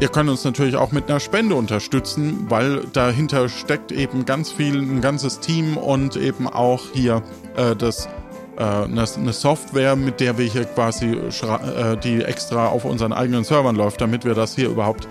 Ihr 0.00 0.08
könnt 0.08 0.28
uns 0.28 0.44
natürlich 0.44 0.76
auch 0.76 0.90
mit 0.90 1.08
einer 1.08 1.20
Spende 1.20 1.54
unterstützen, 1.54 2.46
weil 2.48 2.84
dahinter 2.92 3.48
steckt 3.48 3.92
eben 3.92 4.24
ganz 4.24 4.50
viel, 4.50 4.76
ein 4.80 5.00
ganzes 5.00 5.38
Team 5.40 5.76
und 5.76 6.16
eben 6.16 6.48
auch 6.48 6.82
hier 6.92 7.22
äh, 7.56 7.76
das 7.76 8.08
äh, 8.56 8.62
eine, 8.62 9.04
eine 9.16 9.32
Software, 9.32 9.96
mit 9.96 10.20
der 10.20 10.38
wir 10.38 10.46
hier 10.46 10.64
quasi, 10.64 11.12
äh, 11.12 11.96
die 12.02 12.22
extra 12.22 12.66
auf 12.66 12.84
unseren 12.84 13.12
eigenen 13.12 13.44
Servern 13.44 13.76
läuft, 13.76 14.00
damit 14.00 14.24
wir 14.24 14.34
das 14.34 14.54
hier 14.56 14.68
überhaupt 14.68 15.08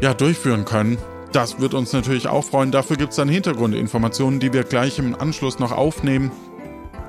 ja, 0.00 0.14
durchführen 0.14 0.64
können. 0.64 0.98
Das 1.32 1.60
wird 1.60 1.72
uns 1.72 1.92
natürlich 1.92 2.28
auch 2.28 2.44
freuen. 2.44 2.70
Dafür 2.70 2.96
gibt 2.96 3.10
es 3.10 3.16
dann 3.16 3.28
Hintergrundinformationen, 3.28 4.38
die 4.38 4.52
wir 4.52 4.64
gleich 4.64 4.98
im 4.98 5.14
Anschluss 5.18 5.58
noch 5.58 5.72
aufnehmen. 5.72 6.30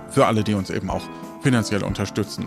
Für 0.10 0.28
alle, 0.28 0.44
die 0.44 0.54
uns 0.54 0.70
eben 0.70 0.90
auch 0.90 1.02
finanziell 1.42 1.84
unterstützen. 1.84 2.46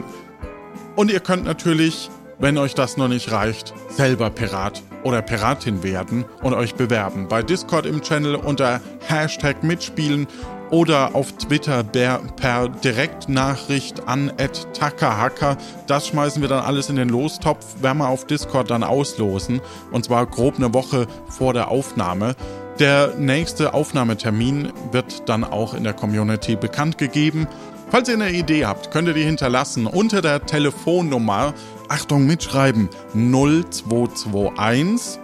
Und 0.95 1.11
ihr 1.11 1.21
könnt 1.21 1.45
natürlich, 1.45 2.11
wenn 2.39 2.59
euch 2.59 2.75
das 2.75 2.97
noch 2.97 3.09
nicht 3.09 3.33
reicht, 3.33 3.75
selber 3.89 4.31
Pirat 4.31 4.83
oder 5.03 5.23
Piratin 5.23 5.83
werden 5.83 6.25
und 6.43 6.55
euch 6.55 6.75
bewerben. 6.75 7.29
Bei 7.29 7.43
Discord 7.43 7.87
im 7.87 8.03
Channel 8.03 8.35
unter 8.35 8.81
Hashtag 9.07 9.63
mitspielen 9.63 10.27
oder 10.71 11.15
auf 11.15 11.33
Twitter 11.33 11.85
per, 11.85 12.19
per 12.37 12.69
Direktnachricht 12.69 14.09
an 14.09 14.33
@takahaka. 14.73 15.57
Das 15.87 16.09
schmeißen 16.09 16.43
wir 16.43 16.49
dann 16.49 16.65
alles 16.65 16.89
in 16.89 16.97
den 16.97 17.09
Lostopf, 17.09 17.83
werden 17.83 17.99
wir 17.99 18.09
auf 18.09 18.27
Discord 18.27 18.71
dann 18.71 18.83
auslosen. 18.83 19.61
Und 19.93 20.05
zwar 20.05 20.27
grob 20.27 20.57
eine 20.57 20.75
Woche 20.75 21.07
vor 21.29 21.55
der 21.55 21.71
Aufnahme. 21.71 22.35
Der 22.79 23.15
nächste 23.17 23.73
Aufnahmetermin 23.73 24.73
wird 24.93 25.29
dann 25.29 25.45
auch 25.45 25.73
in 25.73 25.85
der 25.85 25.95
Community 25.95 26.57
bekannt 26.57 26.99
gegeben. 26.99 27.47
Falls 27.89 28.09
ihr 28.09 28.15
eine 28.15 28.33
Idee 28.33 28.67
habt, 28.67 28.91
könnt 28.91 29.07
ihr 29.07 29.15
die 29.15 29.23
hinterlassen 29.23 29.87
unter 29.87 30.21
der 30.21 30.45
Telefonnummer, 30.45 31.55
Achtung 31.89 32.27
mitschreiben, 32.27 32.89
0221 33.15 35.21